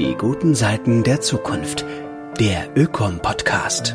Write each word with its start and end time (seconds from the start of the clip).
Die 0.00 0.14
guten 0.14 0.54
Seiten 0.54 1.02
der 1.02 1.20
Zukunft. 1.20 1.84
Der 2.38 2.74
Ökom-Podcast. 2.74 3.94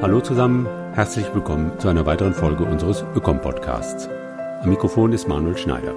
Hallo 0.00 0.20
zusammen, 0.20 0.68
herzlich 0.94 1.26
willkommen 1.34 1.72
zu 1.80 1.88
einer 1.88 2.06
weiteren 2.06 2.32
Folge 2.32 2.62
unseres 2.62 3.04
Ökom-Podcasts. 3.16 4.08
Am 4.62 4.70
Mikrofon 4.70 5.12
ist 5.12 5.26
Manuel 5.26 5.58
Schneider. 5.58 5.96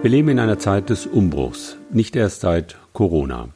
Wir 0.00 0.10
leben 0.10 0.28
in 0.28 0.38
einer 0.38 0.60
Zeit 0.60 0.90
des 0.90 1.06
Umbruchs, 1.06 1.76
nicht 1.90 2.14
erst 2.14 2.42
seit 2.42 2.76
Corona. 2.92 3.48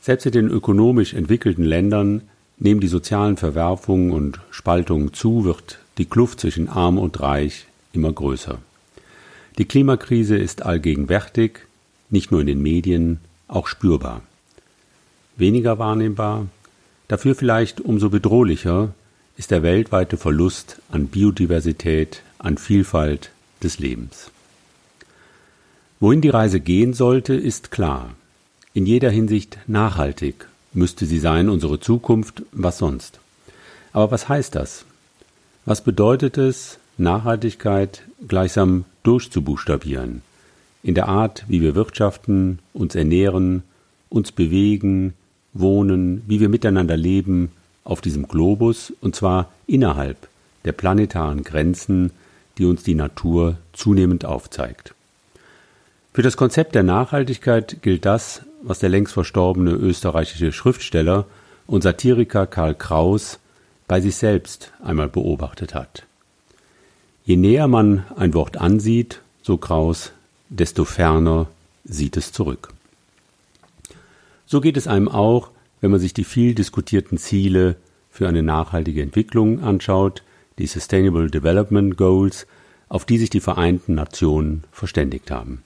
Selbst 0.00 0.26
in 0.26 0.32
den 0.32 0.48
ökonomisch 0.48 1.14
entwickelten 1.14 1.64
Ländern 1.64 2.22
nehmen 2.58 2.80
die 2.80 2.88
sozialen 2.88 3.36
Verwerfungen 3.36 4.10
und 4.10 4.40
Spaltungen 4.50 5.12
zu, 5.12 5.44
wird 5.44 5.78
die 5.98 6.06
Kluft 6.06 6.40
zwischen 6.40 6.68
arm 6.68 6.98
und 6.98 7.20
reich 7.20 7.68
immer 7.92 8.12
größer. 8.12 8.58
Die 9.56 9.66
Klimakrise 9.66 10.36
ist 10.36 10.66
allgegenwärtig, 10.66 11.60
nicht 12.14 12.30
nur 12.30 12.40
in 12.40 12.46
den 12.46 12.62
Medien, 12.62 13.18
auch 13.48 13.66
spürbar. 13.66 14.22
Weniger 15.36 15.78
wahrnehmbar, 15.78 16.46
dafür 17.08 17.34
vielleicht 17.34 17.80
umso 17.80 18.08
bedrohlicher 18.08 18.94
ist 19.36 19.50
der 19.50 19.64
weltweite 19.64 20.16
Verlust 20.16 20.80
an 20.90 21.08
Biodiversität, 21.08 22.22
an 22.38 22.56
Vielfalt 22.56 23.30
des 23.62 23.80
Lebens. 23.80 24.30
Wohin 25.98 26.20
die 26.20 26.30
Reise 26.30 26.60
gehen 26.60 26.94
sollte, 26.94 27.34
ist 27.34 27.72
klar. 27.72 28.14
In 28.74 28.86
jeder 28.86 29.10
Hinsicht 29.10 29.58
nachhaltig 29.66 30.46
müsste 30.72 31.06
sie 31.06 31.18
sein, 31.18 31.48
unsere 31.48 31.80
Zukunft, 31.80 32.42
was 32.52 32.78
sonst. 32.78 33.18
Aber 33.92 34.10
was 34.12 34.28
heißt 34.28 34.54
das? 34.54 34.84
Was 35.64 35.82
bedeutet 35.82 36.38
es, 36.38 36.78
Nachhaltigkeit 36.96 38.02
gleichsam 38.28 38.84
durchzubuchstabieren? 39.02 40.22
In 40.84 40.94
der 40.94 41.08
Art, 41.08 41.44
wie 41.48 41.62
wir 41.62 41.74
wirtschaften, 41.74 42.58
uns 42.74 42.94
ernähren, 42.94 43.62
uns 44.10 44.30
bewegen, 44.30 45.14
wohnen, 45.54 46.22
wie 46.26 46.40
wir 46.40 46.50
miteinander 46.50 46.96
leben 46.96 47.50
auf 47.84 48.02
diesem 48.02 48.28
Globus, 48.28 48.92
und 49.00 49.16
zwar 49.16 49.50
innerhalb 49.66 50.28
der 50.66 50.72
planetaren 50.72 51.42
Grenzen, 51.42 52.10
die 52.58 52.66
uns 52.66 52.82
die 52.82 52.94
Natur 52.94 53.56
zunehmend 53.72 54.26
aufzeigt. 54.26 54.94
Für 56.12 56.22
das 56.22 56.36
Konzept 56.36 56.74
der 56.74 56.82
Nachhaltigkeit 56.82 57.78
gilt 57.82 58.04
das, 58.04 58.42
was 58.62 58.78
der 58.78 58.90
längst 58.90 59.14
verstorbene 59.14 59.72
österreichische 59.72 60.52
Schriftsteller 60.52 61.24
und 61.66 61.82
Satiriker 61.82 62.46
Karl 62.46 62.74
Kraus 62.74 63.38
bei 63.88 64.02
sich 64.02 64.16
selbst 64.16 64.70
einmal 64.82 65.08
beobachtet 65.08 65.74
hat. 65.74 66.04
Je 67.24 67.36
näher 67.36 67.68
man 67.68 68.04
ein 68.16 68.34
Wort 68.34 68.58
ansieht, 68.58 69.22
so 69.42 69.56
Kraus, 69.56 70.12
desto 70.54 70.84
ferner 70.84 71.48
sieht 71.84 72.16
es 72.16 72.32
zurück. 72.32 72.72
So 74.46 74.60
geht 74.60 74.76
es 74.76 74.86
einem 74.86 75.08
auch, 75.08 75.50
wenn 75.80 75.90
man 75.90 76.00
sich 76.00 76.14
die 76.14 76.24
viel 76.24 76.54
diskutierten 76.54 77.18
Ziele 77.18 77.76
für 78.10 78.28
eine 78.28 78.42
nachhaltige 78.42 79.02
Entwicklung 79.02 79.62
anschaut, 79.62 80.22
die 80.58 80.66
Sustainable 80.66 81.30
Development 81.30 81.96
Goals, 81.96 82.46
auf 82.88 83.04
die 83.04 83.18
sich 83.18 83.30
die 83.30 83.40
Vereinten 83.40 83.94
Nationen 83.94 84.64
verständigt 84.70 85.30
haben. 85.30 85.62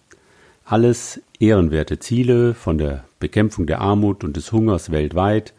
Alles 0.65 1.21
ehrenwerte 1.39 1.99
Ziele 1.99 2.55
von 2.55 2.79
der 2.79 3.05
Bekämpfung 3.21 3.67
der 3.67 3.81
Armut 3.81 4.25
und 4.25 4.37
des 4.37 4.53
Hungers 4.53 4.91
weltweit 4.91 5.53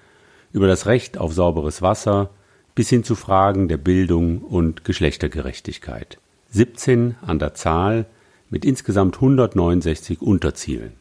über 0.52 0.68
das 0.68 0.88
Recht 0.88 1.18
auf 1.18 1.34
sauberes 1.34 1.82
Wasser 1.82 2.30
bis 2.74 2.90
hin 2.90 3.04
zu 3.04 3.16
Fragen 3.16 3.68
der 3.68 3.78
Bildung 3.78 4.40
und 4.40 4.86
Geschlechtergerechtigkeit. 4.86 6.18
17 6.52 7.16
an 7.22 7.38
der 7.38 7.54
Zahl, 7.54 8.06
mit 8.50 8.66
insgesamt 8.66 9.16
169 9.16 10.22
Unterzielen. 10.22 10.94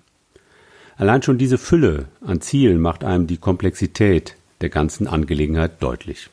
Allein 0.96 1.22
schon 1.22 1.38
diese 1.38 1.58
Fülle 1.58 2.06
an 2.24 2.40
Zielen 2.40 2.80
macht 2.80 3.04
einem 3.04 3.26
die 3.26 3.36
Komplexität 3.36 4.34
der 4.60 4.68
ganzen 4.68 5.06
Angelegenheit 5.06 5.82
deutlich. 5.82 6.28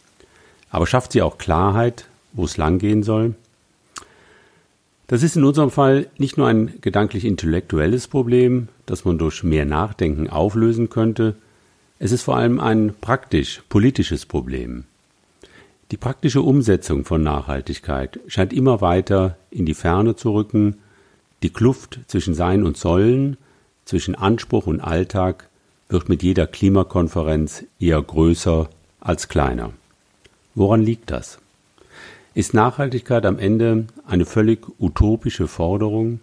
Aber 0.69 0.87
schafft 0.87 1.11
sie 1.11 1.21
auch 1.21 1.37
Klarheit, 1.37 2.07
wo 2.33 2.45
es 2.45 2.57
langgehen 2.57 3.03
soll? 3.03 3.35
Das 5.07 5.21
ist 5.21 5.37
in 5.37 5.43
unserem 5.43 5.69
Fall 5.69 6.07
nicht 6.17 6.37
nur 6.37 6.47
ein 6.47 6.73
gedanklich-intellektuelles 6.81 8.07
Problem, 8.07 8.69
das 8.87 9.05
man 9.05 9.19
durch 9.19 9.43
mehr 9.43 9.65
Nachdenken 9.65 10.29
auflösen 10.29 10.89
könnte, 10.89 11.35
es 11.99 12.11
ist 12.11 12.23
vor 12.23 12.35
allem 12.35 12.59
ein 12.59 12.93
praktisch-politisches 12.99 14.25
Problem. 14.25 14.85
Die 15.91 15.97
praktische 15.97 16.41
Umsetzung 16.41 17.05
von 17.05 17.21
Nachhaltigkeit 17.21 18.19
scheint 18.27 18.51
immer 18.51 18.81
weiter 18.81 19.37
in 19.51 19.67
die 19.67 19.75
Ferne 19.75 20.15
zu 20.15 20.33
rücken 20.33 20.77
die 21.43 21.49
Kluft 21.49 21.99
zwischen 22.07 22.33
Sein 22.33 22.63
und 22.63 22.77
Sollen, 22.77 23.37
zwischen 23.85 24.15
Anspruch 24.15 24.67
und 24.67 24.81
Alltag 24.81 25.49
wird 25.89 26.09
mit 26.09 26.23
jeder 26.23 26.47
Klimakonferenz 26.47 27.63
eher 27.79 28.01
größer 28.01 28.69
als 28.99 29.27
kleiner. 29.27 29.71
Woran 30.55 30.81
liegt 30.81 31.11
das? 31.11 31.39
Ist 32.33 32.53
Nachhaltigkeit 32.53 33.25
am 33.25 33.39
Ende 33.39 33.85
eine 34.05 34.25
völlig 34.25 34.67
utopische 34.79 35.47
Forderung? 35.47 36.19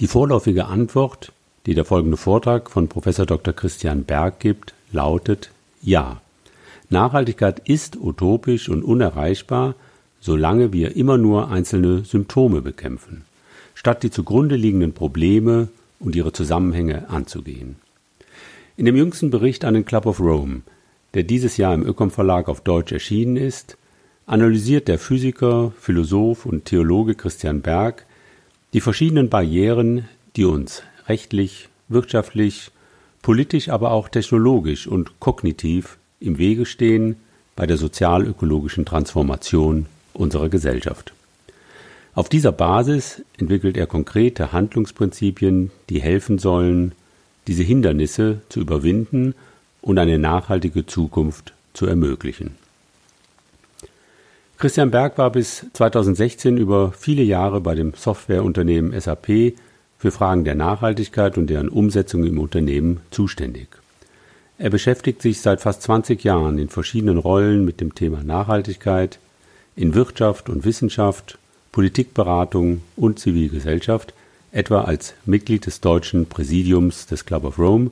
Die 0.00 0.06
vorläufige 0.06 0.66
Antwort, 0.66 1.32
die 1.64 1.74
der 1.74 1.84
folgende 1.84 2.16
Vortrag 2.16 2.70
von 2.70 2.88
Professor 2.88 3.26
Dr. 3.26 3.54
Christian 3.54 4.04
Berg 4.04 4.40
gibt, 4.40 4.74
lautet 4.92 5.50
Ja. 5.82 6.20
Nachhaltigkeit 6.90 7.68
ist 7.68 7.96
utopisch 7.96 8.68
und 8.68 8.84
unerreichbar, 8.84 9.74
solange 10.26 10.72
wir 10.72 10.96
immer 10.96 11.18
nur 11.18 11.52
einzelne 11.52 12.04
Symptome 12.04 12.60
bekämpfen, 12.60 13.22
statt 13.76 14.02
die 14.02 14.10
zugrunde 14.10 14.56
liegenden 14.56 14.92
Probleme 14.92 15.68
und 16.00 16.16
ihre 16.16 16.32
Zusammenhänge 16.32 17.08
anzugehen. 17.08 17.76
In 18.76 18.86
dem 18.86 18.96
jüngsten 18.96 19.30
Bericht 19.30 19.64
an 19.64 19.74
den 19.74 19.84
Club 19.84 20.04
of 20.04 20.18
Rome, 20.18 20.62
der 21.14 21.22
dieses 21.22 21.56
Jahr 21.58 21.72
im 21.74 21.86
Ökom 21.86 22.10
Verlag 22.10 22.48
auf 22.48 22.60
Deutsch 22.60 22.90
erschienen 22.90 23.36
ist, 23.36 23.78
analysiert 24.26 24.88
der 24.88 24.98
Physiker, 24.98 25.72
Philosoph 25.80 26.44
und 26.44 26.64
Theologe 26.64 27.14
Christian 27.14 27.60
Berg 27.60 28.04
die 28.72 28.80
verschiedenen 28.80 29.28
Barrieren, 29.28 30.08
die 30.34 30.44
uns 30.44 30.82
rechtlich, 31.06 31.68
wirtschaftlich, 31.88 32.72
politisch, 33.22 33.68
aber 33.68 33.92
auch 33.92 34.08
technologisch 34.08 34.88
und 34.88 35.20
kognitiv 35.20 35.98
im 36.18 36.36
Wege 36.36 36.66
stehen 36.66 37.14
bei 37.54 37.64
der 37.68 37.76
sozial-ökologischen 37.76 38.84
Transformation 38.84 39.86
unserer 40.16 40.48
Gesellschaft. 40.48 41.12
Auf 42.14 42.28
dieser 42.28 42.52
Basis 42.52 43.22
entwickelt 43.38 43.76
er 43.76 43.86
konkrete 43.86 44.52
Handlungsprinzipien, 44.52 45.70
die 45.90 46.00
helfen 46.00 46.38
sollen, 46.38 46.92
diese 47.46 47.62
Hindernisse 47.62 48.40
zu 48.48 48.60
überwinden 48.60 49.34
und 49.82 49.98
eine 49.98 50.18
nachhaltige 50.18 50.86
Zukunft 50.86 51.52
zu 51.74 51.86
ermöglichen. 51.86 52.56
Christian 54.58 54.90
Berg 54.90 55.18
war 55.18 55.30
bis 55.30 55.66
2016 55.74 56.56
über 56.56 56.92
viele 56.92 57.22
Jahre 57.22 57.60
bei 57.60 57.74
dem 57.74 57.92
Softwareunternehmen 57.92 58.98
SAP 58.98 59.52
für 59.98 60.10
Fragen 60.10 60.44
der 60.44 60.54
Nachhaltigkeit 60.54 61.36
und 61.36 61.48
deren 61.48 61.68
Umsetzung 61.68 62.24
im 62.24 62.38
Unternehmen 62.38 63.00
zuständig. 63.10 63.68
Er 64.56 64.70
beschäftigt 64.70 65.20
sich 65.20 65.42
seit 65.42 65.60
fast 65.60 65.82
20 65.82 66.24
Jahren 66.24 66.56
in 66.58 66.70
verschiedenen 66.70 67.18
Rollen 67.18 67.66
mit 67.66 67.82
dem 67.82 67.94
Thema 67.94 68.22
Nachhaltigkeit, 68.24 69.18
in 69.76 69.94
Wirtschaft 69.94 70.48
und 70.48 70.64
Wissenschaft, 70.64 71.38
Politikberatung 71.70 72.82
und 72.96 73.18
Zivilgesellschaft, 73.18 74.14
etwa 74.50 74.82
als 74.82 75.14
Mitglied 75.26 75.66
des 75.66 75.80
deutschen 75.80 76.26
Präsidiums 76.26 77.06
des 77.06 77.26
Club 77.26 77.44
of 77.44 77.58
Rome 77.58 77.90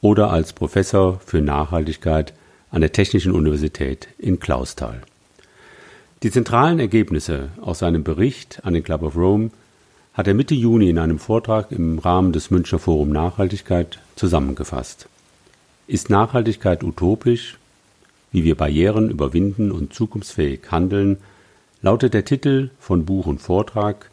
oder 0.00 0.30
als 0.30 0.54
Professor 0.54 1.20
für 1.24 1.42
Nachhaltigkeit 1.42 2.32
an 2.70 2.80
der 2.80 2.92
Technischen 2.92 3.32
Universität 3.32 4.08
in 4.18 4.40
Clausthal. 4.40 5.02
Die 6.22 6.30
zentralen 6.30 6.80
Ergebnisse 6.80 7.50
aus 7.60 7.80
seinem 7.80 8.02
Bericht 8.02 8.64
an 8.64 8.74
den 8.74 8.82
Club 8.82 9.02
of 9.02 9.16
Rome 9.16 9.50
hat 10.14 10.26
er 10.26 10.34
Mitte 10.34 10.54
Juni 10.54 10.90
in 10.90 10.98
einem 10.98 11.18
Vortrag 11.18 11.70
im 11.70 11.98
Rahmen 11.98 12.32
des 12.32 12.50
Münchner 12.50 12.78
Forum 12.78 13.10
Nachhaltigkeit 13.10 14.00
zusammengefasst. 14.16 15.08
Ist 15.86 16.10
Nachhaltigkeit 16.10 16.82
utopisch 16.82 17.58
wie 18.30 18.44
wir 18.44 18.54
Barrieren 18.54 19.10
überwinden 19.10 19.72
und 19.72 19.92
zukunftsfähig 19.92 20.60
handeln, 20.70 21.18
lautet 21.80 22.14
der 22.14 22.24
Titel 22.24 22.70
von 22.78 23.04
Buch 23.04 23.26
und 23.26 23.40
Vortrag, 23.40 24.10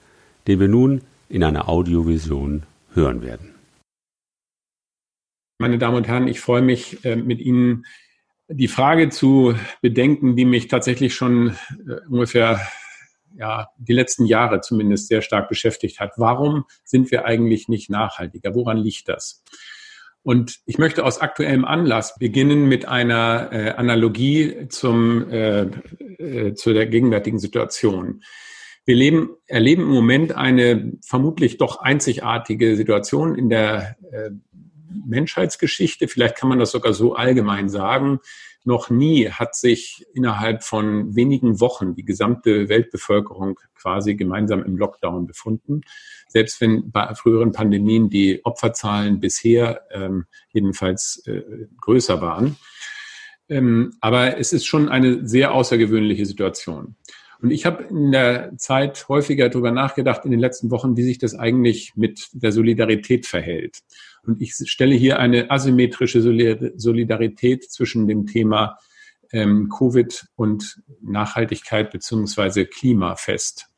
den 0.47 0.59
wir 0.59 0.67
nun 0.67 1.01
in 1.29 1.43
einer 1.43 1.67
Audiovision 1.67 2.63
hören 2.93 3.21
werden. 3.21 3.55
Meine 5.59 5.77
Damen 5.77 5.97
und 5.97 6.07
Herren, 6.07 6.27
ich 6.27 6.39
freue 6.39 6.61
mich, 6.61 7.03
äh, 7.05 7.15
mit 7.15 7.39
Ihnen 7.39 7.85
die 8.47 8.67
Frage 8.67 9.09
zu 9.09 9.55
bedenken, 9.81 10.35
die 10.35 10.45
mich 10.45 10.67
tatsächlich 10.67 11.15
schon 11.15 11.55
äh, 11.87 12.07
ungefähr 12.09 12.59
ja, 13.37 13.69
die 13.77 13.93
letzten 13.93 14.25
Jahre 14.25 14.61
zumindest 14.61 15.07
sehr 15.07 15.21
stark 15.21 15.49
beschäftigt 15.49 15.99
hat. 15.99 16.13
Warum 16.17 16.65
sind 16.83 17.11
wir 17.11 17.25
eigentlich 17.25 17.67
nicht 17.67 17.89
nachhaltiger? 17.89 18.55
Woran 18.55 18.77
liegt 18.77 19.09
das? 19.09 19.43
Und 20.25 20.61
ich 20.65 20.79
möchte 20.79 21.05
aus 21.05 21.21
aktuellem 21.21 21.65
Anlass 21.65 22.17
beginnen 22.17 22.67
mit 22.67 22.87
einer 22.87 23.49
äh, 23.51 23.69
Analogie 23.73 24.67
zum, 24.69 25.29
äh, 25.29 25.67
äh, 26.17 26.55
zu 26.55 26.73
der 26.73 26.87
gegenwärtigen 26.87 27.37
Situation. 27.37 28.23
Wir 28.85 28.95
leben, 28.95 29.35
erleben 29.45 29.83
im 29.83 29.89
Moment 29.89 30.35
eine 30.35 30.93
vermutlich 31.05 31.57
doch 31.57 31.79
einzigartige 31.79 32.75
Situation 32.75 33.35
in 33.35 33.49
der 33.49 33.97
äh, 34.11 34.31
Menschheitsgeschichte. 35.05 36.07
Vielleicht 36.07 36.37
kann 36.37 36.49
man 36.49 36.57
das 36.57 36.71
sogar 36.71 36.93
so 36.93 37.13
allgemein 37.13 37.69
sagen. 37.69 38.19
Noch 38.63 38.89
nie 38.89 39.29
hat 39.29 39.55
sich 39.55 40.07
innerhalb 40.15 40.63
von 40.63 41.15
wenigen 41.15 41.59
Wochen 41.59 41.93
die 41.93 42.03
gesamte 42.03 42.67
Weltbevölkerung 42.67 43.59
quasi 43.75 44.15
gemeinsam 44.15 44.63
im 44.63 44.75
Lockdown 44.75 45.27
befunden. 45.27 45.81
Selbst 46.35 46.59
wenn 46.59 46.91
bei 46.91 47.15
früheren 47.15 47.53
Pandemien 47.53 48.09
die 48.09 48.43
Opferzahlen 48.43 49.21
bisher 49.21 49.87
ähm, 49.89 50.25
jedenfalls 50.51 51.23
äh, 51.27 51.43
größer 51.79 52.19
waren. 52.19 52.57
Ähm, 53.47 53.93
aber 54.01 54.37
es 54.37 54.51
ist 54.51 54.65
schon 54.65 54.89
eine 54.89 55.25
sehr 55.25 55.53
außergewöhnliche 55.53 56.25
Situation. 56.25 56.97
Und 57.41 57.51
ich 57.51 57.65
habe 57.65 57.83
in 57.85 58.11
der 58.11 58.51
Zeit 58.57 59.07
häufiger 59.07 59.47
darüber 59.47 59.71
nachgedacht 59.71 60.25
in 60.25 60.31
den 60.31 60.41
letzten 60.41 60.71
Wochen, 60.71 60.97
wie 60.97 61.03
sich 61.03 61.19
das 61.19 61.35
eigentlich 61.35 61.93
mit 61.95 62.27
der 62.33 62.51
Solidarität 62.51 63.25
verhält. 63.25 63.79
Und 64.23 64.41
ich 64.41 64.55
stelle 64.55 64.95
hier 64.95 65.19
eine 65.19 65.49
asymmetrische 65.51 66.21
Solidarität 66.21 67.71
zwischen 67.71 68.07
dem 68.07 68.27
Thema 68.27 68.77
ähm, 69.31 69.69
Covid 69.69 70.27
und 70.35 70.81
Nachhaltigkeit 71.01 71.91
beziehungsweise 71.91 72.65
Klima 72.65 73.15
fest. 73.15 73.69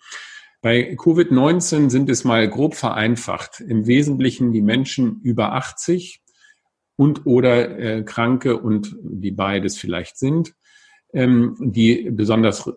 Bei 0.61 0.95
Covid-19 0.95 1.89
sind 1.89 2.09
es 2.09 2.23
mal 2.23 2.49
grob 2.49 2.75
vereinfacht 2.75 3.61
im 3.61 3.85
Wesentlichen 3.85 4.51
die 4.51 4.61
Menschen 4.61 5.21
über 5.21 5.53
80 5.53 6.21
und 6.95 7.25
oder 7.25 7.77
äh, 7.77 8.03
Kranke 8.03 8.57
und 8.57 8.95
die 9.01 9.31
beides 9.31 9.77
vielleicht 9.77 10.17
sind, 10.17 10.55
ähm, 11.13 11.55
die 11.59 12.09
besonders 12.11 12.69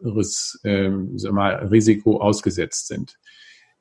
ähm, 0.65 1.17
mal, 1.31 1.55
Risiko 1.69 2.21
ausgesetzt 2.21 2.89
sind. 2.89 3.19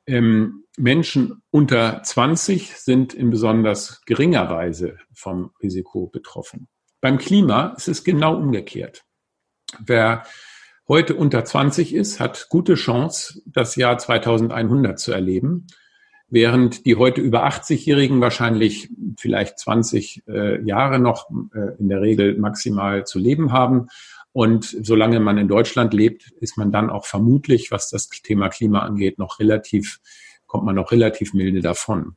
Ähm, 0.06 0.64
Menschen 0.78 1.42
unter 1.50 2.02
20 2.02 2.74
sind 2.76 3.12
in 3.12 3.30
besonders 3.30 4.00
geringer 4.06 4.48
Weise 4.48 4.96
vom 5.12 5.50
Risiko 5.62 6.06
betroffen. 6.06 6.68
Beim 7.02 7.18
Klima 7.18 7.74
ist 7.76 7.88
es 7.88 8.02
genau 8.02 8.36
umgekehrt. 8.36 9.04
Wer 9.78 10.24
heute 10.90 11.14
unter 11.14 11.44
20 11.44 11.94
ist, 11.94 12.18
hat 12.18 12.48
gute 12.48 12.74
Chance, 12.74 13.42
das 13.46 13.76
Jahr 13.76 13.96
2100 13.96 14.98
zu 14.98 15.12
erleben, 15.12 15.68
während 16.28 16.84
die 16.84 16.96
heute 16.96 17.20
über 17.20 17.46
80-Jährigen 17.46 18.20
wahrscheinlich 18.20 18.90
vielleicht 19.16 19.60
20 19.60 20.24
äh, 20.26 20.60
Jahre 20.64 20.98
noch 20.98 21.30
äh, 21.54 21.78
in 21.78 21.88
der 21.88 22.00
Regel 22.00 22.36
maximal 22.38 23.06
zu 23.06 23.20
leben 23.20 23.52
haben 23.52 23.86
und 24.32 24.64
solange 24.82 25.20
man 25.20 25.38
in 25.38 25.46
Deutschland 25.46 25.94
lebt, 25.94 26.32
ist 26.40 26.58
man 26.58 26.72
dann 26.72 26.90
auch 26.90 27.06
vermutlich, 27.06 27.70
was 27.70 27.88
das 27.88 28.08
Thema 28.08 28.48
Klima 28.48 28.80
angeht, 28.80 29.16
noch 29.16 29.38
relativ, 29.38 30.00
kommt 30.48 30.64
man 30.64 30.74
noch 30.74 30.90
relativ 30.90 31.34
milde 31.34 31.60
davon. 31.60 32.16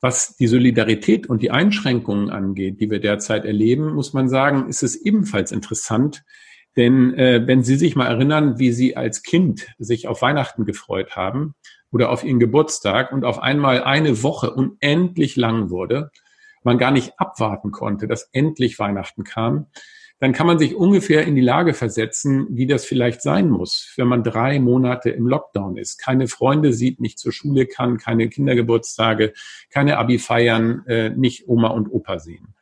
Was 0.00 0.36
die 0.36 0.46
Solidarität 0.46 1.28
und 1.28 1.42
die 1.42 1.50
Einschränkungen 1.50 2.30
angeht, 2.30 2.80
die 2.80 2.90
wir 2.92 3.00
derzeit 3.00 3.44
erleben, 3.44 3.92
muss 3.92 4.12
man 4.12 4.28
sagen, 4.28 4.68
ist 4.68 4.84
es 4.84 4.94
ebenfalls 4.94 5.50
interessant, 5.50 6.22
denn 6.78 7.12
äh, 7.14 7.46
wenn 7.46 7.62
Sie 7.64 7.76
sich 7.76 7.96
mal 7.96 8.06
erinnern, 8.06 8.58
wie 8.58 8.72
Sie 8.72 8.96
als 8.96 9.22
Kind 9.22 9.66
sich 9.78 10.06
auf 10.06 10.22
Weihnachten 10.22 10.64
gefreut 10.64 11.16
haben 11.16 11.54
oder 11.90 12.10
auf 12.10 12.22
Ihren 12.22 12.38
Geburtstag 12.38 13.12
und 13.12 13.24
auf 13.24 13.40
einmal 13.40 13.82
eine 13.82 14.22
Woche 14.22 14.52
unendlich 14.54 15.36
lang 15.36 15.70
wurde, 15.70 16.10
man 16.62 16.78
gar 16.78 16.92
nicht 16.92 17.14
abwarten 17.18 17.72
konnte, 17.72 18.06
dass 18.06 18.30
endlich 18.32 18.78
Weihnachten 18.78 19.24
kam, 19.24 19.66
dann 20.20 20.32
kann 20.32 20.46
man 20.46 20.58
sich 20.58 20.74
ungefähr 20.74 21.26
in 21.26 21.34
die 21.34 21.40
Lage 21.40 21.74
versetzen, 21.74 22.46
wie 22.50 22.66
das 22.66 22.84
vielleicht 22.84 23.22
sein 23.22 23.48
muss, 23.48 23.92
wenn 23.96 24.08
man 24.08 24.24
drei 24.24 24.58
Monate 24.60 25.10
im 25.10 25.26
Lockdown 25.26 25.76
ist, 25.76 25.98
keine 25.98 26.28
Freunde 26.28 26.72
sieht, 26.72 27.00
nicht 27.00 27.18
zur 27.18 27.32
Schule 27.32 27.66
kann, 27.66 27.98
keine 27.98 28.28
Kindergeburtstage, 28.28 29.32
keine 29.70 29.98
Abi-Feiern, 29.98 30.84
äh, 30.86 31.10
nicht 31.10 31.48
Oma 31.48 31.68
und 31.68 31.88
Opa 31.88 32.18
sehen. 32.18 32.54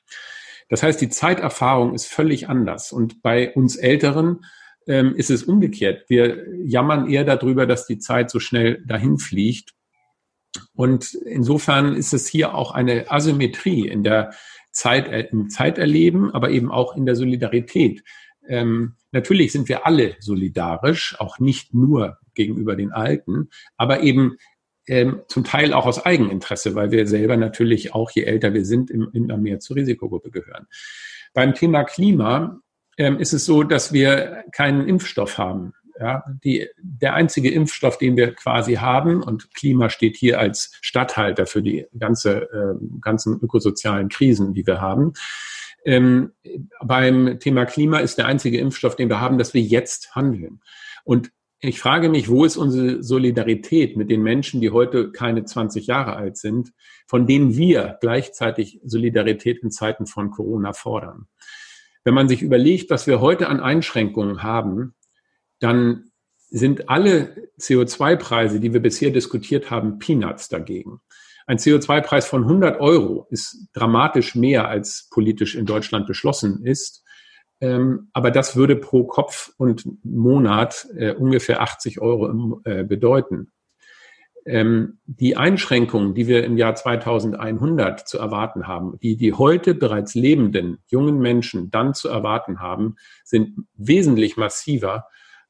Das 0.69 0.83
heißt, 0.83 1.01
die 1.01 1.09
Zeiterfahrung 1.09 1.95
ist 1.95 2.07
völlig 2.07 2.49
anders. 2.49 2.93
Und 2.93 3.23
bei 3.23 3.53
uns 3.55 3.77
Älteren 3.77 4.45
ähm, 4.87 5.15
ist 5.15 5.31
es 5.31 5.45
umgekehrt. 5.45 6.05
Wir 6.09 6.45
jammern 6.65 7.09
eher 7.09 7.25
darüber, 7.25 7.67
dass 7.67 7.87
die 7.87 7.99
Zeit 7.99 8.31
so 8.31 8.41
schnell 8.41 8.85
dahin 8.87 9.19
fliegt. 9.19 9.73
Und 10.75 11.15
insofern 11.15 11.95
ist 11.95 12.15
es 12.15 12.27
hier 12.27 12.55
auch 12.55 12.73
eine 12.73 13.11
Asymmetrie 13.11 13.89
in 13.89 14.03
der 14.03 14.33
Zeit, 14.73 15.09
äh, 15.09 15.29
im 15.31 15.49
Zeiterleben, 15.51 16.31
aber 16.33 16.51
eben 16.51 16.71
auch 16.71 16.97
in 16.97 17.07
der 17.07 17.17
Solidarität. 17.17 18.03
Ähm, 18.49 18.97
natürlich 19.13 19.53
sind 19.53 19.69
wir 19.69 19.87
alle 19.87 20.17
solidarisch, 20.21 21.17
auch 21.19 21.39
nicht 21.39 21.75
nur 21.75 22.19
gegenüber 22.35 22.77
den 22.77 22.93
Alten, 22.93 23.49
aber 23.77 24.03
eben 24.03 24.37
ähm, 24.87 25.23
zum 25.29 25.45
Teil 25.45 25.73
auch 25.73 25.87
aus 25.87 26.05
Eigeninteresse, 26.05 26.75
weil 26.75 26.91
wir 26.91 27.07
selber 27.07 27.37
natürlich 27.37 27.95
auch, 27.95 28.11
je 28.11 28.23
älter 28.23 28.55
wir 28.55 28.65
sind, 28.65 28.91
immer 28.91 29.37
mehr 29.37 29.61
zur 29.61 29.77
Risikogruppe 29.77 30.31
gehören. 30.31 30.67
Beim 31.35 31.55
Thema 31.55 31.85
Klima 31.85 32.61
ähm, 32.97 33.19
ist 33.19 33.33
es 33.33 33.45
so, 33.45 33.63
dass 33.63 33.93
wir 33.93 34.45
keinen 34.53 34.89
Impfstoff 34.89 35.39
haben. 35.39 35.73
Ja, 35.99 36.25
die, 36.45 36.69
der 36.79 37.15
einzige 37.15 37.51
Impfstoff, 37.51 37.97
den 37.97 38.19
wir 38.19 38.35
quasi 38.35 38.75
haben, 38.75 39.23
und 39.23 39.55
Klima 39.55 39.89
steht 39.89 40.17
hier 40.17 40.39
als 40.39 40.77
Stadthalter 40.83 41.47
für 41.47 41.63
die 41.63 41.87
ganze, 41.99 42.43
äh, 42.53 42.75
ganzen 43.01 43.41
ökosozialen 43.41 44.11
Krisen, 44.11 44.53
die 44.53 44.67
wir 44.67 44.83
haben. 44.83 45.15
Ähm, 45.87 46.33
beim 46.85 47.39
Thema 47.41 47.65
Klima 47.65 48.01
ist 48.01 48.19
der 48.19 48.27
einzige 48.27 48.59
Impfstoff, 48.59 48.97
den 48.97 49.09
wir 49.09 49.21
haben, 49.21 49.39
dass 49.39 49.55
wir 49.55 49.63
jetzt 49.63 50.15
handeln. 50.15 50.61
Und 51.05 51.31
ich 51.61 51.81
frage 51.81 52.09
mich, 52.09 52.29
wo 52.29 52.45
ist 52.45 52.57
unsere 52.57 53.03
Solidarität 53.03 53.97
mit 53.97 54.11
den 54.11 54.23
Menschen, 54.23 54.61
die 54.61 54.71
heute 54.71 55.11
keine 55.11 55.45
20 55.45 55.87
Jahre 55.87 56.17
alt 56.17 56.37
sind, 56.37 56.73
von 57.07 57.27
denen 57.27 57.57
wir 57.57 57.97
gleichzeitig 58.01 58.81
Solidarität 58.85 59.63
in 59.63 59.71
Zeiten 59.71 60.07
von 60.07 60.31
Corona 60.31 60.73
fordern? 60.73 61.29
Wenn 62.05 62.15
man 62.15 62.29
sich 62.29 62.43
überlegt, 62.43 62.91
was 62.91 63.07
wir 63.07 63.21
heute 63.21 63.49
an 63.49 63.61
Einschränkungen 63.61 64.43
haben, 64.43 64.95
dann 65.59 66.11
sind 66.49 66.89
alle 66.89 67.51
CO2-Preise, 67.59 68.61
die 68.61 68.73
wir 68.73 68.81
bisher 68.81 69.11
diskutiert 69.11 69.71
haben, 69.71 69.99
Peanuts 69.99 70.49
dagegen. 70.49 71.01
Ein 71.47 71.59
CO2-Preis 71.59 72.27
von 72.27 72.43
100 72.43 72.81
Euro 72.81 73.27
ist 73.31 73.69
dramatisch 73.73 74.35
mehr, 74.35 74.69
als 74.69 75.09
politisch 75.11 75.55
in 75.55 75.67
Deutschland 75.67 76.07
beschlossen 76.07 76.65
ist. 76.65 77.05
Ähm, 77.61 78.11
aber 78.13 78.31
das 78.31 78.57
würde 78.57 78.77
pro 78.77 79.05
Kopf 79.05 79.53
und 79.57 79.85
Monat 80.05 80.87
äh, 80.97 81.13
ungefähr 81.13 81.63
80 81.63 82.01
Euro 82.01 82.61
äh, 82.65 82.85
bedeuten. 82.85 83.53
Ähm, 84.45 84.99
die 85.07 85.37
Einschränkungen, 85.37 86.15
die 86.15 86.29
wir 86.29 86.45
im 86.45 86.57
Jahr 86.57 86.75
2100 86.75 88.07
zu 88.07 88.19
erwarten 88.19 88.69
haben, 88.69 88.97
die 89.03 89.17
die 89.17 89.33
heute 89.33 89.75
bereits 89.75 90.15
lebenden 90.15 90.79
jungen 90.87 91.19
Menschen 91.19 91.71
dann 91.71 91.95
zu 91.95 92.09
erwarten 92.09 92.61
haben, 92.61 92.97
sind 93.25 93.57
wesentlich 93.75 94.37
massiver 94.37 95.07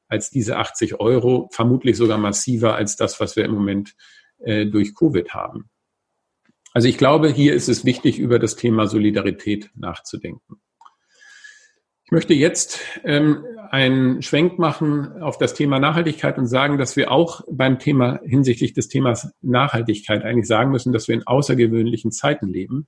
als 0.07 0.31
diese 0.31 0.57
80 0.57 0.99
Euro, 0.99 1.49
vermutlich 1.51 1.97
sogar 1.97 2.17
massiver 2.17 2.75
als 2.75 2.95
das, 2.95 3.19
was 3.19 3.35
wir 3.35 3.45
im 3.45 3.51
Moment 3.51 3.95
äh, 4.39 4.65
durch 4.65 4.95
Covid 4.95 5.31
haben. 5.33 5.69
Also 6.73 6.87
ich 6.87 6.97
glaube, 6.97 7.29
hier 7.29 7.53
ist 7.53 7.69
es 7.69 7.85
wichtig, 7.85 8.17
über 8.17 8.39
das 8.39 8.55
Thema 8.55 8.87
Solidarität 8.87 9.69
nachzudenken. 9.75 10.59
Ich 12.07 12.11
möchte 12.11 12.33
jetzt 12.33 12.79
ähm, 13.03 13.43
einen 13.69 14.21
Schwenk 14.21 14.57
machen 14.57 15.21
auf 15.21 15.37
das 15.37 15.53
Thema 15.53 15.77
Nachhaltigkeit 15.77 16.37
und 16.37 16.47
sagen, 16.47 16.77
dass 16.77 16.95
wir 16.95 17.11
auch 17.11 17.41
beim 17.51 17.79
Thema 17.79 18.21
hinsichtlich 18.23 18.71
des 18.71 18.87
Themas 18.87 19.33
Nachhaltigkeit 19.41 20.23
eigentlich 20.23 20.47
sagen 20.47 20.71
müssen, 20.71 20.93
dass 20.93 21.09
wir 21.09 21.15
in 21.15 21.27
außergewöhnlichen 21.27 22.11
Zeiten 22.11 22.47
leben 22.47 22.87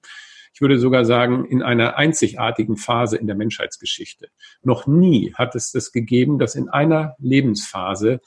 ich 0.53 0.61
würde 0.61 0.79
sogar 0.79 1.05
sagen, 1.05 1.45
in 1.45 1.61
einer 1.61 1.97
einzigartigen 1.97 2.75
Phase 2.75 3.17
in 3.17 3.27
der 3.27 3.35
Menschheitsgeschichte. 3.35 4.29
Noch 4.61 4.87
nie 4.87 5.33
hat 5.35 5.55
es 5.55 5.71
das 5.71 5.91
gegeben, 5.91 6.39
dass 6.39 6.55
in 6.55 6.69
einer 6.69 7.15
Lebensphase 7.19 8.19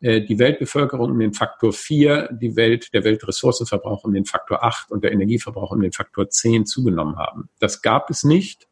äh, 0.00 0.22
die 0.22 0.38
Weltbevölkerung 0.38 1.10
um 1.10 1.18
den 1.18 1.32
Faktor 1.32 1.72
4, 1.72 2.30
die 2.32 2.56
Welt, 2.56 2.92
der 2.92 3.04
Weltressourcenverbrauch 3.04 4.04
um 4.04 4.12
den 4.12 4.24
Faktor 4.24 4.64
8 4.64 4.90
und 4.90 5.04
der 5.04 5.12
Energieverbrauch 5.12 5.70
um 5.70 5.80
den 5.80 5.92
Faktor 5.92 6.28
10 6.28 6.66
zugenommen 6.66 7.16
haben. 7.16 7.50
Das 7.60 7.82
gab 7.82 8.10
es 8.10 8.24
nicht 8.24 8.65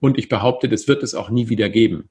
und 0.00 0.18
ich 0.18 0.28
behaupte, 0.28 0.68
das 0.68 0.88
wird 0.88 1.02
es 1.02 1.14
auch 1.14 1.30
nie 1.30 1.48
wieder 1.48 1.68
geben. 1.68 2.10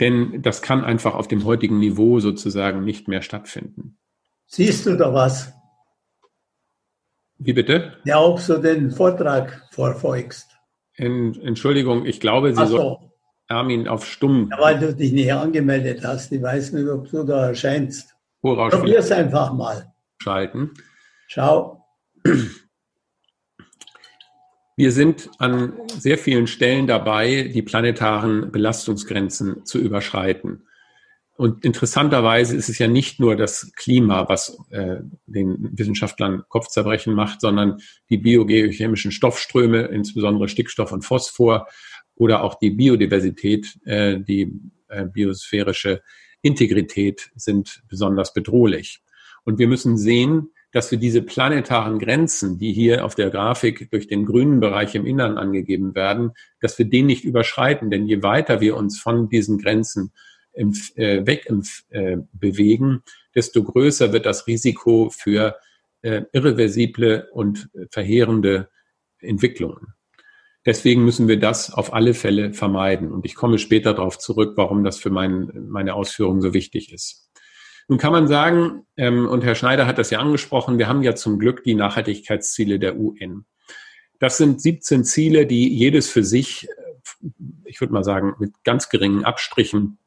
Denn 0.00 0.40
das 0.42 0.62
kann 0.62 0.84
einfach 0.84 1.14
auf 1.14 1.28
dem 1.28 1.44
heutigen 1.44 1.78
Niveau 1.78 2.20
sozusagen 2.20 2.84
nicht 2.84 3.08
mehr 3.08 3.22
stattfinden. 3.22 3.98
Siehst 4.46 4.86
du 4.86 4.96
da 4.96 5.12
was? 5.12 5.52
Wie 7.38 7.52
bitte? 7.52 7.98
Ja, 8.04 8.20
ob 8.20 8.44
du 8.44 8.58
den 8.58 8.90
Vortrag 8.90 9.66
vorfolgst. 9.72 10.50
Entschuldigung, 10.94 12.04
ich 12.04 12.20
glaube, 12.20 12.54
Sie 12.54 12.66
so. 12.66 12.76
soll 12.76 12.96
Armin 13.48 13.88
auf 13.88 14.06
stumm. 14.06 14.48
Ja, 14.50 14.60
weil 14.60 14.78
du 14.78 14.94
dich 14.94 15.12
nicht 15.12 15.32
angemeldet 15.32 16.04
hast. 16.04 16.30
Ich 16.32 16.42
weiß 16.42 16.72
nicht, 16.72 16.88
ob 16.88 17.10
du 17.10 17.24
da 17.24 17.48
erscheinst. 17.48 18.14
Probier 18.40 18.98
es 18.98 19.10
einfach 19.10 19.52
mal. 19.52 19.92
Schalten. 20.22 20.72
Schau. 21.26 21.84
Wir 24.80 24.92
sind 24.92 25.28
an 25.36 25.74
sehr 25.88 26.16
vielen 26.16 26.46
Stellen 26.46 26.86
dabei, 26.86 27.50
die 27.52 27.60
planetaren 27.60 28.50
Belastungsgrenzen 28.50 29.66
zu 29.66 29.78
überschreiten. 29.78 30.62
Und 31.36 31.66
interessanterweise 31.66 32.56
ist 32.56 32.70
es 32.70 32.78
ja 32.78 32.88
nicht 32.88 33.20
nur 33.20 33.36
das 33.36 33.72
Klima, 33.76 34.26
was 34.30 34.58
äh, 34.70 35.00
den 35.26 35.68
Wissenschaftlern 35.76 36.44
Kopfzerbrechen 36.48 37.12
macht, 37.12 37.42
sondern 37.42 37.82
die 38.08 38.16
biogeochemischen 38.16 39.12
Stoffströme, 39.12 39.82
insbesondere 39.82 40.48
Stickstoff 40.48 40.92
und 40.92 41.04
Phosphor, 41.04 41.68
oder 42.14 42.42
auch 42.42 42.54
die 42.54 42.70
Biodiversität, 42.70 43.76
äh, 43.84 44.18
die 44.18 44.50
äh, 44.88 45.04
biosphärische 45.04 46.00
Integrität 46.40 47.30
sind 47.34 47.82
besonders 47.86 48.32
bedrohlich. 48.32 49.02
Und 49.44 49.58
wir 49.58 49.68
müssen 49.68 49.98
sehen, 49.98 50.54
dass 50.72 50.90
wir 50.90 50.98
diese 50.98 51.22
planetaren 51.22 51.98
Grenzen, 51.98 52.58
die 52.58 52.72
hier 52.72 53.04
auf 53.04 53.14
der 53.14 53.30
Grafik 53.30 53.90
durch 53.90 54.06
den 54.06 54.24
grünen 54.24 54.60
Bereich 54.60 54.94
im 54.94 55.06
Innern 55.06 55.36
angegeben 55.36 55.94
werden, 55.94 56.32
dass 56.60 56.78
wir 56.78 56.86
den 56.86 57.06
nicht 57.06 57.24
überschreiten. 57.24 57.90
Denn 57.90 58.06
je 58.06 58.22
weiter 58.22 58.60
wir 58.60 58.76
uns 58.76 59.00
von 59.00 59.28
diesen 59.28 59.58
Grenzen 59.58 60.12
äh, 60.52 61.26
weg 61.26 61.50
äh, 61.90 62.18
bewegen, 62.32 63.02
desto 63.34 63.62
größer 63.62 64.12
wird 64.12 64.26
das 64.26 64.46
Risiko 64.46 65.10
für 65.10 65.56
äh, 66.02 66.22
irreversible 66.32 67.28
und 67.32 67.68
verheerende 67.90 68.68
Entwicklungen. 69.20 69.94
Deswegen 70.66 71.04
müssen 71.04 71.26
wir 71.26 71.38
das 71.38 71.72
auf 71.72 71.94
alle 71.94 72.12
Fälle 72.12 72.52
vermeiden. 72.52 73.12
Und 73.12 73.24
ich 73.24 73.34
komme 73.34 73.58
später 73.58 73.94
darauf 73.94 74.18
zurück, 74.18 74.52
warum 74.56 74.84
das 74.84 74.98
für 74.98 75.10
mein, 75.10 75.50
meine 75.70 75.94
Ausführungen 75.94 76.42
so 76.42 76.52
wichtig 76.52 76.92
ist. 76.92 77.29
Nun 77.90 77.98
kann 77.98 78.12
man 78.12 78.28
sagen, 78.28 78.86
ähm, 78.96 79.26
und 79.26 79.42
Herr 79.42 79.56
Schneider 79.56 79.84
hat 79.84 79.98
das 79.98 80.10
ja 80.10 80.20
angesprochen, 80.20 80.78
wir 80.78 80.86
haben 80.86 81.02
ja 81.02 81.16
zum 81.16 81.40
Glück 81.40 81.64
die 81.64 81.74
Nachhaltigkeitsziele 81.74 82.78
der 82.78 82.96
UN. 82.96 83.46
Das 84.20 84.36
sind 84.36 84.62
17 84.62 85.02
Ziele, 85.02 85.44
die 85.44 85.68
jedes 85.76 86.08
für 86.08 86.22
sich, 86.22 86.68
ich 87.64 87.80
würde 87.80 87.92
mal 87.92 88.04
sagen, 88.04 88.36
mit 88.38 88.52
ganz 88.62 88.90
geringen 88.90 89.24
Abstrichen 89.24 89.98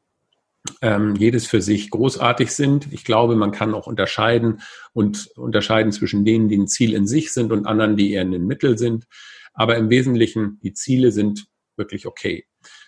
ähm, 0.80 1.14
jedes 1.16 1.46
für 1.46 1.60
sich 1.60 1.90
großartig 1.90 2.52
sind. 2.52 2.90
Ich 2.90 3.04
glaube, 3.04 3.36
man 3.36 3.52
kann 3.52 3.74
auch 3.74 3.86
unterscheiden 3.86 4.62
und 4.94 5.26
unterscheiden 5.36 5.92
zwischen 5.92 6.24
denen, 6.24 6.48
die 6.48 6.56
ein 6.56 6.68
Ziel 6.68 6.94
in 6.94 7.06
sich 7.06 7.34
sind 7.34 7.52
und 7.52 7.66
anderen, 7.66 7.98
die 7.98 8.12
eher 8.12 8.22
in 8.22 8.32
den 8.32 8.46
Mittel 8.46 8.78
sind. 8.78 9.04
Aber 9.52 9.76
im 9.76 9.90
Wesentlichen, 9.90 10.58
die 10.62 10.72
Ziele 10.72 11.12
sind 11.12 11.48
wirklich 11.76 12.06
okay. 12.06 12.46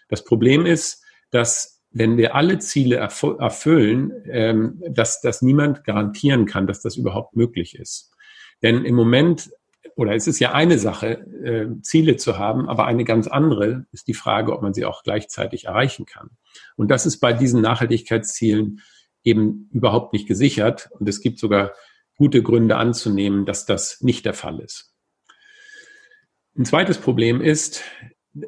Das 0.09 0.25
Problem 0.25 0.65
ist, 0.65 1.05
dass 1.31 1.75
wenn 1.99 2.19
wir 2.19 2.35
alle 2.35 2.59
Ziele 2.59 2.97
erfüllen, 2.97 4.12
ähm, 4.31 4.83
dass, 4.91 5.23
dass 5.23 5.41
niemand 5.41 5.85
garantieren 5.85 6.45
kann, 6.45 6.67
dass 6.67 6.83
das 6.83 6.97
überhaupt 6.97 7.37
möglich 7.37 7.79
ist. 7.79 8.12
Denn 8.62 8.85
im 8.85 8.95
Moment 8.95 9.50
oder 9.95 10.15
es 10.15 10.26
ist 10.26 10.41
ja 10.41 10.53
eine 10.53 10.79
Sache, 10.79 11.21
äh, 11.43 11.81
Ziele 11.81 12.17
zu 12.17 12.37
haben, 12.37 12.69
aber 12.69 12.85
eine 12.85 13.05
ganz 13.05 13.26
andere 13.29 13.87
ist 13.93 14.09
die 14.09 14.15
Frage, 14.15 14.53
ob 14.53 14.61
man 14.61 14.75
sie 14.75 14.85
auch 14.85 15.03
gleichzeitig 15.03 15.65
erreichen 15.65 16.05
kann. 16.05 16.29
Und 16.76 16.91
das 16.91 17.07
ist 17.07 17.19
bei 17.19 17.33
diesen 17.33 17.62
Nachhaltigkeitszielen 17.62 18.83
eben 19.25 19.71
überhaupt 19.73 20.12
nicht 20.12 20.29
gesichert. 20.29 20.91
Und 20.91 21.09
es 21.09 21.23
gibt 21.23 21.38
sogar 21.38 21.73
gute 22.19 22.43
Gründe 22.43 22.76
anzunehmen, 22.76 23.47
dass 23.47 23.65
das 23.65 24.03
nicht 24.03 24.26
der 24.26 24.35
Fall 24.35 24.61
ist. 24.61 24.93
Ein 26.59 26.67
zweites 26.67 26.99
Problem 26.99 27.41
ist, 27.41 27.83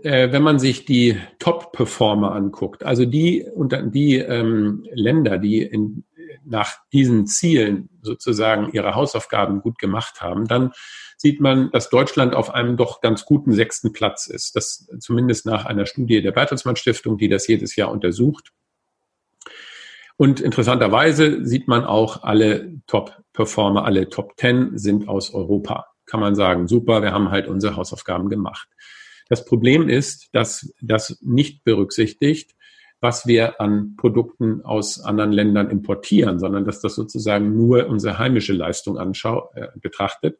wenn 0.02 0.42
man 0.42 0.58
sich 0.58 0.84
die 0.84 1.16
Top-Performer 1.38 2.32
anguckt, 2.32 2.84
also 2.84 3.06
die, 3.06 3.46
die 3.56 4.16
ähm, 4.16 4.86
Länder, 4.92 5.38
die 5.38 5.62
in, 5.62 6.04
nach 6.44 6.76
diesen 6.92 7.26
Zielen 7.26 7.88
sozusagen 8.02 8.70
ihre 8.72 8.94
Hausaufgaben 8.94 9.60
gut 9.60 9.78
gemacht 9.78 10.20
haben, 10.20 10.46
dann 10.46 10.72
sieht 11.16 11.40
man, 11.40 11.70
dass 11.70 11.88
Deutschland 11.88 12.34
auf 12.34 12.54
einem 12.54 12.76
doch 12.76 13.00
ganz 13.00 13.24
guten 13.24 13.52
sechsten 13.52 13.92
Platz 13.92 14.26
ist. 14.26 14.56
Das 14.56 14.88
zumindest 15.00 15.46
nach 15.46 15.64
einer 15.64 15.86
Studie 15.86 16.20
der 16.20 16.32
Bertelsmann 16.32 16.76
Stiftung, 16.76 17.16
die 17.16 17.28
das 17.28 17.48
jedes 17.48 17.74
Jahr 17.74 17.90
untersucht. 17.90 18.52
Und 20.16 20.40
interessanterweise 20.40 21.46
sieht 21.46 21.66
man 21.66 21.84
auch, 21.84 22.24
alle 22.24 22.74
Top-Performer, 22.86 23.84
alle 23.84 24.10
Top 24.10 24.36
Ten 24.36 24.76
sind 24.76 25.08
aus 25.08 25.32
Europa. 25.32 25.86
Kann 26.06 26.20
man 26.20 26.34
sagen, 26.34 26.66
super, 26.68 27.02
wir 27.02 27.12
haben 27.12 27.30
halt 27.30 27.48
unsere 27.48 27.76
Hausaufgaben 27.76 28.28
gemacht. 28.28 28.68
Das 29.28 29.44
Problem 29.44 29.88
ist, 29.88 30.28
dass 30.32 30.72
das 30.80 31.18
nicht 31.22 31.64
berücksichtigt, 31.64 32.52
was 33.00 33.26
wir 33.26 33.60
an 33.60 33.94
Produkten 33.96 34.62
aus 34.62 35.00
anderen 35.00 35.32
Ländern 35.32 35.70
importieren, 35.70 36.38
sondern 36.38 36.64
dass 36.64 36.80
das 36.80 36.94
sozusagen 36.94 37.56
nur 37.56 37.86
unsere 37.86 38.18
heimische 38.18 38.52
Leistung 38.52 38.98
anschau 38.98 39.50
äh, 39.54 39.68
betrachtet. 39.76 40.38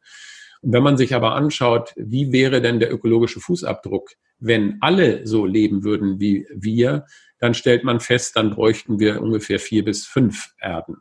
Und 0.61 0.73
wenn 0.73 0.83
man 0.83 0.97
sich 0.97 1.14
aber 1.14 1.35
anschaut, 1.35 1.92
wie 1.97 2.33
wäre 2.33 2.61
denn 2.61 2.80
der 2.80 2.92
ökologische 2.92 3.40
Fußabdruck, 3.40 4.11
wenn 4.40 4.78
alle 4.80 5.26
so 5.26 5.47
leben 5.47 5.85
würden 5.85 6.21
wie 6.21 6.47
wir, 6.52 7.07
dann 7.38 7.54
stellt 7.54 7.85
man 7.85 8.00
fest, 8.00 8.37
dann 8.37 8.50
bräuchten 8.50 8.99
wir 8.99 9.23
ungefähr 9.23 9.61
vier 9.61 9.85
bis 9.85 10.07
fünf 10.07 10.52
Erden. 10.61 10.97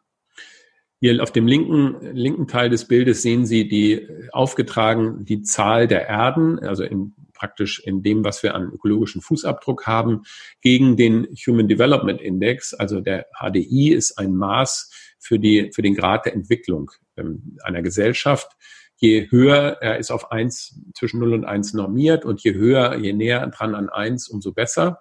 Hier 0.99 1.21
auf 1.21 1.31
dem 1.31 1.47
linken, 1.47 2.15
linken 2.15 2.47
Teil 2.47 2.69
des 2.69 2.85
Bildes 2.85 3.21
sehen 3.21 3.45
Sie 3.45 3.67
die 3.67 4.07
aufgetragen 4.31 5.25
die 5.25 5.43
Zahl 5.43 5.87
der 5.87 6.07
Erden, 6.07 6.59
also 6.59 6.83
in, 6.83 7.13
praktisch 7.37 7.79
in 7.79 8.03
dem, 8.03 8.23
was 8.23 8.43
wir 8.43 8.55
an 8.55 8.71
ökologischen 8.73 9.21
Fußabdruck 9.21 9.85
haben, 9.87 10.23
gegen 10.61 10.97
den 10.97 11.27
Human 11.45 11.67
Development 11.67 12.21
Index. 12.21 12.73
Also 12.73 12.99
der 12.99 13.27
HDI 13.39 13.93
ist 13.93 14.17
ein 14.17 14.35
Maß 14.35 14.91
für 15.19 15.39
die, 15.39 15.71
für 15.73 15.81
den 15.81 15.95
Grad 15.95 16.25
der 16.25 16.33
Entwicklung 16.33 16.91
ähm, 17.15 17.57
einer 17.63 17.81
Gesellschaft 17.81 18.49
je 18.97 19.29
höher 19.29 19.77
er 19.79 19.99
ist 19.99 20.11
auf 20.11 20.31
eins 20.31 20.81
zwischen 20.95 21.19
0 21.19 21.33
und 21.33 21.45
1 21.45 21.73
normiert 21.73 22.25
und 22.25 22.43
je 22.43 22.53
höher, 22.55 22.97
je 22.97 23.13
näher 23.13 23.45
dran 23.47 23.75
an 23.75 23.89
1, 23.89 24.27
umso 24.27 24.53
besser. 24.53 24.99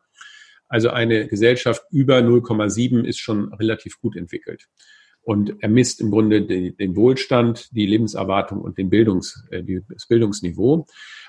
Also 0.69 0.91
eine 0.91 1.27
Gesellschaft 1.29 1.83
über 1.91 2.19
0,7 2.19 3.05
ist 3.05 3.19
schon 3.19 3.53
relativ 3.55 4.01
gut 4.01 4.17
entwickelt. 4.17 4.67
Und 5.23 5.55
er 5.61 5.69
misst 5.69 6.01
im 6.01 6.11
Grunde 6.11 6.43
den, 6.43 6.77
den 6.77 6.95
Wohlstand, 6.95 7.75
die 7.75 7.87
Lebenserwartung 7.87 8.61
und 8.61 8.79
den 8.79 8.91
Bildungs, 8.91 9.45
äh, 9.51 9.63
das 9.89 10.07
Bildungsniveau. 10.07 10.87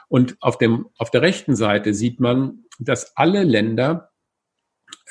Und 0.07 0.37
auf, 0.39 0.57
dem, 0.57 0.87
auf 0.97 1.11
der 1.11 1.21
rechten 1.21 1.55
Seite 1.55 1.93
sieht 1.93 2.19
man, 2.19 2.65
dass 2.79 3.15
alle 3.17 3.43
Länder 3.43 4.11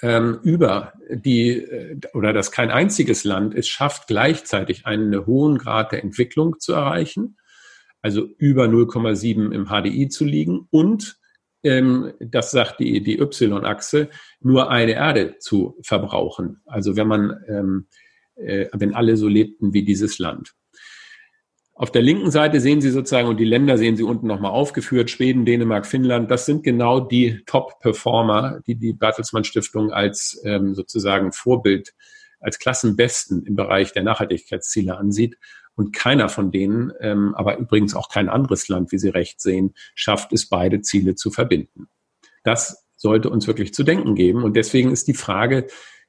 ähm, 0.02 0.38
über 0.42 0.94
die, 1.10 1.50
äh, 1.50 2.00
oder 2.14 2.32
dass 2.32 2.50
kein 2.50 2.70
einziges 2.70 3.24
Land 3.24 3.54
es 3.54 3.68
schafft, 3.68 4.06
gleichzeitig 4.06 4.86
einen 4.86 5.26
hohen 5.26 5.58
Grad 5.58 5.92
der 5.92 6.02
Entwicklung 6.02 6.58
zu 6.58 6.72
erreichen 6.72 7.36
also 8.06 8.28
über 8.38 8.66
0,7 8.66 9.52
im 9.52 9.66
HDI 9.66 10.08
zu 10.08 10.24
liegen 10.24 10.68
und 10.70 11.18
ähm, 11.64 12.12
das 12.20 12.52
sagt 12.52 12.78
die, 12.78 13.02
die 13.02 13.18
Y-Achse, 13.18 14.10
nur 14.38 14.70
eine 14.70 14.92
Erde 14.92 15.38
zu 15.40 15.76
verbrauchen. 15.82 16.62
Also 16.66 16.94
wenn 16.94 17.08
man, 17.08 17.36
ähm, 17.48 17.86
äh, 18.36 18.68
wenn 18.72 18.94
alle 18.94 19.16
so 19.16 19.26
lebten 19.26 19.72
wie 19.72 19.84
dieses 19.84 20.20
Land. 20.20 20.54
Auf 21.78 21.92
der 21.92 22.00
linken 22.00 22.30
Seite 22.30 22.58
sehen 22.58 22.80
Sie 22.80 22.88
sozusagen, 22.88 23.28
und 23.28 23.36
die 23.38 23.44
Länder 23.44 23.76
sehen 23.76 23.98
Sie 23.98 24.02
unten 24.02 24.26
nochmal 24.26 24.50
aufgeführt, 24.50 25.10
Schweden, 25.10 25.44
Dänemark, 25.44 25.84
Finnland, 25.84 26.30
das 26.30 26.46
sind 26.46 26.62
genau 26.62 27.00
die 27.00 27.42
Top-Performer, 27.44 28.60
die 28.66 28.76
die 28.76 28.94
Bertelsmann 28.94 29.44
Stiftung 29.44 29.92
als 29.92 30.40
ähm, 30.44 30.74
sozusagen 30.74 31.32
Vorbild, 31.32 31.92
als 32.40 32.58
Klassenbesten 32.58 33.44
im 33.44 33.56
Bereich 33.56 33.92
der 33.92 34.04
Nachhaltigkeitsziele 34.04 34.96
ansieht. 34.96 35.36
Und 35.74 35.94
keiner 35.94 36.30
von 36.30 36.50
denen, 36.50 36.92
ähm, 37.00 37.34
aber 37.34 37.58
übrigens 37.58 37.94
auch 37.94 38.08
kein 38.08 38.30
anderes 38.30 38.68
Land, 38.68 38.90
wie 38.92 38.98
Sie 38.98 39.10
recht 39.10 39.42
sehen, 39.42 39.74
schafft 39.94 40.32
es, 40.32 40.48
beide 40.48 40.80
Ziele 40.80 41.14
zu 41.14 41.30
verbinden. 41.30 41.88
Das 42.42 42.86
sollte 42.96 43.28
uns 43.28 43.46
wirklich 43.46 43.74
zu 43.74 43.82
denken 43.82 44.14
geben. 44.14 44.44
Und 44.44 44.56
deswegen 44.56 44.92
ist 44.92 45.08
die 45.08 45.14
Frage, 45.14 45.66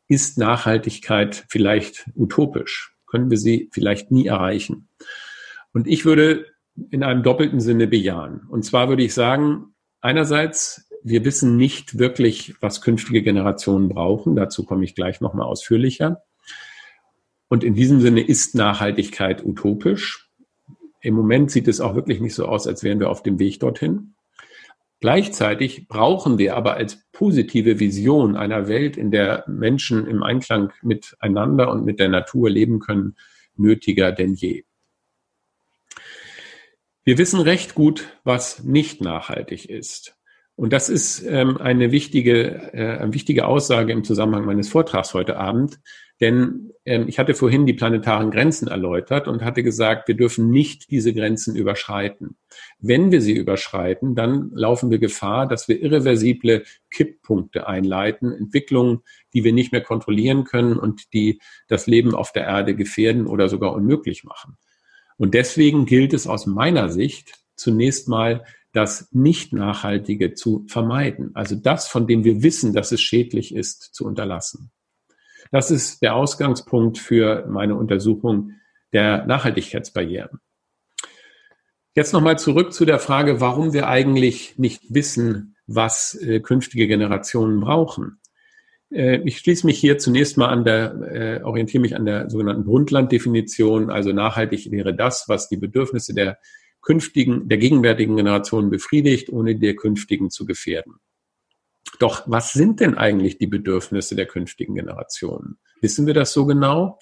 ist 0.08 0.38
Nachhaltigkeit 0.38 1.46
vielleicht 1.50 2.10
utopisch? 2.16 2.96
Können 3.06 3.30
wir 3.30 3.38
sie 3.38 3.70
vielleicht 3.74 4.12
nie 4.12 4.28
erreichen? 4.28 4.88
Und 5.78 5.86
ich 5.86 6.06
würde 6.06 6.48
in 6.90 7.04
einem 7.04 7.22
doppelten 7.22 7.60
Sinne 7.60 7.86
bejahen. 7.86 8.42
Und 8.50 8.66
zwar 8.66 8.90
würde 8.90 9.04
ich 9.04 9.14
sagen, 9.14 9.76
einerseits, 10.02 10.90
wir 11.04 11.24
wissen 11.24 11.56
nicht 11.56 12.00
wirklich, 12.00 12.56
was 12.62 12.82
künftige 12.82 13.22
Generationen 13.22 13.88
brauchen. 13.88 14.36
Dazu 14.36 14.64
komme 14.64 14.84
ich 14.86 14.96
gleich 14.96 15.22
nochmal 15.22 15.46
ausführlicher. 15.46 16.24
Und 17.48 17.64
in 17.64 17.76
diesem 17.76 18.02
Sinne 18.02 18.22
ist 18.22 18.56
Nachhaltigkeit 18.56 19.46
utopisch. 19.46 20.32
Im 21.00 21.14
Moment 21.14 21.52
sieht 21.52 21.68
es 21.68 21.80
auch 21.80 21.94
wirklich 21.94 22.22
nicht 22.22 22.34
so 22.34 22.48
aus, 22.48 22.66
als 22.66 22.82
wären 22.82 23.00
wir 23.00 23.12
auf 23.12 23.22
dem 23.22 23.38
Weg 23.38 23.60
dorthin. 23.60 24.16
Gleichzeitig 25.00 25.88
brauchen 25.88 26.40
wir 26.40 26.58
aber 26.58 26.74
als 26.74 27.06
positive 27.12 27.80
Vision 27.80 28.36
einer 28.36 28.68
Welt, 28.68 28.98
in 28.98 29.12
der 29.12 29.44
Menschen 29.46 30.08
im 30.08 30.24
Einklang 30.24 30.74
miteinander 30.82 31.70
und 31.70 31.86
mit 31.86 32.00
der 32.00 32.10
Natur 32.10 32.50
leben 32.50 32.80
können, 32.80 33.16
nötiger 33.56 34.12
denn 34.12 34.34
je. 34.34 34.64
Wir 37.08 37.18
wissen 37.18 37.40
recht 37.40 37.74
gut, 37.74 38.10
was 38.26 38.66
nicht 38.66 39.00
nachhaltig 39.00 39.70
ist. 39.70 40.18
Und 40.58 40.74
das 40.74 40.90
ist 40.90 41.24
ähm, 41.26 41.56
eine 41.56 41.94
wichtige, 41.94 42.74
äh, 42.74 42.98
eine 42.98 43.14
wichtige 43.14 43.46
Aussage 43.46 43.94
im 43.94 44.04
Zusammenhang 44.04 44.44
meines 44.44 44.68
Vortrags 44.68 45.14
heute 45.14 45.38
Abend. 45.38 45.80
Denn 46.20 46.74
ähm, 46.84 47.08
ich 47.08 47.18
hatte 47.18 47.34
vorhin 47.34 47.66
die 47.66 47.76
planetaren 47.76 48.30
Grenzen 48.30 48.68
erläutert 48.68 49.30
und 49.30 49.42
hatte 49.42 49.64
gesagt, 49.64 50.10
wir 50.10 50.18
dürfen 50.18 50.50
nicht 50.50 50.92
diese 50.92 51.14
Grenzen 51.14 51.56
überschreiten. 51.56 52.36
Wenn 52.78 53.10
wir 53.10 53.22
sie 53.22 53.38
überschreiten, 53.38 54.14
dann 54.14 54.52
laufen 54.54 54.92
wir 54.92 55.00
Gefahr, 55.00 55.48
dass 55.48 55.70
wir 55.70 55.82
irreversible 55.82 56.66
Kipppunkte 56.92 57.68
einleiten, 57.68 58.34
Entwicklungen, 58.34 59.00
die 59.34 59.46
wir 59.46 59.54
nicht 59.54 59.72
mehr 59.72 59.80
kontrollieren 59.80 60.44
können 60.44 60.78
und 60.78 61.14
die 61.14 61.40
das 61.70 61.88
Leben 61.88 62.14
auf 62.14 62.34
der 62.34 62.44
Erde 62.44 62.76
gefährden 62.76 63.28
oder 63.28 63.48
sogar 63.48 63.72
unmöglich 63.72 64.26
machen. 64.26 64.58
Und 65.18 65.34
deswegen 65.34 65.86
gilt 65.86 66.14
es 66.14 66.28
aus 66.28 66.46
meiner 66.46 66.90
Sicht 66.90 67.40
zunächst 67.56 68.08
mal, 68.08 68.46
das 68.74 69.10
Nicht-Nachhaltige 69.12 70.36
zu 70.36 70.66
vermeiden. 70.68 71.32
Also 71.34 71.56
das, 71.56 71.88
von 71.88 72.06
dem 72.06 72.24
wir 72.24 72.44
wissen, 72.44 72.74
dass 72.74 72.92
es 72.92 73.02
schädlich 73.02 73.56
ist, 73.56 73.82
zu 73.96 74.06
unterlassen. 74.06 74.72
Das 75.52 75.72
ist 75.72 76.02
der 76.04 76.16
Ausgangspunkt 76.16 77.00
für 77.00 77.48
meine 77.48 77.76
Untersuchung 77.76 78.52
der 78.94 79.26
Nachhaltigkeitsbarrieren. 79.26 80.40
Jetzt 81.96 82.14
nochmal 82.14 82.38
zurück 82.38 82.74
zu 82.74 82.86
der 82.86 83.00
Frage, 83.00 83.42
warum 83.42 83.74
wir 83.74 83.88
eigentlich 83.88 84.60
nicht 84.60 84.94
wissen, 84.94 85.56
was 85.66 86.14
äh, 86.14 86.40
künftige 86.40 86.88
Generationen 86.88 87.60
brauchen. 87.60 88.20
Äh, 88.92 89.22
ich 89.26 89.40
schließe 89.40 89.66
mich 89.66 89.80
hier 89.80 89.98
zunächst 89.98 90.38
mal 90.38 90.48
an 90.48 90.64
der, 90.64 91.40
äh, 91.42 91.44
orientiere 91.44 91.82
mich 91.82 91.96
an 91.96 92.06
der 92.06 92.30
sogenannten 92.30 92.64
Brundtland-Definition. 92.64 93.90
Also 93.90 94.14
nachhaltig 94.14 94.72
wäre 94.72 94.96
das, 94.96 95.26
was 95.28 95.50
die 95.50 95.58
Bedürfnisse 95.58 96.14
der 96.14 96.38
künftigen, 96.82 97.50
der 97.50 97.58
gegenwärtigen 97.58 98.16
Generationen 98.16 98.70
befriedigt, 98.70 99.30
ohne 99.30 99.56
der 99.56 99.76
künftigen 99.76 100.30
zu 100.30 100.46
gefährden. 100.46 100.96
Doch 102.00 102.24
was 102.28 102.54
sind 102.54 102.80
denn 102.80 102.96
eigentlich 102.96 103.38
die 103.38 103.48
Bedürfnisse 103.48 104.16
der 104.16 104.26
künftigen 104.26 104.76
Generationen? 104.76 105.58
Wissen 105.82 106.06
wir 106.06 106.14
das 106.14 106.34
so 106.34 106.46
genau? 106.46 107.00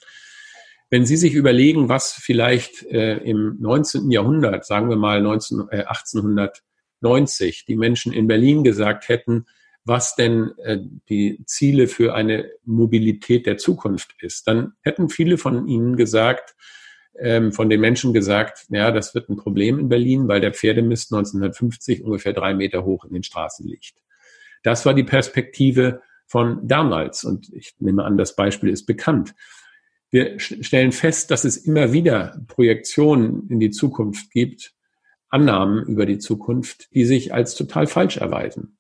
Wenn 0.90 1.06
Sie 1.06 1.18
sich 1.18 1.34
überlegen, 1.34 1.90
was 1.90 2.14
vielleicht 2.14 2.84
äh, 2.84 3.18
im 3.18 3.58
19. 3.60 4.12
Jahrhundert, 4.12 4.66
sagen 4.66 4.90
wir 4.90 4.96
mal 4.96 5.22
19, 5.22 5.68
äh, 5.72 5.84
1890, 5.86 7.66
die 7.66 7.76
Menschen 7.76 8.14
in 8.14 8.28
Berlin 8.28 8.64
gesagt 8.64 9.10
hätten, 9.10 9.46
was 9.86 10.16
denn 10.16 10.52
äh, 10.58 10.80
die 11.10 11.44
Ziele 11.46 11.88
für 11.88 12.16
eine 12.16 12.52
Mobilität 12.66 13.46
der 13.46 13.58
Zukunft 13.58 14.16
ist, 14.20 14.48
dann 14.48 14.74
hätten 14.82 15.10
viele 15.10 15.38
von 15.38 15.68
Ihnen 15.68 15.96
gesagt, 15.96 16.56
ähm, 17.18 17.54
von 17.54 17.70
den 17.70 17.80
Menschen 17.80 18.14
gesagt, 18.14 18.66
ja, 18.70 18.92
das 18.92 19.16
wird 19.16 19.30
ein 19.30 19.38
Problem 19.38 19.80
in 19.80 19.88
Berlin, 19.88 20.28
weil 20.28 20.42
der 20.42 20.54
Pferdemist 20.54 21.14
1950 21.14 22.04
ungefähr 22.04 22.34
drei 22.34 22.54
Meter 22.54 22.84
hoch 22.84 23.06
in 23.06 23.14
den 23.14 23.24
Straßen 23.24 23.66
liegt. 23.66 23.94
Das 24.64 24.86
war 24.86 24.96
die 24.96 25.04
Perspektive 25.04 26.02
von 26.26 26.68
damals. 26.68 27.24
Und 27.24 27.54
ich 27.54 27.76
nehme 27.80 28.04
an, 28.04 28.18
das 28.18 28.36
Beispiel 28.36 28.70
ist 28.70 28.86
bekannt. 28.86 29.36
Wir 30.10 30.40
stellen 30.40 30.92
fest, 30.92 31.30
dass 31.30 31.46
es 31.46 31.58
immer 31.58 31.94
wieder 31.94 32.42
Projektionen 32.48 33.48
in 33.50 33.60
die 33.60 33.70
Zukunft 33.70 34.32
gibt, 34.32 34.74
Annahmen 35.30 35.86
über 35.86 36.06
die 36.06 36.18
Zukunft, 36.18 36.94
die 36.94 37.06
sich 37.06 37.34
als 37.34 37.56
total 37.56 37.86
falsch 37.88 38.18
erweisen. 38.18 38.78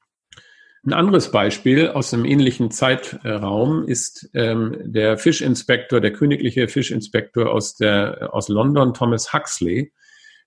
Ein 0.86 0.94
anderes 0.94 1.32
Beispiel 1.32 1.89
aus 1.89 2.13
einem 2.13 2.25
ähnlichen 2.25 2.70
Zeitraum 2.70 3.88
ist 3.88 4.30
ähm, 4.36 4.77
der 4.84 5.18
Fischinspektor, 5.18 6.00
der 6.00 6.13
königliche 6.13 6.68
Fischinspektor 6.68 7.51
aus, 7.51 7.75
der, 7.75 8.30
aus 8.32 8.50
London, 8.50 8.94
Thomas 8.94 9.34
Huxley, 9.34 9.92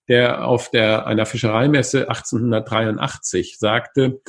der 0.06 0.46
auf 0.46 0.70
der, 0.70 1.08
einer 1.08 1.26
Fischereimesse 1.26 2.08
1883 2.08 3.58
sagte, 3.58 4.20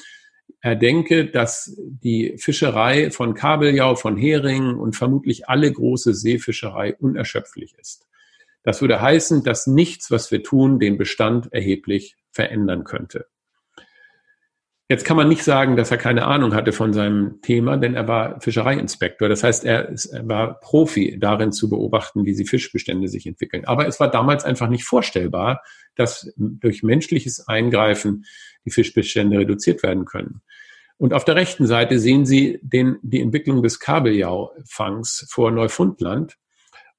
er 0.62 0.76
denke, 0.76 1.30
dass 1.30 1.78
die 1.78 2.36
Fischerei 2.40 3.12
von 3.12 3.36
Kabeljau, 3.36 3.96
von 3.96 4.18
Heringen 4.18 4.80
und 4.80 4.96
vermutlich 4.96 5.48
alle 5.48 5.72
große 5.72 6.16
Seefischerei 6.16 6.96
unerschöpflich 6.96 7.76
ist. 7.80 8.08
Das 8.64 8.82
würde 8.82 9.00
heißen, 9.00 9.44
dass 9.44 9.68
nichts, 9.68 10.10
was 10.10 10.32
wir 10.32 10.42
tun, 10.42 10.80
den 10.80 10.98
Bestand 10.98 11.54
erheblich 11.54 12.18
verändern 12.32 12.84
könnte. 12.84 13.28
Jetzt 14.92 15.06
kann 15.06 15.18
man 15.18 15.30
nicht 15.30 15.44
sagen, 15.44 15.76
dass 15.76 15.92
er 15.92 15.98
keine 15.98 16.26
Ahnung 16.26 16.56
hatte 16.56 16.72
von 16.72 16.94
seinem 16.94 17.44
Thema, 17.44 17.78
denn 17.78 17.94
er 17.94 18.08
war 18.08 18.42
Fischereiinspektor. 18.42 19.30
Das 19.30 19.44
heißt, 19.44 19.64
er, 19.64 19.94
war 20.24 20.60
Profi 20.62 21.20
darin 21.20 21.52
zu 21.52 21.70
beobachten, 21.70 22.26
wie 22.26 22.34
die 22.34 22.48
Fischbestände 22.48 23.08
sich 23.08 23.28
entwickeln. 23.28 23.66
Aber 23.66 23.88
es 23.88 24.00
war 24.00 24.10
damals 24.10 24.46
einfach 24.46 24.68
nicht 24.68 24.86
vorstellbar, 24.86 25.62
dass 25.96 26.34
durch 26.38 26.82
menschliches 26.82 27.48
Eingreifen 27.48 28.26
die 28.66 28.72
Fischbestände 28.72 29.38
reduziert 29.38 29.84
werden 29.84 30.06
können. 30.06 30.42
Und 30.98 31.14
auf 31.14 31.24
der 31.24 31.36
rechten 31.36 31.68
Seite 31.68 32.00
sehen 32.00 32.26
Sie 32.26 32.60
den, 32.64 32.98
die 33.04 33.22
Entwicklung 33.22 33.62
des 33.62 33.80
Kabeljaufangs 33.80 35.28
vor 35.30 35.52
Neufundland. 35.52 36.38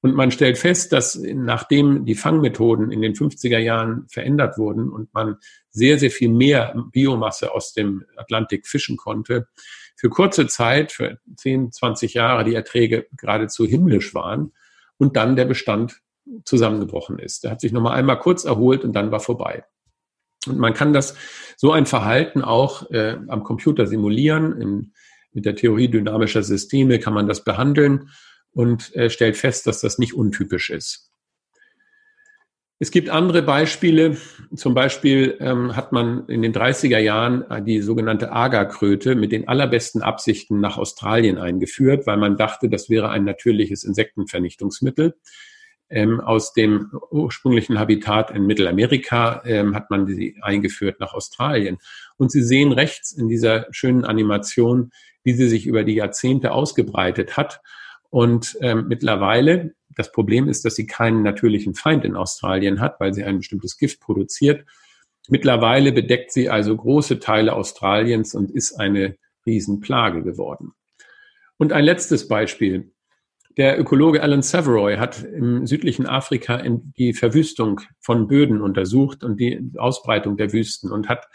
Und 0.01 0.15
man 0.15 0.31
stellt 0.31 0.57
fest, 0.57 0.91
dass 0.93 1.15
nachdem 1.15 2.05
die 2.05 2.15
Fangmethoden 2.15 2.91
in 2.91 3.01
den 3.01 3.13
50er 3.13 3.59
Jahren 3.59 4.07
verändert 4.07 4.57
wurden 4.57 4.89
und 4.89 5.13
man 5.13 5.37
sehr, 5.69 5.99
sehr 5.99 6.09
viel 6.09 6.29
mehr 6.29 6.73
Biomasse 6.91 7.53
aus 7.53 7.73
dem 7.73 8.03
Atlantik 8.17 8.67
fischen 8.67 8.97
konnte, 8.97 9.47
für 9.95 10.09
kurze 10.09 10.47
Zeit, 10.47 10.91
für 10.91 11.19
10, 11.37 11.71
20 11.71 12.15
Jahre 12.15 12.43
die 12.43 12.55
Erträge 12.55 13.05
geradezu 13.15 13.67
himmlisch 13.67 14.15
waren 14.15 14.53
und 14.97 15.15
dann 15.15 15.35
der 15.35 15.45
Bestand 15.45 16.01
zusammengebrochen 16.45 17.19
ist. 17.19 17.43
Der 17.43 17.51
hat 17.51 17.61
sich 17.61 17.71
nochmal 17.71 17.97
einmal 17.97 18.17
kurz 18.17 18.43
erholt 18.43 18.83
und 18.83 18.93
dann 18.93 19.11
war 19.11 19.19
vorbei. 19.19 19.63
Und 20.47 20.57
man 20.57 20.73
kann 20.73 20.93
das 20.93 21.15
so 21.55 21.71
ein 21.71 21.85
Verhalten 21.85 22.41
auch 22.41 22.89
äh, 22.89 23.17
am 23.27 23.43
Computer 23.43 23.85
simulieren. 23.85 24.59
In, 24.59 24.93
mit 25.33 25.45
der 25.45 25.55
Theorie 25.55 25.87
dynamischer 25.87 26.41
Systeme 26.41 26.97
kann 26.97 27.13
man 27.13 27.27
das 27.27 27.43
behandeln 27.43 28.09
und 28.53 28.95
äh, 28.95 29.09
stellt 29.09 29.37
fest, 29.37 29.67
dass 29.67 29.81
das 29.81 29.97
nicht 29.97 30.13
untypisch 30.13 30.69
ist. 30.69 31.11
Es 32.81 32.89
gibt 32.89 33.11
andere 33.11 33.43
Beispiele. 33.43 34.17
Zum 34.55 34.73
Beispiel 34.73 35.37
ähm, 35.39 35.75
hat 35.75 35.91
man 35.91 36.25
in 36.27 36.41
den 36.41 36.51
30er 36.51 36.97
Jahren 36.97 37.43
äh, 37.51 37.61
die 37.61 37.79
sogenannte 37.81 38.31
Agarkröte 38.31 39.13
mit 39.13 39.31
den 39.31 39.47
allerbesten 39.47 40.01
Absichten 40.01 40.59
nach 40.59 40.79
Australien 40.79 41.37
eingeführt, 41.37 42.07
weil 42.07 42.17
man 42.17 42.37
dachte, 42.37 42.69
das 42.69 42.89
wäre 42.89 43.09
ein 43.09 43.23
natürliches 43.23 43.83
Insektenvernichtungsmittel. 43.83 45.13
Ähm, 45.91 46.21
aus 46.21 46.53
dem 46.53 46.91
ursprünglichen 47.11 47.77
Habitat 47.77 48.31
in 48.31 48.47
Mittelamerika 48.47 49.43
ähm, 49.45 49.75
hat 49.75 49.91
man 49.91 50.07
sie 50.07 50.37
eingeführt 50.41 50.99
nach 50.99 51.13
Australien. 51.13 51.77
Und 52.17 52.31
Sie 52.31 52.41
sehen 52.41 52.71
rechts 52.71 53.11
in 53.11 53.27
dieser 53.27 53.67
schönen 53.69 54.05
Animation, 54.05 54.89
wie 55.23 55.33
sie 55.33 55.47
sich 55.47 55.67
über 55.67 55.83
die 55.83 55.93
Jahrzehnte 55.93 56.51
ausgebreitet 56.51 57.37
hat 57.37 57.61
und 58.11 58.57
ähm, 58.59 58.87
mittlerweile, 58.89 59.73
das 59.95 60.11
Problem 60.11 60.49
ist, 60.49 60.65
dass 60.65 60.75
sie 60.75 60.85
keinen 60.85 61.23
natürlichen 61.23 61.75
Feind 61.75 62.03
in 62.03 62.17
Australien 62.17 62.81
hat, 62.81 62.99
weil 62.99 63.13
sie 63.13 63.23
ein 63.23 63.37
bestimmtes 63.37 63.77
Gift 63.77 64.01
produziert. 64.01 64.65
Mittlerweile 65.29 65.93
bedeckt 65.93 66.33
sie 66.33 66.49
also 66.49 66.75
große 66.75 67.19
Teile 67.19 67.53
Australiens 67.53 68.35
und 68.35 68.51
ist 68.51 68.73
eine 68.73 69.15
Riesenplage 69.45 70.23
geworden. 70.23 70.73
Und 71.57 71.71
ein 71.71 71.85
letztes 71.85 72.27
Beispiel. 72.27 72.91
Der 73.57 73.79
Ökologe 73.79 74.23
Alan 74.23 74.41
Savoy 74.41 74.97
hat 74.97 75.23
im 75.23 75.65
südlichen 75.65 76.05
Afrika 76.05 76.61
die 76.97 77.13
Verwüstung 77.13 77.81
von 77.99 78.27
Böden 78.27 78.61
untersucht 78.61 79.23
und 79.23 79.39
die 79.39 79.71
Ausbreitung 79.77 80.37
der 80.37 80.51
Wüsten 80.53 80.91
und 80.91 81.07
hat 81.07 81.27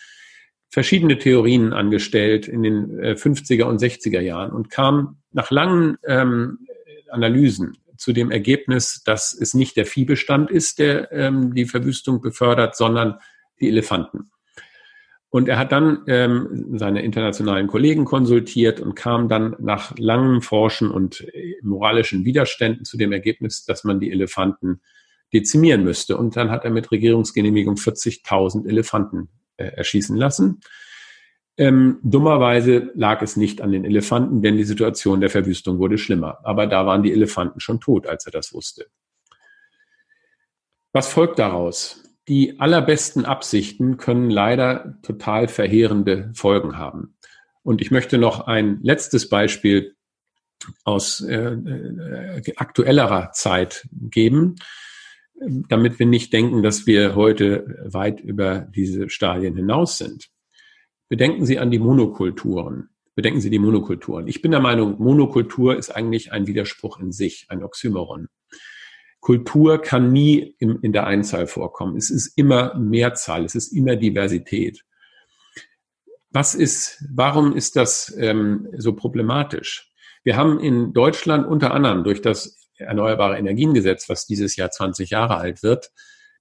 verschiedene 0.68 1.18
Theorien 1.18 1.72
angestellt 1.72 2.48
in 2.48 2.62
den 2.62 3.00
50er 3.00 3.60
äh, 3.60 3.62
und 3.62 3.80
60er 3.80 4.20
Jahren 4.20 4.52
und 4.52 4.70
kam 4.70 5.18
nach 5.32 5.50
langen 5.50 5.96
ähm, 6.06 6.65
Analysen 7.16 7.76
zu 7.96 8.12
dem 8.12 8.30
Ergebnis, 8.30 9.02
dass 9.04 9.34
es 9.34 9.54
nicht 9.54 9.76
der 9.76 9.86
Viehbestand 9.86 10.50
ist, 10.50 10.78
der 10.78 11.10
ähm, 11.12 11.54
die 11.54 11.64
Verwüstung 11.64 12.20
befördert, 12.20 12.76
sondern 12.76 13.18
die 13.58 13.68
Elefanten. 13.68 14.30
Und 15.28 15.48
er 15.48 15.58
hat 15.58 15.72
dann 15.72 16.04
ähm, 16.06 16.78
seine 16.78 17.02
internationalen 17.02 17.66
Kollegen 17.66 18.04
konsultiert 18.04 18.80
und 18.80 18.94
kam 18.94 19.28
dann 19.28 19.56
nach 19.58 19.96
langem 19.98 20.40
Forschen 20.40 20.90
und 20.90 21.22
äh, 21.34 21.56
moralischen 21.62 22.24
Widerständen 22.24 22.84
zu 22.84 22.96
dem 22.96 23.12
Ergebnis, 23.12 23.64
dass 23.64 23.84
man 23.84 23.98
die 23.98 24.10
Elefanten 24.10 24.80
dezimieren 25.32 25.84
müsste. 25.84 26.16
Und 26.16 26.36
dann 26.36 26.50
hat 26.50 26.64
er 26.64 26.70
mit 26.70 26.90
Regierungsgenehmigung 26.90 27.74
40.000 27.74 28.68
Elefanten 28.68 29.28
äh, 29.56 29.66
erschießen 29.66 30.16
lassen. 30.16 30.60
Ähm, 31.58 32.00
dummerweise 32.02 32.90
lag 32.94 33.22
es 33.22 33.36
nicht 33.36 33.62
an 33.62 33.72
den 33.72 33.84
Elefanten, 33.84 34.42
denn 34.42 34.56
die 34.56 34.64
Situation 34.64 35.20
der 35.20 35.30
Verwüstung 35.30 35.78
wurde 35.78 35.96
schlimmer. 35.96 36.38
Aber 36.44 36.66
da 36.66 36.84
waren 36.84 37.02
die 37.02 37.12
Elefanten 37.12 37.60
schon 37.60 37.80
tot, 37.80 38.06
als 38.06 38.26
er 38.26 38.32
das 38.32 38.52
wusste. 38.52 38.86
Was 40.92 41.08
folgt 41.08 41.38
daraus? 41.38 42.02
Die 42.28 42.58
allerbesten 42.58 43.24
Absichten 43.24 43.96
können 43.96 44.30
leider 44.30 44.98
total 45.02 45.48
verheerende 45.48 46.32
Folgen 46.34 46.76
haben. 46.76 47.16
Und 47.62 47.80
ich 47.80 47.90
möchte 47.90 48.18
noch 48.18 48.46
ein 48.46 48.80
letztes 48.82 49.28
Beispiel 49.28 49.94
aus 50.84 51.20
äh, 51.20 51.34
äh, 51.36 52.42
aktuellerer 52.56 53.32
Zeit 53.32 53.88
geben, 53.92 54.56
damit 55.68 55.98
wir 55.98 56.06
nicht 56.06 56.32
denken, 56.32 56.62
dass 56.62 56.86
wir 56.86 57.14
heute 57.14 57.84
weit 57.84 58.20
über 58.20 58.60
diese 58.60 59.08
Stadien 59.10 59.54
hinaus 59.54 59.98
sind. 59.98 60.28
Bedenken 61.08 61.46
Sie 61.46 61.58
an 61.58 61.70
die 61.70 61.78
Monokulturen. 61.78 62.90
Bedenken 63.14 63.40
Sie 63.40 63.50
die 63.50 63.58
Monokulturen. 63.58 64.26
Ich 64.26 64.42
bin 64.42 64.50
der 64.50 64.60
Meinung, 64.60 64.96
Monokultur 64.98 65.76
ist 65.76 65.90
eigentlich 65.90 66.32
ein 66.32 66.46
Widerspruch 66.46 66.98
in 67.00 67.12
sich, 67.12 67.46
ein 67.48 67.62
Oxymoron. 67.62 68.28
Kultur 69.20 69.80
kann 69.80 70.12
nie 70.12 70.54
in, 70.58 70.78
in 70.82 70.92
der 70.92 71.06
Einzahl 71.06 71.46
vorkommen. 71.46 71.96
Es 71.96 72.10
ist 72.10 72.36
immer 72.36 72.74
Mehrzahl, 72.78 73.44
es 73.44 73.54
ist 73.54 73.72
immer 73.72 73.96
Diversität. 73.96 74.84
Was 76.30 76.54
ist, 76.54 77.04
warum 77.10 77.56
ist 77.56 77.76
das 77.76 78.14
ähm, 78.18 78.68
so 78.76 78.94
problematisch? 78.94 79.90
Wir 80.22 80.36
haben 80.36 80.60
in 80.60 80.92
Deutschland 80.92 81.46
unter 81.46 81.72
anderem 81.72 82.04
durch 82.04 82.20
das 82.20 82.68
Erneuerbare 82.76 83.38
Energiengesetz, 83.38 84.08
was 84.08 84.26
dieses 84.26 84.56
Jahr 84.56 84.70
20 84.70 85.10
Jahre 85.10 85.36
alt 85.36 85.62
wird, 85.62 85.92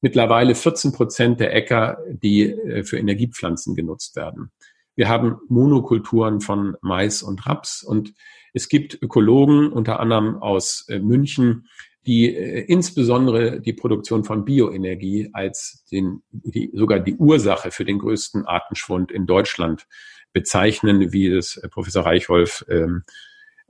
mittlerweile 0.01 0.55
14 0.55 0.91
Prozent 0.91 1.39
der 1.39 1.53
Äcker, 1.53 1.97
die 2.09 2.43
äh, 2.43 2.83
für 2.83 2.97
Energiepflanzen 2.97 3.75
genutzt 3.75 4.15
werden. 4.15 4.51
Wir 4.95 5.09
haben 5.09 5.37
Monokulturen 5.49 6.41
von 6.41 6.75
Mais 6.81 7.21
und 7.21 7.45
Raps 7.45 7.83
und 7.83 8.13
es 8.53 8.69
gibt 8.69 8.97
Ökologen, 9.01 9.71
unter 9.71 9.99
anderem 9.99 10.37
aus 10.37 10.85
äh, 10.87 10.99
München, 10.99 11.67
die 12.05 12.33
äh, 12.33 12.61
insbesondere 12.61 13.59
die 13.59 13.73
Produktion 13.73 14.23
von 14.23 14.45
Bioenergie 14.45 15.29
als 15.33 15.85
den, 15.91 16.23
die, 16.31 16.71
sogar 16.73 16.99
die 16.99 17.15
Ursache 17.15 17.71
für 17.71 17.83
den 17.83 17.99
größten 17.99 18.45
Artenschwund 18.45 19.11
in 19.11 19.25
Deutschland 19.25 19.87
bezeichnen, 20.31 21.11
wie 21.11 21.27
es 21.27 21.61
Professor 21.71 22.05
Reichholf 22.05 22.65
ähm, 22.69 23.03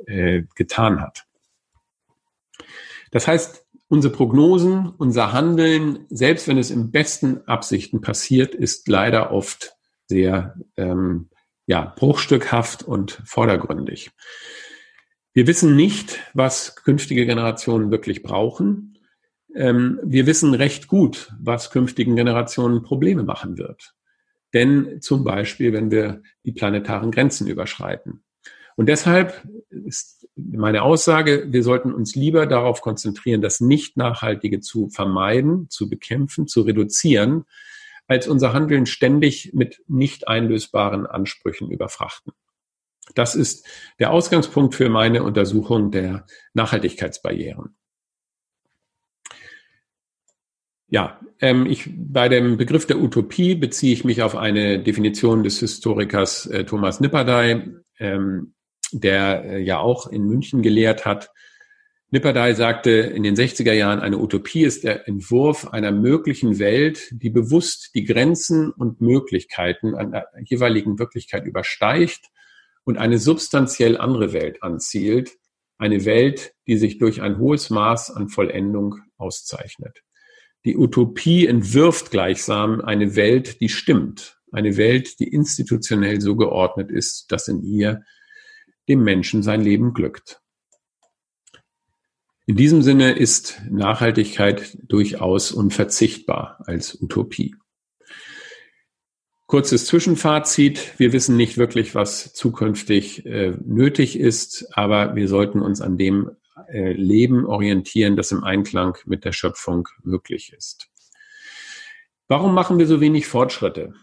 äh, 0.05 0.43
getan 0.55 1.01
hat. 1.01 1.25
Das 3.11 3.27
heißt, 3.27 3.64
unsere 3.87 4.13
Prognosen, 4.13 4.89
unser 4.97 5.31
Handeln, 5.33 6.05
selbst 6.09 6.47
wenn 6.47 6.57
es 6.57 6.71
im 6.71 6.91
besten 6.91 7.47
Absichten 7.47 8.01
passiert, 8.01 8.55
ist 8.55 8.87
leider 8.87 9.31
oft 9.31 9.75
sehr 10.07 10.55
ähm, 10.77 11.29
ja, 11.67 11.93
bruchstückhaft 11.95 12.83
und 12.83 13.21
vordergründig. 13.25 14.11
Wir 15.33 15.47
wissen 15.47 15.75
nicht, 15.75 16.19
was 16.33 16.75
künftige 16.75 17.25
Generationen 17.25 17.91
wirklich 17.91 18.23
brauchen. 18.23 18.97
Ähm, 19.53 19.99
wir 20.03 20.27
wissen 20.27 20.53
recht 20.53 20.87
gut, 20.87 21.33
was 21.39 21.71
künftigen 21.71 22.15
Generationen 22.15 22.83
Probleme 22.83 23.23
machen 23.23 23.57
wird. 23.57 23.93
Denn 24.53 25.01
zum 25.01 25.23
Beispiel, 25.23 25.73
wenn 25.73 25.91
wir 25.91 26.21
die 26.45 26.53
planetaren 26.53 27.11
Grenzen 27.11 27.47
überschreiten. 27.47 28.23
Und 28.77 28.87
deshalb 28.87 29.43
ist 29.69 30.14
meine 30.35 30.83
Aussage, 30.83 31.45
wir 31.49 31.63
sollten 31.63 31.93
uns 31.93 32.15
lieber 32.15 32.45
darauf 32.45 32.81
konzentrieren, 32.81 33.41
das 33.41 33.61
Nicht-Nachhaltige 33.61 34.59
zu 34.59 34.89
vermeiden, 34.89 35.69
zu 35.69 35.89
bekämpfen, 35.89 36.47
zu 36.47 36.61
reduzieren, 36.61 37.45
als 38.07 38.27
unser 38.27 38.53
Handeln 38.53 38.85
ständig 38.85 39.51
mit 39.53 39.81
nicht 39.87 40.27
einlösbaren 40.27 41.05
Ansprüchen 41.05 41.71
überfrachten. 41.71 42.33
Das 43.13 43.35
ist 43.35 43.65
der 43.99 44.11
Ausgangspunkt 44.11 44.75
für 44.75 44.89
meine 44.89 45.23
Untersuchung 45.23 45.91
der 45.91 46.25
Nachhaltigkeitsbarrieren. 46.53 47.75
Ja, 50.87 51.19
ähm, 51.39 51.65
ich, 51.65 51.89
bei 51.95 52.29
dem 52.29 52.57
Begriff 52.57 52.85
der 52.85 52.99
Utopie 52.99 53.55
beziehe 53.55 53.93
ich 53.93 54.05
mich 54.05 54.21
auf 54.21 54.35
eine 54.35 54.79
Definition 54.79 55.43
des 55.43 55.59
Historikers 55.59 56.45
äh, 56.45 56.63
Thomas 56.63 56.99
Nipperdey, 56.99 57.63
ähm, 57.99 58.53
der 58.91 59.43
äh, 59.45 59.61
ja 59.61 59.79
auch 59.79 60.07
in 60.07 60.25
München 60.25 60.61
gelehrt 60.61 61.05
hat. 61.05 61.31
Nipperdey 62.11 62.53
sagte 62.55 62.91
in 62.91 63.23
den 63.23 63.35
60er 63.35 63.73
Jahren, 63.73 63.99
eine 63.99 64.19
Utopie 64.19 64.63
ist 64.63 64.83
der 64.83 65.07
Entwurf 65.07 65.67
einer 65.67 65.91
möglichen 65.91 66.59
Welt, 66.59 67.09
die 67.11 67.29
bewusst 67.29 67.91
die 67.95 68.05
Grenzen 68.05 68.71
und 68.71 69.01
Möglichkeiten 69.01 69.95
einer 69.95 70.25
jeweiligen 70.43 70.99
Wirklichkeit 70.99 71.45
übersteigt 71.45 72.29
und 72.83 72.97
eine 72.97 73.17
substanziell 73.17 73.97
andere 73.97 74.31
Welt 74.33 74.63
anzielt, 74.63 75.31
eine 75.77 76.05
Welt, 76.05 76.53
die 76.67 76.77
sich 76.77 76.99
durch 76.99 77.21
ein 77.21 77.37
hohes 77.37 77.69
Maß 77.69 78.11
an 78.11 78.29
Vollendung 78.29 78.95
auszeichnet. 79.17 80.01
Die 80.63 80.77
Utopie 80.77 81.45
entwirft 81.47 82.11
gleichsam 82.11 82.81
eine 82.81 83.15
Welt, 83.15 83.59
die 83.61 83.69
stimmt, 83.69 84.39
eine 84.51 84.77
Welt, 84.77 85.19
die 85.19 85.27
institutionell 85.27 86.21
so 86.21 86.35
geordnet 86.35 86.91
ist, 86.91 87.31
dass 87.31 87.47
in 87.47 87.61
ihr 87.61 88.03
dem 88.87 89.03
Menschen 89.03 89.43
sein 89.43 89.61
Leben 89.61 89.93
glückt. 89.93 90.41
In 92.47 92.55
diesem 92.55 92.83
Sinne 92.83 93.13
ist 93.13 93.61
Nachhaltigkeit 93.71 94.77
durchaus 94.83 95.51
unverzichtbar 95.51 96.63
als 96.65 97.01
Utopie. 97.01 97.55
Kurzes 99.47 99.85
Zwischenfazit. 99.85 100.93
Wir 100.97 101.13
wissen 101.13 101.37
nicht 101.37 101.57
wirklich, 101.57 101.95
was 101.95 102.33
zukünftig 102.33 103.25
äh, 103.25 103.55
nötig 103.63 104.19
ist, 104.19 104.67
aber 104.73 105.15
wir 105.15 105.27
sollten 105.27 105.61
uns 105.61 105.81
an 105.81 105.97
dem 105.97 106.31
äh, 106.67 106.93
Leben 106.93 107.45
orientieren, 107.45 108.15
das 108.15 108.31
im 108.31 108.43
Einklang 108.43 108.97
mit 109.05 109.25
der 109.25 109.31
Schöpfung 109.31 109.87
möglich 110.03 110.53
ist. 110.53 110.89
Warum 112.27 112.53
machen 112.53 112.79
wir 112.79 112.87
so 112.87 113.01
wenig 113.01 113.27
Fortschritte? 113.27 113.93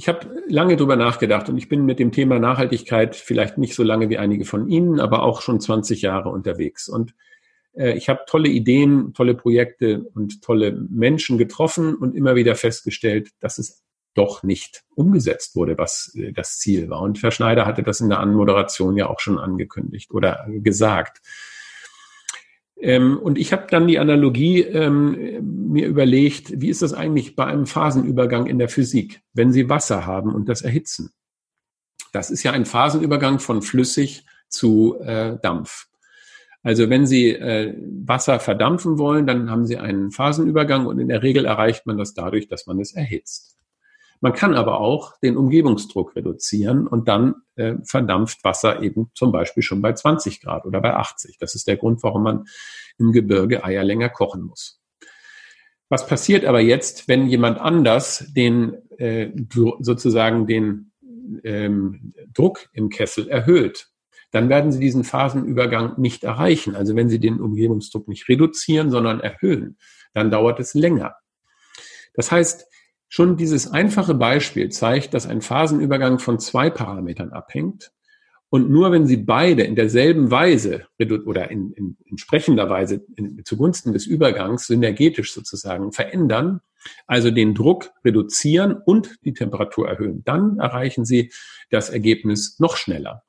Ich 0.00 0.08
habe 0.08 0.44
lange 0.48 0.76
drüber 0.76 0.94
nachgedacht 0.94 1.48
und 1.48 1.58
ich 1.58 1.68
bin 1.68 1.84
mit 1.84 1.98
dem 1.98 2.12
Thema 2.12 2.38
Nachhaltigkeit 2.38 3.16
vielleicht 3.16 3.58
nicht 3.58 3.74
so 3.74 3.82
lange 3.82 4.08
wie 4.08 4.16
einige 4.16 4.44
von 4.44 4.68
Ihnen, 4.68 5.00
aber 5.00 5.24
auch 5.24 5.42
schon 5.42 5.60
20 5.60 6.02
Jahre 6.02 6.28
unterwegs. 6.28 6.88
Und 6.88 7.14
äh, 7.74 7.94
ich 7.94 8.08
habe 8.08 8.20
tolle 8.28 8.48
Ideen, 8.48 9.12
tolle 9.12 9.34
Projekte 9.34 10.04
und 10.14 10.40
tolle 10.40 10.70
Menschen 10.88 11.36
getroffen 11.36 11.96
und 11.96 12.14
immer 12.14 12.36
wieder 12.36 12.54
festgestellt, 12.54 13.30
dass 13.40 13.58
es 13.58 13.82
doch 14.14 14.44
nicht 14.44 14.84
umgesetzt 14.94 15.56
wurde, 15.56 15.76
was 15.78 16.14
äh, 16.14 16.32
das 16.32 16.60
Ziel 16.60 16.88
war. 16.90 17.00
Und 17.00 17.20
Herr 17.20 17.32
Schneider 17.32 17.66
hatte 17.66 17.82
das 17.82 18.00
in 18.00 18.08
der 18.08 18.20
Anmoderation 18.20 18.96
ja 18.96 19.08
auch 19.08 19.18
schon 19.18 19.36
angekündigt 19.36 20.12
oder 20.12 20.46
gesagt. 20.48 21.22
Ähm, 22.80 23.18
und 23.18 23.38
ich 23.38 23.52
habe 23.52 23.66
dann 23.68 23.88
die 23.88 23.98
Analogie 23.98 24.60
ähm, 24.60 25.70
mir 25.70 25.86
überlegt, 25.86 26.60
wie 26.60 26.68
ist 26.68 26.82
das 26.82 26.94
eigentlich 26.94 27.34
bei 27.34 27.44
einem 27.44 27.66
Phasenübergang 27.66 28.46
in 28.46 28.58
der 28.58 28.68
Physik, 28.68 29.20
wenn 29.32 29.52
Sie 29.52 29.68
Wasser 29.68 30.06
haben 30.06 30.34
und 30.34 30.48
das 30.48 30.62
erhitzen? 30.62 31.10
Das 32.12 32.30
ist 32.30 32.42
ja 32.42 32.52
ein 32.52 32.64
Phasenübergang 32.64 33.40
von 33.40 33.62
flüssig 33.62 34.24
zu 34.48 34.98
äh, 35.00 35.36
Dampf. 35.42 35.88
Also 36.62 36.88
wenn 36.88 37.06
Sie 37.06 37.30
äh, 37.30 37.74
Wasser 38.04 38.40
verdampfen 38.40 38.98
wollen, 38.98 39.26
dann 39.26 39.50
haben 39.50 39.66
Sie 39.66 39.76
einen 39.76 40.10
Phasenübergang 40.10 40.86
und 40.86 40.98
in 40.98 41.08
der 41.08 41.22
Regel 41.22 41.44
erreicht 41.44 41.86
man 41.86 41.98
das 41.98 42.14
dadurch, 42.14 42.48
dass 42.48 42.66
man 42.66 42.80
es 42.80 42.94
erhitzt. 42.94 43.57
Man 44.20 44.32
kann 44.32 44.54
aber 44.54 44.80
auch 44.80 45.18
den 45.20 45.36
Umgebungsdruck 45.36 46.16
reduzieren 46.16 46.86
und 46.86 47.08
dann 47.08 47.36
äh, 47.56 47.74
verdampft 47.84 48.42
Wasser 48.42 48.82
eben 48.82 49.10
zum 49.14 49.30
Beispiel 49.32 49.62
schon 49.62 49.80
bei 49.80 49.92
20 49.92 50.40
Grad 50.40 50.66
oder 50.66 50.80
bei 50.80 50.94
80. 50.94 51.38
Das 51.38 51.54
ist 51.54 51.68
der 51.68 51.76
Grund, 51.76 52.02
warum 52.02 52.24
man 52.24 52.44
im 52.98 53.12
Gebirge 53.12 53.64
Eier 53.64 53.84
länger 53.84 54.08
kochen 54.08 54.42
muss. 54.42 54.80
Was 55.88 56.06
passiert 56.06 56.44
aber 56.44 56.60
jetzt, 56.60 57.08
wenn 57.08 57.28
jemand 57.28 57.58
anders 57.58 58.26
den 58.34 58.74
äh, 58.98 59.30
sozusagen 59.80 60.46
den 60.46 60.92
ähm, 61.44 62.12
Druck 62.34 62.68
im 62.72 62.90
Kessel 62.90 63.28
erhöht? 63.28 63.88
Dann 64.30 64.50
werden 64.50 64.72
Sie 64.72 64.80
diesen 64.80 65.04
Phasenübergang 65.04 65.98
nicht 65.98 66.24
erreichen. 66.24 66.76
Also 66.76 66.94
wenn 66.94 67.08
Sie 67.08 67.20
den 67.20 67.40
Umgebungsdruck 67.40 68.08
nicht 68.08 68.28
reduzieren, 68.28 68.90
sondern 68.90 69.20
erhöhen, 69.20 69.78
dann 70.12 70.30
dauert 70.30 70.60
es 70.60 70.74
länger. 70.74 71.16
Das 72.12 72.30
heißt, 72.30 72.67
Schon 73.08 73.36
dieses 73.36 73.70
einfache 73.70 74.14
Beispiel 74.14 74.68
zeigt, 74.68 75.14
dass 75.14 75.26
ein 75.26 75.40
Phasenübergang 75.40 76.18
von 76.18 76.38
zwei 76.38 76.68
Parametern 76.68 77.32
abhängt. 77.32 77.90
Und 78.50 78.70
nur 78.70 78.92
wenn 78.92 79.06
Sie 79.06 79.16
beide 79.16 79.62
in 79.62 79.76
derselben 79.76 80.30
Weise 80.30 80.86
oder 81.26 81.50
in, 81.50 81.72
in 81.72 81.96
entsprechender 82.06 82.68
Weise 82.70 83.04
in, 83.16 83.44
zugunsten 83.44 83.92
des 83.92 84.06
Übergangs 84.06 84.66
synergetisch 84.66 85.32
sozusagen 85.32 85.92
verändern, 85.92 86.60
also 87.06 87.30
den 87.30 87.54
Druck 87.54 87.90
reduzieren 88.04 88.74
und 88.74 89.16
die 89.24 89.34
Temperatur 89.34 89.88
erhöhen, 89.88 90.22
dann 90.24 90.58
erreichen 90.58 91.04
Sie 91.04 91.32
das 91.70 91.90
Ergebnis 91.90 92.58
noch 92.58 92.76
schneller. 92.76 93.22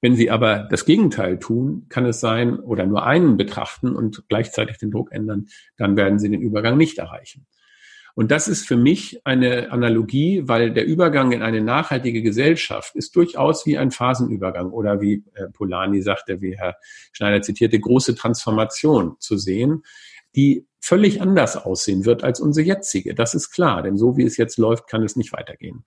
Wenn 0.00 0.14
Sie 0.14 0.30
aber 0.30 0.68
das 0.70 0.84
Gegenteil 0.84 1.38
tun, 1.38 1.86
kann 1.88 2.06
es 2.06 2.20
sein, 2.20 2.58
oder 2.58 2.86
nur 2.86 3.04
einen 3.04 3.36
betrachten 3.36 3.96
und 3.96 4.24
gleichzeitig 4.28 4.78
den 4.78 4.90
Druck 4.90 5.10
ändern, 5.10 5.46
dann 5.76 5.96
werden 5.96 6.18
Sie 6.18 6.30
den 6.30 6.40
Übergang 6.40 6.76
nicht 6.76 6.98
erreichen. 6.98 7.46
Und 8.18 8.32
das 8.32 8.48
ist 8.48 8.66
für 8.66 8.76
mich 8.76 9.20
eine 9.22 9.70
Analogie, 9.70 10.42
weil 10.44 10.72
der 10.72 10.84
Übergang 10.84 11.30
in 11.30 11.40
eine 11.40 11.60
nachhaltige 11.60 12.20
Gesellschaft 12.20 12.96
ist 12.96 13.14
durchaus 13.14 13.64
wie 13.64 13.78
ein 13.78 13.92
Phasenübergang 13.92 14.72
oder 14.72 15.00
wie 15.00 15.22
äh, 15.34 15.46
Polani 15.52 16.02
sagte, 16.02 16.40
wie 16.40 16.58
Herr 16.58 16.74
Schneider 17.12 17.42
zitierte, 17.42 17.78
große 17.78 18.16
Transformation 18.16 19.14
zu 19.20 19.36
sehen, 19.36 19.84
die 20.34 20.66
völlig 20.80 21.22
anders 21.22 21.56
aussehen 21.56 22.06
wird 22.06 22.24
als 22.24 22.40
unsere 22.40 22.66
jetzige. 22.66 23.14
Das 23.14 23.34
ist 23.34 23.50
klar, 23.50 23.84
denn 23.84 23.96
so 23.96 24.16
wie 24.16 24.24
es 24.24 24.36
jetzt 24.36 24.58
läuft, 24.58 24.88
kann 24.88 25.04
es 25.04 25.14
nicht 25.14 25.32
weitergehen. 25.32 25.84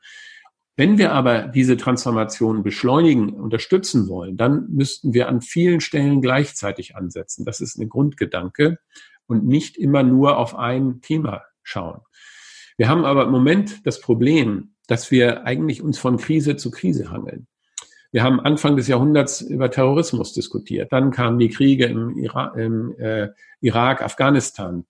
Wenn 0.78 0.98
wir 0.98 1.12
aber 1.12 1.50
diese 1.50 1.76
Transformation 1.76 2.64
beschleunigen, 2.64 3.34
unterstützen 3.34 4.08
wollen, 4.08 4.38
dann 4.38 4.68
müssten 4.70 5.14
wir 5.14 5.28
an 5.28 5.42
vielen 5.42 5.82
Stellen 5.82 6.22
gleichzeitig 6.22 6.96
ansetzen. 6.96 7.44
Das 7.44 7.60
ist 7.60 7.78
ein 7.78 7.90
Grundgedanke 7.90 8.78
und 9.28 9.46
nicht 9.46 9.76
immer 9.76 10.04
nur 10.04 10.38
auf 10.38 10.56
ein 10.56 11.02
Thema 11.02 11.42
schauen. 11.64 12.02
Wir 12.78 12.90
haben 12.90 13.06
aber 13.06 13.26
im 13.26 13.32
Moment 13.32 13.86
das 13.86 14.02
Problem, 14.02 14.74
dass 14.88 15.12
wir 15.12 15.46
eigentlich 15.46 15.82
uns 15.82 16.00
von 16.00 16.18
Krise 16.18 16.56
zu 16.56 16.72
Krise 16.72 17.12
hangeln. 17.12 17.48
Wir 18.12 18.24
haben 18.24 18.42
Anfang 18.42 18.76
des 18.76 18.88
Jahrhunderts 18.88 19.42
über 19.42 19.72
Terrorismus 19.72 20.34
diskutiert. 20.34 20.92
Dann 20.92 21.12
kamen 21.12 21.40
die 21.40 21.50
Kriege 21.50 21.86
im, 21.86 22.18
Ira 22.18 22.54
im 22.58 22.94
äh, 23.00 23.30
Irak, 23.62 24.02
Afghanistan. 24.02 24.86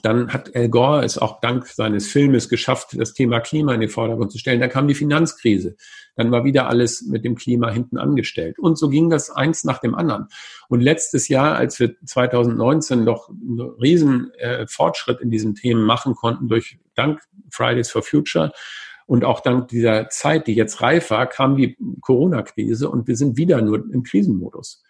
Dann 0.00 0.32
hat 0.32 0.54
Al 0.56 0.68
Gore 0.68 1.04
es 1.04 1.18
auch 1.18 1.40
dank 1.40 1.66
seines 1.66 2.08
Filmes 2.08 2.48
geschafft, 2.48 2.96
das 2.98 3.12
Thema 3.12 3.40
Klima 3.40 3.74
in 3.74 3.80
den 3.80 3.88
Vordergrund 3.88 4.32
zu 4.32 4.38
stellen. 4.38 4.60
Dann 4.60 4.70
kam 4.70 4.88
die 4.88 4.94
Finanzkrise. 4.94 5.76
Dann 6.16 6.30
war 6.30 6.44
wieder 6.44 6.68
alles 6.68 7.02
mit 7.02 7.24
dem 7.24 7.36
Klima 7.36 7.70
hinten 7.70 7.98
angestellt. 7.98 8.58
Und 8.58 8.78
so 8.78 8.88
ging 8.88 9.10
das 9.10 9.30
eins 9.30 9.64
nach 9.64 9.78
dem 9.78 9.94
anderen. 9.94 10.26
Und 10.68 10.80
letztes 10.80 11.28
Jahr, 11.28 11.56
als 11.56 11.78
wir 11.78 11.94
2019 12.04 13.04
noch 13.04 13.28
einen 13.28 13.60
riesen 13.60 14.32
äh, 14.38 14.66
Fortschritt 14.66 15.20
in 15.20 15.30
diesen 15.30 15.54
Themen 15.54 15.82
machen 15.82 16.14
konnten, 16.14 16.48
durch 16.48 16.78
dank 16.94 17.20
Fridays 17.50 17.90
for 17.90 18.02
Future, 18.02 18.52
und 19.06 19.24
auch 19.24 19.40
dank 19.40 19.68
dieser 19.68 20.08
Zeit, 20.08 20.46
die 20.46 20.54
jetzt 20.54 20.80
reif 20.80 21.10
war, 21.10 21.26
kam 21.26 21.56
die 21.56 21.76
Corona-Krise 22.00 22.88
und 22.88 23.08
wir 23.08 23.16
sind 23.16 23.36
wieder 23.36 23.60
nur 23.60 23.84
im 23.92 24.04
Krisenmodus. 24.04 24.82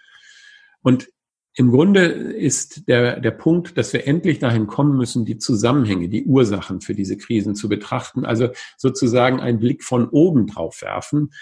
Und 0.83 1.09
im 1.55 1.71
Grunde 1.71 2.05
ist 2.07 2.89
der, 2.89 3.21
der 3.21 3.31
Punkt, 3.31 3.77
dass 3.77 3.93
wir 3.93 4.07
endlich 4.07 4.39
dahin 4.39 4.67
kommen 4.67 4.97
müssen, 4.97 5.27
die 5.27 5.37
Zusammenhänge, 5.37 6.09
die 6.09 6.25
Ursachen 6.25 6.81
für 6.81 6.95
diese 6.95 7.19
Krisen 7.19 7.55
zu 7.55 7.69
betrachten, 7.69 8.25
also 8.25 8.49
sozusagen 8.79 9.41
einen 9.41 9.59
Blick 9.59 9.85
von 9.85 10.09
oben 10.09 10.47
drauf 10.47 10.81
werfen. 10.81 11.33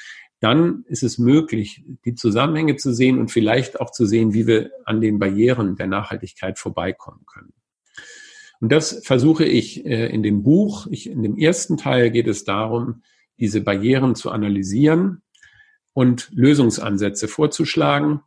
Dann 0.41 0.85
ist 0.89 1.05
es 1.05 1.19
möglich, 1.19 1.85
die 2.05 2.15
Zusammenhänge 2.15 2.77
zu 2.77 2.93
sehen 2.93 3.19
und 3.19 3.31
vielleicht 3.31 3.81
auch 3.81 3.93
zu 3.93 4.05
sehen, 4.05 4.33
wie 4.33 4.47
wir 4.47 4.71
an 4.85 5.01
den 5.01 5.19
Barrieren 5.19 5.77
der 5.77 5.87
Nachhaltigkeit 5.87 6.59
vorbeikommen 6.59 7.25
können. 7.27 7.53
Und 8.61 8.73
das 8.73 9.01
versuche 9.05 9.45
ich 9.45 9.87
äh, 9.87 10.07
in 10.07 10.23
dem 10.23 10.43
Buch. 10.43 10.87
Ich, 10.91 11.09
in 11.09 11.23
dem 11.23 11.37
ersten 11.37 11.77
Teil 11.77 12.11
geht 12.11 12.27
es 12.27 12.45
darum, 12.45 13.03
diese 13.39 13.61
Barrieren 13.61 14.15
zu 14.15 14.31
analysieren 14.31 15.23
und 15.93 16.31
Lösungsansätze 16.33 17.29
vorzuschlagen. 17.29 18.21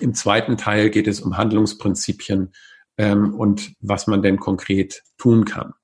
Im 0.00 0.14
zweiten 0.14 0.56
Teil 0.56 0.90
geht 0.90 1.08
es 1.08 1.20
um 1.20 1.36
Handlungsprinzipien 1.36 2.52
ähm, 2.96 3.34
und 3.34 3.72
was 3.80 4.06
man 4.06 4.22
denn 4.22 4.38
konkret 4.38 5.02
tun 5.16 5.44
kann. 5.44 5.74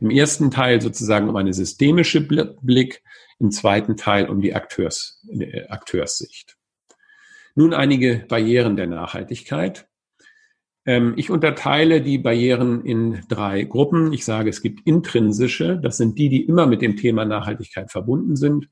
Im 0.00 0.10
ersten 0.10 0.50
Teil 0.50 0.80
sozusagen 0.80 1.28
um 1.28 1.36
eine 1.36 1.52
systemische 1.52 2.20
Blick, 2.20 3.02
im 3.38 3.50
zweiten 3.50 3.96
Teil 3.96 4.28
um 4.28 4.40
die 4.40 4.54
Akteurs, 4.54 5.22
äh, 5.28 5.66
Akteurssicht. 5.68 6.56
Nun 7.54 7.74
einige 7.74 8.24
Barrieren 8.28 8.76
der 8.76 8.86
Nachhaltigkeit. 8.86 9.86
Ähm, 10.86 11.14
ich 11.16 11.30
unterteile 11.30 12.00
die 12.00 12.18
Barrieren 12.18 12.84
in 12.84 13.22
drei 13.28 13.64
Gruppen. 13.64 14.12
Ich 14.12 14.24
sage, 14.24 14.50
es 14.50 14.62
gibt 14.62 14.86
intrinsische, 14.86 15.78
das 15.78 15.96
sind 15.96 16.18
die, 16.18 16.28
die 16.28 16.44
immer 16.44 16.66
mit 16.66 16.82
dem 16.82 16.96
Thema 16.96 17.24
Nachhaltigkeit 17.24 17.90
verbunden 17.90 18.36
sind. 18.36 18.68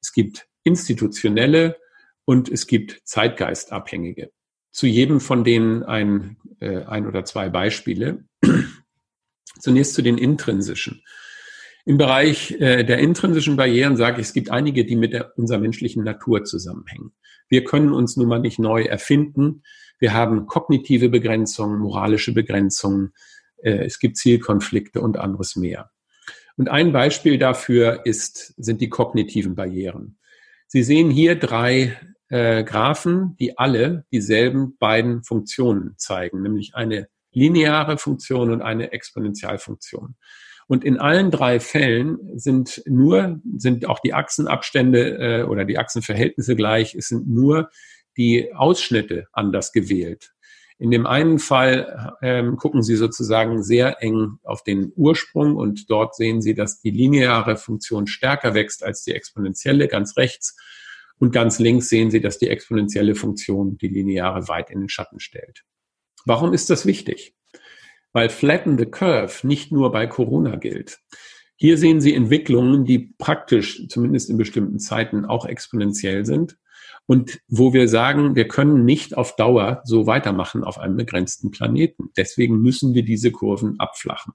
Es 0.00 0.12
gibt 0.12 0.46
institutionelle, 0.64 1.76
und 2.24 2.48
es 2.48 2.66
gibt 2.66 3.02
zeitgeistabhängige. 3.04 4.30
Zu 4.70 4.86
jedem 4.86 5.20
von 5.20 5.44
denen 5.44 5.82
ein, 5.82 6.36
äh, 6.60 6.84
ein 6.84 7.06
oder 7.06 7.24
zwei 7.24 7.48
Beispiele. 7.48 8.24
Zunächst 9.60 9.94
zu 9.94 10.02
den 10.02 10.18
intrinsischen. 10.18 11.02
Im 11.86 11.98
Bereich 11.98 12.52
äh, 12.52 12.82
der 12.82 12.98
intrinsischen 12.98 13.56
Barrieren 13.56 13.96
sage 13.96 14.20
ich, 14.20 14.28
es 14.28 14.32
gibt 14.32 14.50
einige, 14.50 14.84
die 14.84 14.96
mit 14.96 15.12
der, 15.12 15.36
unserer 15.36 15.58
menschlichen 15.58 16.02
Natur 16.02 16.44
zusammenhängen. 16.44 17.12
Wir 17.48 17.62
können 17.62 17.92
uns 17.92 18.16
nun 18.16 18.28
mal 18.28 18.40
nicht 18.40 18.58
neu 18.58 18.84
erfinden. 18.84 19.62
Wir 19.98 20.14
haben 20.14 20.46
kognitive 20.46 21.10
Begrenzungen, 21.10 21.78
moralische 21.78 22.32
Begrenzungen. 22.32 23.12
Äh, 23.58 23.84
es 23.84 23.98
gibt 23.98 24.16
Zielkonflikte 24.16 25.00
und 25.00 25.18
anderes 25.18 25.56
mehr. 25.56 25.90
Und 26.56 26.70
ein 26.70 26.92
Beispiel 26.92 27.38
dafür 27.38 28.06
ist, 28.06 28.54
sind 28.56 28.80
die 28.80 28.88
kognitiven 28.88 29.54
Barrieren. 29.54 30.18
Sie 30.66 30.82
sehen 30.82 31.10
hier 31.10 31.36
drei 31.36 31.96
äh, 32.28 32.64
Graphen, 32.64 33.36
die 33.38 33.58
alle 33.58 34.04
dieselben 34.12 34.76
beiden 34.78 35.22
Funktionen 35.22 35.94
zeigen, 35.96 36.42
nämlich 36.42 36.74
eine 36.74 37.08
lineare 37.32 37.98
Funktion 37.98 38.50
und 38.50 38.62
eine 38.62 38.92
Exponentialfunktion. 38.92 40.16
Und 40.66 40.84
in 40.84 40.98
allen 40.98 41.30
drei 41.30 41.60
Fällen 41.60 42.18
sind 42.38 42.82
nur, 42.86 43.40
sind 43.56 43.86
auch 43.86 44.00
die 44.00 44.14
Achsenabstände 44.14 45.18
äh, 45.18 45.42
oder 45.42 45.64
die 45.64 45.78
Achsenverhältnisse 45.78 46.56
gleich, 46.56 46.94
es 46.94 47.08
sind 47.08 47.28
nur 47.28 47.70
die 48.16 48.54
Ausschnitte 48.54 49.26
anders 49.32 49.72
gewählt. 49.72 50.34
In 50.78 50.90
dem 50.90 51.06
einen 51.06 51.38
Fall 51.38 52.16
ähm, 52.20 52.56
gucken 52.56 52.82
Sie 52.82 52.96
sozusagen 52.96 53.62
sehr 53.62 54.02
eng 54.02 54.38
auf 54.42 54.64
den 54.64 54.92
Ursprung 54.96 55.54
und 55.56 55.88
dort 55.88 56.16
sehen 56.16 56.42
Sie, 56.42 56.54
dass 56.54 56.80
die 56.80 56.90
lineare 56.90 57.56
Funktion 57.56 58.06
stärker 58.06 58.54
wächst 58.54 58.82
als 58.82 59.04
die 59.04 59.12
exponentielle 59.12 59.86
ganz 59.86 60.16
rechts. 60.16 60.56
Und 61.18 61.32
ganz 61.32 61.58
links 61.58 61.88
sehen 61.88 62.10
Sie, 62.10 62.20
dass 62.20 62.38
die 62.38 62.48
exponentielle 62.48 63.14
Funktion 63.14 63.78
die 63.78 63.88
lineare 63.88 64.48
weit 64.48 64.70
in 64.70 64.80
den 64.80 64.88
Schatten 64.88 65.20
stellt. 65.20 65.64
Warum 66.24 66.52
ist 66.52 66.70
das 66.70 66.86
wichtig? 66.86 67.34
Weil 68.12 68.30
Flatten 68.30 68.78
the 68.78 68.86
Curve 68.86 69.46
nicht 69.46 69.72
nur 69.72 69.92
bei 69.92 70.06
Corona 70.06 70.56
gilt. 70.56 70.98
Hier 71.56 71.78
sehen 71.78 72.00
Sie 72.00 72.14
Entwicklungen, 72.14 72.84
die 72.84 73.14
praktisch, 73.18 73.86
zumindest 73.88 74.28
in 74.28 74.36
bestimmten 74.36 74.78
Zeiten, 74.78 75.24
auch 75.24 75.46
exponentiell 75.46 76.24
sind 76.26 76.56
und 77.06 77.40
wo 77.48 77.72
wir 77.72 77.88
sagen, 77.88 78.34
wir 78.34 78.48
können 78.48 78.84
nicht 78.84 79.16
auf 79.16 79.36
Dauer 79.36 79.82
so 79.84 80.06
weitermachen 80.06 80.64
auf 80.64 80.78
einem 80.78 80.96
begrenzten 80.96 81.50
Planeten. 81.50 82.10
Deswegen 82.16 82.60
müssen 82.60 82.94
wir 82.94 83.04
diese 83.04 83.30
Kurven 83.30 83.78
abflachen. 83.78 84.32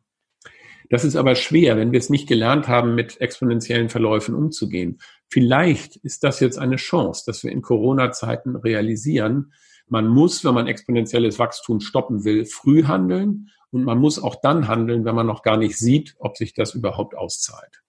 Das 0.89 1.03
ist 1.03 1.15
aber 1.15 1.35
schwer, 1.35 1.77
wenn 1.77 1.91
wir 1.91 1.99
es 1.99 2.09
nicht 2.09 2.27
gelernt 2.27 2.67
haben, 2.67 2.95
mit 2.95 3.21
exponentiellen 3.21 3.89
Verläufen 3.89 4.33
umzugehen. 4.33 4.99
Vielleicht 5.27 5.97
ist 5.97 6.23
das 6.23 6.39
jetzt 6.39 6.57
eine 6.57 6.77
Chance, 6.77 7.23
dass 7.27 7.43
wir 7.43 7.51
in 7.51 7.61
Corona-Zeiten 7.61 8.55
realisieren, 8.55 9.53
man 9.87 10.07
muss, 10.07 10.45
wenn 10.45 10.53
man 10.53 10.67
exponentielles 10.67 11.39
Wachstum 11.39 11.79
stoppen 11.79 12.23
will, 12.23 12.45
früh 12.45 12.83
handeln 12.83 13.49
und 13.71 13.83
man 13.83 13.97
muss 13.97 14.21
auch 14.21 14.35
dann 14.41 14.67
handeln, 14.67 15.03
wenn 15.03 15.15
man 15.15 15.25
noch 15.25 15.41
gar 15.41 15.57
nicht 15.57 15.77
sieht, 15.77 16.15
ob 16.19 16.37
sich 16.37 16.53
das 16.53 16.75
überhaupt 16.75 17.15
auszahlt. 17.15 17.81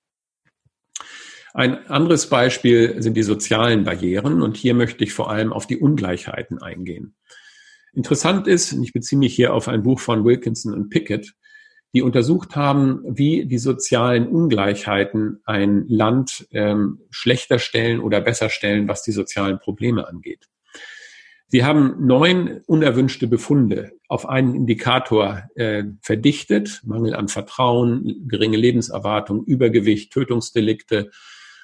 Ein 1.52 1.86
anderes 1.88 2.28
Beispiel 2.28 3.02
sind 3.02 3.16
die 3.16 3.22
sozialen 3.22 3.84
Barrieren 3.84 4.40
und 4.40 4.56
hier 4.56 4.74
möchte 4.74 5.04
ich 5.04 5.12
vor 5.12 5.30
allem 5.30 5.52
auf 5.52 5.66
die 5.66 5.78
Ungleichheiten 5.78 6.62
eingehen. 6.62 7.16
Interessant 7.92 8.46
ist, 8.46 8.72
und 8.72 8.82
ich 8.82 8.92
beziehe 8.92 9.18
mich 9.18 9.34
hier 9.34 9.52
auf 9.52 9.68
ein 9.68 9.82
Buch 9.82 10.00
von 10.00 10.24
Wilkinson 10.24 10.72
und 10.72 10.90
Pickett, 10.90 11.34
die 11.92 12.02
untersucht 12.02 12.54
haben, 12.56 13.02
wie 13.04 13.46
die 13.46 13.58
sozialen 13.58 14.28
Ungleichheiten 14.28 15.40
ein 15.44 15.86
Land 15.88 16.46
ähm, 16.52 17.00
schlechter 17.10 17.58
stellen 17.58 18.00
oder 18.00 18.20
besser 18.20 18.48
stellen, 18.48 18.88
was 18.88 19.02
die 19.02 19.12
sozialen 19.12 19.58
Probleme 19.58 20.06
angeht. 20.06 20.48
Sie 21.48 21.64
haben 21.64 22.06
neun 22.06 22.60
unerwünschte 22.66 23.26
Befunde 23.26 23.90
auf 24.06 24.28
einen 24.28 24.54
Indikator 24.54 25.48
äh, 25.56 25.82
verdichtet, 26.00 26.80
Mangel 26.84 27.12
an 27.16 27.26
Vertrauen, 27.26 28.28
geringe 28.28 28.56
Lebenserwartung, 28.56 29.44
Übergewicht, 29.44 30.12
Tötungsdelikte 30.12 31.10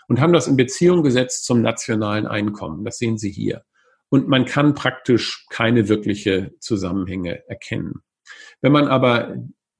und 0.08 0.20
haben 0.20 0.32
das 0.32 0.48
in 0.48 0.56
Beziehung 0.56 1.04
gesetzt 1.04 1.44
zum 1.44 1.62
nationalen 1.62 2.26
Einkommen. 2.26 2.84
Das 2.84 2.98
sehen 2.98 3.16
Sie 3.16 3.30
hier. 3.30 3.62
Und 4.08 4.26
man 4.26 4.44
kann 4.44 4.74
praktisch 4.74 5.46
keine 5.50 5.88
wirkliche 5.88 6.52
Zusammenhänge 6.58 7.48
erkennen. 7.48 8.02
Wenn 8.60 8.72
man 8.72 8.88
aber 8.88 9.36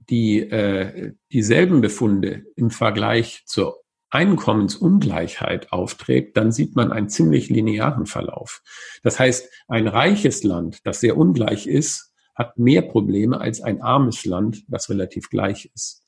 die 0.09 0.41
äh, 0.41 1.15
dieselben 1.33 1.81
Befunde 1.81 2.45
im 2.57 2.71
Vergleich 2.71 3.43
zur 3.47 3.83
Einkommensungleichheit 4.11 5.73
aufträgt, 5.73 6.37
dann 6.37 6.53
sieht 6.53 6.77
man 6.77 6.93
einen 6.93 7.09
ziemlich 7.09 7.51
linearen 7.51 8.07
Verlauf. 8.07 8.63
Das 9.03 9.19
heißt, 9.19 9.51
ein 9.69 9.89
reiches 9.89 10.45
Land, 10.45 10.87
das 10.87 11.01
sehr 11.01 11.17
ungleich 11.17 11.67
ist, 11.67 12.13
hat 12.35 12.59
mehr 12.59 12.83
Probleme 12.83 13.41
als 13.41 13.61
ein 13.61 13.81
armes 13.81 14.25
Land, 14.25 14.65
das 14.69 14.91
relativ 14.91 15.31
gleich 15.31 15.71
ist. 15.75 16.05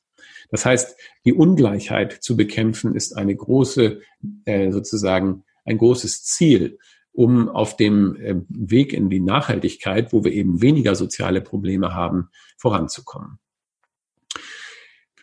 Das 0.51 0.65
heißt, 0.65 0.97
die 1.25 1.33
Ungleichheit 1.33 2.13
zu 2.13 2.37
bekämpfen 2.37 2.95
ist 2.95 3.17
eine 3.17 3.35
große, 3.35 4.01
äh, 4.45 4.71
sozusagen 4.71 5.45
ein 5.65 5.79
großes 5.79 6.25
Ziel, 6.25 6.79
um 7.13 7.49
auf 7.49 7.77
dem 7.77 8.17
äh, 8.17 8.37
Weg 8.49 8.93
in 8.93 9.11
die 9.11 9.21
Nachhaltigkeit, 9.21 10.13
wo 10.13 10.25
wir 10.25 10.33
eben 10.33 10.63
weniger 10.63 10.95
soziale 10.95 11.41
Probleme 11.41 11.95
haben, 11.95 12.29
voranzukommen. 12.57 13.39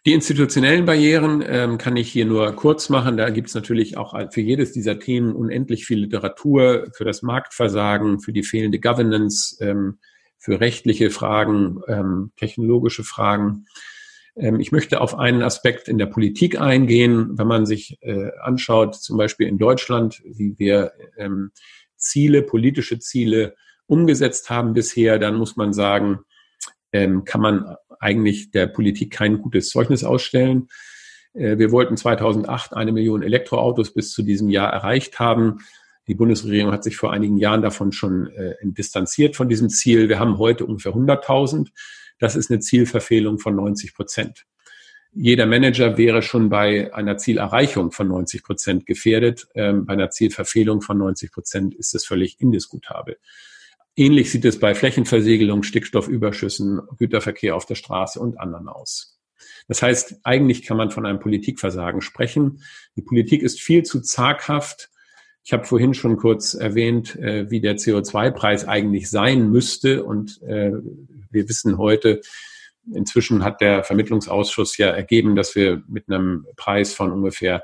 Die 0.06 0.14
institutionellen 0.14 0.86
Barrieren 0.86 1.44
ähm, 1.48 1.80
kann 1.80 1.98
ich 1.98 2.12
hier 2.12 2.26
nur 2.26 2.52
kurz 2.54 2.90
machen. 2.90 3.18
Da 3.18 3.32
gibt 3.32 3.48
es 3.48 3.56
natürlich 3.56 3.98
auch 3.98 4.14
für 4.32 4.42
jedes 4.42 4.72
dieser 4.72 5.00
Themen 5.00 5.34
unendlich 5.34 5.86
viel 5.88 6.00
Literatur 6.00 6.88
für 6.94 7.06
das 7.06 7.24
Marktversagen, 7.24 8.20
für 8.20 8.32
die 8.32 8.44
fehlende 8.44 8.80
Governance, 8.80 9.58
ähm, 9.62 9.98
für 10.38 10.60
rechtliche 10.60 11.10
Fragen, 11.10 11.82
ähm, 11.88 12.32
technologische 12.36 13.04
Fragen. 13.04 13.66
Ähm, 14.36 14.60
ich 14.60 14.72
möchte 14.72 15.02
auf 15.02 15.18
einen 15.18 15.42
Aspekt 15.42 15.88
in 15.88 15.98
der 15.98 16.06
Politik 16.06 16.62
eingehen. 16.62 17.38
Wenn 17.38 17.48
man 17.48 17.66
sich 17.66 17.98
äh, 18.02 18.30
anschaut, 18.44 18.94
zum 18.94 19.18
Beispiel 19.18 19.48
in 19.48 19.58
Deutschland, 19.58 20.22
wie 20.24 20.54
wir 20.60 20.92
ähm, 21.18 21.50
Ziele, 21.96 22.44
politische 22.44 23.00
Ziele 23.00 23.56
umgesetzt 23.88 24.52
haben 24.52 24.74
bisher, 24.76 25.18
dann 25.18 25.36
muss 25.36 25.56
man 25.56 25.74
sagen, 25.74 26.20
ähm, 26.96 27.26
kann 27.26 27.42
man 27.42 27.76
eigentlich 28.00 28.52
der 28.52 28.68
Politik 28.68 29.12
kein 29.12 29.42
gutes 29.42 29.70
Zeugnis 29.70 30.04
ausstellen. 30.04 30.70
Äh, 31.34 31.58
wir 31.58 31.72
wollten 31.72 31.98
2008 31.98 32.74
eine 32.74 32.94
Million 32.94 33.22
Elektroautos 33.22 33.94
bis 33.94 34.12
zu 34.12 34.24
diesem 34.24 34.50
Jahr 34.50 34.72
erreicht 34.72 35.20
haben. 35.20 35.60
Die 36.08 36.16
Bundesregierung 36.16 36.72
hat 36.72 36.84
sich 36.84 36.96
vor 36.96 37.12
einigen 37.12 37.38
Jahren 37.38 37.62
davon 37.62 37.92
schon 37.92 38.28
äh, 38.28 38.56
distanziert 38.64 39.36
von 39.36 39.50
diesem 39.50 39.70
Ziel. 39.70 40.08
Wir 40.08 40.20
haben 40.20 40.38
heute 40.38 40.66
ungefähr 40.66 40.94
100.000. 40.94 41.70
Das 42.20 42.36
ist 42.38 42.50
eine 42.50 42.60
Zielverfehlung 42.62 43.40
von 43.40 43.56
90 43.56 43.94
Prozent. 43.94 44.46
Jeder 45.12 45.46
Manager 45.46 45.98
wäre 45.98 46.22
schon 46.22 46.50
bei 46.50 46.94
einer 46.94 47.18
Zielerreichung 47.18 47.92
von 47.92 48.08
90 48.08 48.44
Prozent 48.44 48.86
gefährdet. 48.86 49.48
Ähm, 49.56 49.86
bei 49.86 49.94
einer 49.94 50.12
Zielverfehlung 50.12 50.82
von 50.82 50.98
90 50.98 51.32
Prozent 51.32 51.74
ist 51.74 51.94
es 51.96 52.06
völlig 52.06 52.40
indiskutabel. 52.40 53.18
Ähnlich 53.98 54.32
sieht 54.32 54.46
es 54.46 54.60
bei 54.60 54.76
Flächenversiegelung, 54.76 55.64
Stickstoffüberschüssen, 55.64 56.82
Güterverkehr 56.98 57.56
auf 57.56 57.66
der 57.66 57.76
Straße 57.76 58.20
und 58.20 58.40
anderen 58.40 58.68
aus. 58.68 59.20
Das 59.68 59.82
heißt, 59.82 60.20
eigentlich 60.24 60.64
kann 60.64 60.78
man 60.78 60.92
von 60.92 61.06
einem 61.06 61.20
Politikversagen 61.20 62.02
sprechen. 62.02 62.62
Die 62.96 63.02
Politik 63.02 63.42
ist 63.42 63.62
viel 63.62 63.84
zu 63.84 64.02
zaghaft. 64.02 64.90
Ich 65.44 65.54
habe 65.54 65.66
vorhin 65.66 65.94
schon 65.94 66.18
kurz 66.18 66.56
erwähnt, 66.56 67.16
äh, 67.16 67.50
wie 67.50 67.62
der 67.62 67.78
CO2-Preis 67.78 68.68
eigentlich 68.68 69.10
sein 69.10 69.50
müsste. 69.50 70.04
Und 70.04 70.42
äh, 70.44 70.72
wir 71.32 71.48
wissen 71.48 71.78
heute, 71.78 72.22
inzwischen 72.94 73.44
hat 73.44 73.62
der 73.62 73.84
Vermittlungsausschuss 73.84 74.78
ja 74.78 74.90
ergeben, 74.90 75.36
dass 75.36 75.56
wir 75.56 75.84
mit 75.88 76.10
einem 76.10 76.46
Preis 76.56 76.94
von 76.94 77.12
ungefähr 77.12 77.64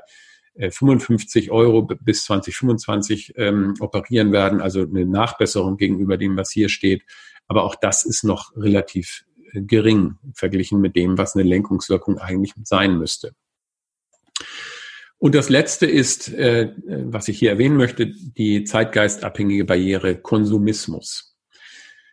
55 0.58 1.48
äh, 1.48 1.50
Euro 1.50 1.82
bis 1.82 2.24
2025 2.24 3.34
ähm, 3.36 3.74
operieren 3.80 4.32
werden, 4.32 4.60
also 4.60 4.82
eine 4.82 5.06
Nachbesserung 5.06 5.76
gegenüber 5.76 6.16
dem, 6.16 6.36
was 6.36 6.50
hier 6.50 6.68
steht. 6.68 7.02
Aber 7.48 7.64
auch 7.64 7.74
das 7.74 8.04
ist 8.04 8.24
noch 8.24 8.52
relativ 8.56 9.24
äh, 9.52 9.62
gering 9.62 10.16
verglichen 10.34 10.80
mit 10.80 10.96
dem, 10.96 11.18
was 11.18 11.34
eine 11.34 11.44
Lenkungswirkung 11.44 12.18
eigentlich 12.18 12.54
sein 12.64 12.98
müsste. 12.98 13.32
Und 15.18 15.34
das 15.34 15.48
Letzte 15.48 15.86
ist, 15.86 16.32
äh, 16.34 16.72
was 16.86 17.28
ich 17.28 17.38
hier 17.38 17.50
erwähnen 17.50 17.76
möchte, 17.76 18.06
die 18.08 18.64
zeitgeistabhängige 18.64 19.64
Barriere 19.64 20.16
Konsumismus. 20.16 21.36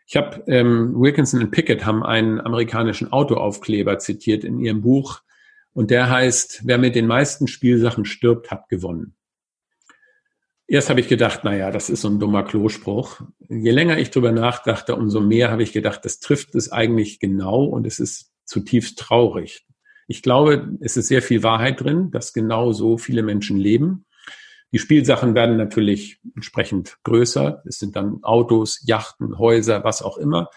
Ich 0.05 0.15
habe 0.15 0.43
ähm, 0.47 0.93
Wilkinson 0.95 1.41
und 1.41 1.51
Pickett 1.51 1.85
haben 1.85 2.03
einen 2.03 2.39
amerikanischen 2.39 3.11
Autoaufkleber 3.11 3.99
zitiert 3.99 4.43
in 4.43 4.59
ihrem 4.59 4.81
Buch 4.81 5.21
und 5.73 5.91
der 5.91 6.09
heißt, 6.09 6.61
wer 6.65 6.77
mit 6.77 6.95
den 6.95 7.07
meisten 7.07 7.47
Spielsachen 7.47 8.05
stirbt, 8.05 8.51
hat 8.51 8.69
gewonnen. 8.69 9.15
Erst 10.67 10.91
habe 10.91 10.99
ich 10.99 11.07
gedacht, 11.07 11.43
naja, 11.43 11.71
das 11.71 11.89
ist 11.89 12.01
so 12.01 12.09
ein 12.09 12.19
dummer 12.19 12.43
Klospruch. 12.43 13.21
Je 13.49 13.71
länger 13.71 13.97
ich 13.97 14.11
drüber 14.11 14.31
nachdachte, 14.31 14.95
umso 14.95 15.19
mehr 15.19 15.49
habe 15.49 15.63
ich 15.63 15.73
gedacht, 15.73 16.05
das 16.05 16.19
trifft 16.19 16.53
es 16.53 16.71
eigentlich 16.71 17.19
genau 17.19 17.63
und 17.63 17.87
es 17.87 17.99
ist 17.99 18.31
zutiefst 18.45 18.99
traurig. 18.99 19.65
Ich 20.07 20.21
glaube, 20.21 20.77
es 20.81 20.95
ist 20.95 21.07
sehr 21.07 21.21
viel 21.21 21.41
Wahrheit 21.41 21.81
drin, 21.81 22.11
dass 22.11 22.33
genau 22.33 22.71
so 22.71 22.97
viele 22.97 23.23
Menschen 23.23 23.57
leben. 23.57 24.05
Die 24.71 24.79
Spielsachen 24.79 25.33
werden 25.33 25.57
natürlich 25.57 26.19
entsprechend 26.35 26.97
größer. 27.03 27.63
Es 27.65 27.79
sind 27.79 27.95
dann 27.95 28.19
Autos, 28.23 28.81
Yachten, 28.85 29.39
Häuser, 29.39 29.83
was 29.83 30.03
auch 30.03 30.17
immer. 30.17 30.49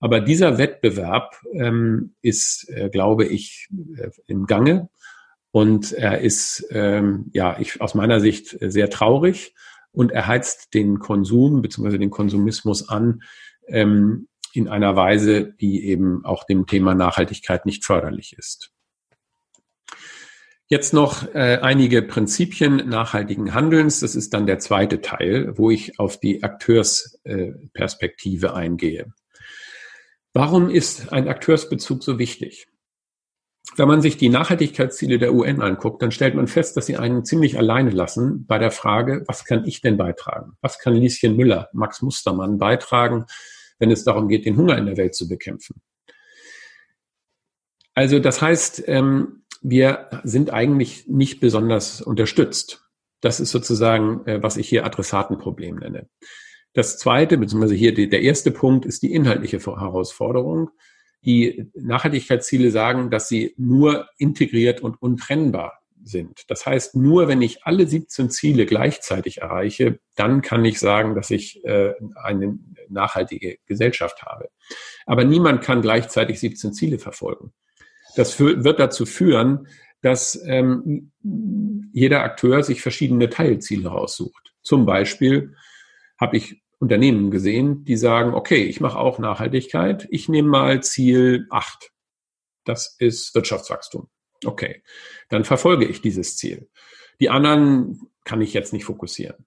Aber 0.00 0.20
dieser 0.20 0.58
Wettbewerb 0.58 1.36
ähm, 1.52 2.14
ist, 2.22 2.68
äh, 2.68 2.90
glaube 2.90 3.24
ich, 3.24 3.68
äh, 3.96 4.10
im 4.26 4.46
Gange 4.46 4.88
und 5.50 5.92
er 5.92 6.20
ist, 6.20 6.66
ähm, 6.70 7.30
ja, 7.32 7.58
ich, 7.58 7.80
aus 7.80 7.94
meiner 7.94 8.20
Sicht 8.20 8.56
sehr 8.60 8.90
traurig 8.90 9.54
und 9.92 10.12
er 10.12 10.26
heizt 10.26 10.74
den 10.74 10.98
Konsum 10.98 11.62
bzw. 11.62 11.96
den 11.96 12.10
Konsumismus 12.10 12.88
an 12.88 13.22
ähm, 13.68 14.28
in 14.52 14.68
einer 14.68 14.96
Weise, 14.96 15.44
die 15.44 15.86
eben 15.86 16.24
auch 16.24 16.44
dem 16.44 16.66
Thema 16.66 16.94
Nachhaltigkeit 16.94 17.64
nicht 17.64 17.84
förderlich 17.84 18.34
ist. 18.38 18.72
Jetzt 20.68 20.92
noch 20.92 21.32
äh, 21.34 21.60
einige 21.62 22.02
Prinzipien 22.02 22.88
nachhaltigen 22.88 23.54
Handelns. 23.54 24.00
Das 24.00 24.16
ist 24.16 24.34
dann 24.34 24.46
der 24.46 24.58
zweite 24.58 25.00
Teil, 25.00 25.56
wo 25.56 25.70
ich 25.70 26.00
auf 26.00 26.18
die 26.18 26.42
Akteursperspektive 26.42 28.46
äh, 28.48 28.50
eingehe. 28.50 29.12
Warum 30.36 30.68
ist 30.68 31.14
ein 31.14 31.28
Akteursbezug 31.28 32.02
so 32.02 32.18
wichtig? 32.18 32.68
Wenn 33.76 33.88
man 33.88 34.02
sich 34.02 34.18
die 34.18 34.28
Nachhaltigkeitsziele 34.28 35.18
der 35.18 35.32
UN 35.32 35.62
anguckt, 35.62 36.02
dann 36.02 36.10
stellt 36.10 36.34
man 36.34 36.46
fest, 36.46 36.76
dass 36.76 36.84
sie 36.84 36.98
einen 36.98 37.24
ziemlich 37.24 37.56
alleine 37.56 37.88
lassen 37.88 38.44
bei 38.44 38.58
der 38.58 38.70
Frage, 38.70 39.24
was 39.28 39.46
kann 39.46 39.64
ich 39.64 39.80
denn 39.80 39.96
beitragen? 39.96 40.52
Was 40.60 40.78
kann 40.78 40.92
Lieschen 40.92 41.36
Müller, 41.36 41.70
Max 41.72 42.02
Mustermann 42.02 42.58
beitragen, 42.58 43.24
wenn 43.78 43.90
es 43.90 44.04
darum 44.04 44.28
geht, 44.28 44.44
den 44.44 44.58
Hunger 44.58 44.76
in 44.76 44.84
der 44.84 44.98
Welt 44.98 45.14
zu 45.14 45.26
bekämpfen? 45.26 45.80
Also 47.94 48.18
das 48.18 48.42
heißt, 48.42 48.82
ähm, 48.88 49.44
wir 49.62 50.20
sind 50.22 50.52
eigentlich 50.52 51.06
nicht 51.06 51.40
besonders 51.40 52.02
unterstützt. 52.02 52.84
Das 53.22 53.40
ist 53.40 53.52
sozusagen, 53.52 54.26
äh, 54.26 54.42
was 54.42 54.58
ich 54.58 54.68
hier 54.68 54.84
Adressatenproblem 54.84 55.76
nenne. 55.76 56.10
Das 56.76 56.98
zweite, 56.98 57.38
beziehungsweise 57.38 57.74
hier 57.74 57.94
die, 57.94 58.06
der 58.06 58.20
erste 58.20 58.50
Punkt 58.50 58.84
ist 58.84 59.02
die 59.02 59.14
inhaltliche 59.14 59.58
Herausforderung. 59.58 60.68
Die 61.24 61.70
Nachhaltigkeitsziele 61.72 62.70
sagen, 62.70 63.10
dass 63.10 63.30
sie 63.30 63.54
nur 63.56 64.10
integriert 64.18 64.82
und 64.82 65.00
untrennbar 65.00 65.80
sind. 66.04 66.42
Das 66.48 66.66
heißt, 66.66 66.94
nur 66.94 67.28
wenn 67.28 67.40
ich 67.40 67.64
alle 67.64 67.86
17 67.86 68.28
Ziele 68.28 68.66
gleichzeitig 68.66 69.38
erreiche, 69.38 70.00
dann 70.16 70.42
kann 70.42 70.66
ich 70.66 70.78
sagen, 70.78 71.14
dass 71.14 71.30
ich 71.30 71.64
äh, 71.64 71.94
eine 72.14 72.58
nachhaltige 72.90 73.56
Gesellschaft 73.64 74.22
habe. 74.24 74.50
Aber 75.06 75.24
niemand 75.24 75.62
kann 75.62 75.80
gleichzeitig 75.80 76.40
17 76.40 76.74
Ziele 76.74 76.98
verfolgen. 76.98 77.54
Das 78.16 78.38
wird 78.38 78.78
dazu 78.78 79.06
führen, 79.06 79.66
dass 80.02 80.38
ähm, 80.44 81.10
jeder 81.94 82.22
Akteur 82.22 82.62
sich 82.62 82.82
verschiedene 82.82 83.30
Teilziele 83.30 83.88
raussucht. 83.88 84.52
Zum 84.60 84.84
Beispiel 84.84 85.54
habe 86.18 86.36
ich 86.36 86.62
Unternehmen 86.78 87.30
gesehen, 87.30 87.84
die 87.84 87.96
sagen, 87.96 88.34
okay, 88.34 88.64
ich 88.64 88.80
mache 88.80 88.98
auch 88.98 89.18
Nachhaltigkeit, 89.18 90.06
ich 90.10 90.28
nehme 90.28 90.48
mal 90.48 90.82
Ziel 90.82 91.46
8. 91.50 91.90
Das 92.64 92.96
ist 92.98 93.34
Wirtschaftswachstum. 93.34 94.08
Okay, 94.44 94.82
dann 95.28 95.44
verfolge 95.44 95.86
ich 95.86 96.02
dieses 96.02 96.36
Ziel. 96.36 96.68
Die 97.20 97.30
anderen 97.30 98.10
kann 98.24 98.42
ich 98.42 98.52
jetzt 98.52 98.72
nicht 98.72 98.84
fokussieren. 98.84 99.46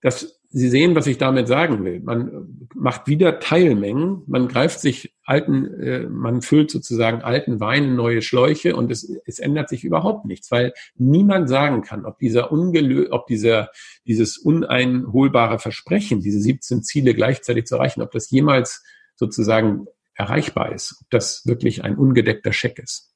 Das 0.00 0.39
Sie 0.52 0.68
sehen, 0.68 0.96
was 0.96 1.06
ich 1.06 1.16
damit 1.16 1.46
sagen 1.46 1.84
will. 1.84 2.00
Man 2.00 2.68
macht 2.74 3.06
wieder 3.06 3.38
Teilmengen, 3.38 4.22
man 4.26 4.48
greift 4.48 4.80
sich 4.80 5.14
alten, 5.22 5.66
äh, 5.80 6.08
man 6.08 6.42
füllt 6.42 6.72
sozusagen 6.72 7.22
alten 7.22 7.60
Wein 7.60 7.84
in 7.84 7.94
neue 7.94 8.20
Schläuche 8.20 8.74
und 8.74 8.90
es, 8.90 9.08
es 9.26 9.38
ändert 9.38 9.68
sich 9.68 9.84
überhaupt 9.84 10.26
nichts, 10.26 10.50
weil 10.50 10.72
niemand 10.96 11.48
sagen 11.48 11.82
kann, 11.82 12.04
ob 12.04 12.18
dieser 12.18 12.50
ungelö 12.50 13.10
ob 13.10 13.28
dieser, 13.28 13.70
dieses 14.08 14.38
uneinholbare 14.38 15.60
Versprechen, 15.60 16.20
diese 16.20 16.40
17 16.40 16.82
Ziele 16.82 17.14
gleichzeitig 17.14 17.66
zu 17.66 17.76
erreichen, 17.76 18.02
ob 18.02 18.10
das 18.10 18.28
jemals 18.30 18.82
sozusagen 19.14 19.86
erreichbar 20.14 20.72
ist, 20.72 20.98
ob 21.00 21.10
das 21.10 21.46
wirklich 21.46 21.84
ein 21.84 21.96
ungedeckter 21.96 22.52
Scheck 22.52 22.80
ist. 22.80 23.09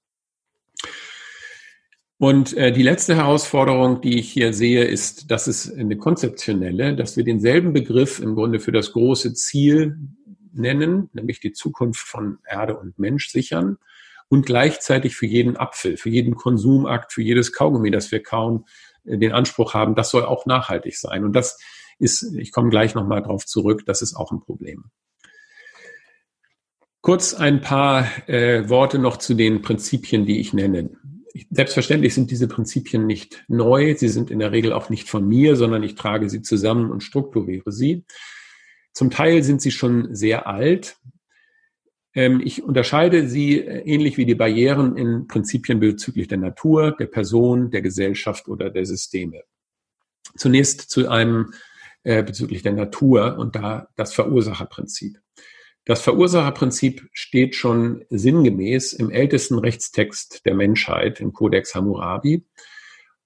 Und 2.18 2.56
äh, 2.56 2.72
die 2.72 2.82
letzte 2.82 3.16
Herausforderung, 3.16 4.00
die 4.00 4.18
ich 4.18 4.30
hier 4.30 4.52
sehe, 4.52 4.84
ist, 4.84 5.30
dass 5.30 5.46
es 5.46 5.72
eine 5.72 5.96
konzeptionelle, 5.96 6.94
dass 6.94 7.16
wir 7.16 7.24
denselben 7.24 7.72
Begriff 7.72 8.20
im 8.20 8.34
Grunde 8.34 8.60
für 8.60 8.72
das 8.72 8.92
große 8.92 9.34
Ziel 9.34 9.98
nennen, 10.52 11.10
nämlich 11.12 11.40
die 11.40 11.52
Zukunft 11.52 12.06
von 12.06 12.38
Erde 12.48 12.76
und 12.76 12.98
Mensch 12.98 13.28
sichern 13.30 13.78
und 14.28 14.46
gleichzeitig 14.46 15.16
für 15.16 15.26
jeden 15.26 15.56
Apfel, 15.56 15.96
für 15.96 16.08
jeden 16.08 16.36
Konsumakt, 16.36 17.12
für 17.12 17.22
jedes 17.22 17.52
Kaugummi, 17.52 17.90
das 17.90 18.12
wir 18.12 18.22
kauen, 18.22 18.64
äh, 19.04 19.18
den 19.18 19.32
Anspruch 19.32 19.74
haben, 19.74 19.96
das 19.96 20.10
soll 20.10 20.24
auch 20.24 20.46
nachhaltig 20.46 20.96
sein. 20.96 21.24
Und 21.24 21.32
das 21.32 21.58
ist, 21.98 22.22
ich 22.36 22.52
komme 22.52 22.70
gleich 22.70 22.94
nochmal 22.94 23.22
drauf 23.22 23.44
zurück, 23.44 23.82
das 23.86 24.02
ist 24.02 24.14
auch 24.14 24.30
ein 24.30 24.40
Problem. 24.40 24.84
Kurz 27.00 27.34
ein 27.34 27.60
paar 27.60 28.06
äh, 28.28 28.68
Worte 28.68 29.00
noch 29.00 29.16
zu 29.16 29.34
den 29.34 29.62
Prinzipien, 29.62 30.24
die 30.26 30.38
ich 30.40 30.52
nenne 30.54 30.90
selbstverständlich 31.50 32.14
sind 32.14 32.30
diese 32.30 32.48
Prinzipien 32.48 33.06
nicht 33.06 33.44
neu. 33.48 33.94
Sie 33.96 34.08
sind 34.08 34.30
in 34.30 34.38
der 34.38 34.52
Regel 34.52 34.72
auch 34.72 34.88
nicht 34.88 35.08
von 35.08 35.26
mir, 35.26 35.56
sondern 35.56 35.82
ich 35.82 35.94
trage 35.94 36.30
sie 36.30 36.42
zusammen 36.42 36.90
und 36.90 37.02
strukturiere 37.02 37.72
sie. 37.72 38.04
Zum 38.92 39.10
Teil 39.10 39.42
sind 39.42 39.60
sie 39.60 39.72
schon 39.72 40.14
sehr 40.14 40.46
alt. 40.46 40.96
Ähm, 42.14 42.40
ich 42.44 42.62
unterscheide 42.62 43.28
sie 43.28 43.60
äh, 43.60 43.80
ähnlich 43.80 44.16
wie 44.16 44.26
die 44.26 44.36
Barrieren 44.36 44.96
in 44.96 45.26
Prinzipien 45.26 45.80
bezüglich 45.80 46.28
der 46.28 46.38
Natur, 46.38 46.92
der 46.92 47.06
Person, 47.06 47.70
der 47.70 47.82
Gesellschaft 47.82 48.46
oder 48.46 48.70
der 48.70 48.86
Systeme. 48.86 49.42
Zunächst 50.36 50.90
zu 50.90 51.08
einem 51.08 51.52
äh, 52.04 52.22
bezüglich 52.22 52.62
der 52.62 52.72
Natur 52.72 53.36
und 53.38 53.56
da 53.56 53.88
das 53.96 54.14
Verursacherprinzip. 54.14 55.18
Das 55.84 56.00
Verursacherprinzip 56.00 57.08
steht 57.12 57.54
schon 57.54 58.04
sinngemäß 58.08 58.94
im 58.94 59.10
ältesten 59.10 59.58
Rechtstext 59.58 60.46
der 60.46 60.54
Menschheit, 60.54 61.20
im 61.20 61.32
Codex 61.32 61.74
Hammurabi. 61.74 62.44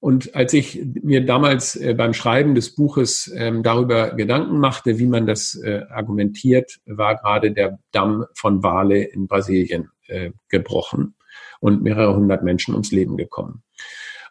Und 0.00 0.34
als 0.36 0.52
ich 0.52 0.84
mir 1.02 1.24
damals 1.24 1.74
äh, 1.74 1.94
beim 1.94 2.14
Schreiben 2.14 2.54
des 2.54 2.74
Buches 2.74 3.32
ähm, 3.34 3.62
darüber 3.62 4.14
Gedanken 4.14 4.58
machte, 4.58 4.98
wie 4.98 5.06
man 5.06 5.26
das 5.26 5.56
äh, 5.56 5.82
argumentiert, 5.90 6.78
war 6.86 7.16
gerade 7.16 7.50
der 7.50 7.78
Damm 7.90 8.24
von 8.34 8.62
Wale 8.62 9.02
in 9.02 9.26
Brasilien 9.26 9.90
äh, 10.06 10.30
gebrochen 10.48 11.16
und 11.60 11.82
mehrere 11.82 12.14
hundert 12.14 12.44
Menschen 12.44 12.74
ums 12.74 12.92
Leben 12.92 13.16
gekommen. 13.16 13.62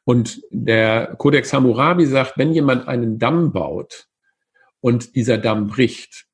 Und 0.06 0.42
der 0.52 1.16
Codex 1.18 1.52
Hammurabi 1.52 2.06
sagt, 2.06 2.38
wenn 2.38 2.54
jemand 2.54 2.88
einen 2.88 3.20
Damm 3.20 3.52
baut 3.52 4.08
und 4.80 5.16
dieser 5.16 5.38
Damm 5.38 5.68
bricht 5.68 6.28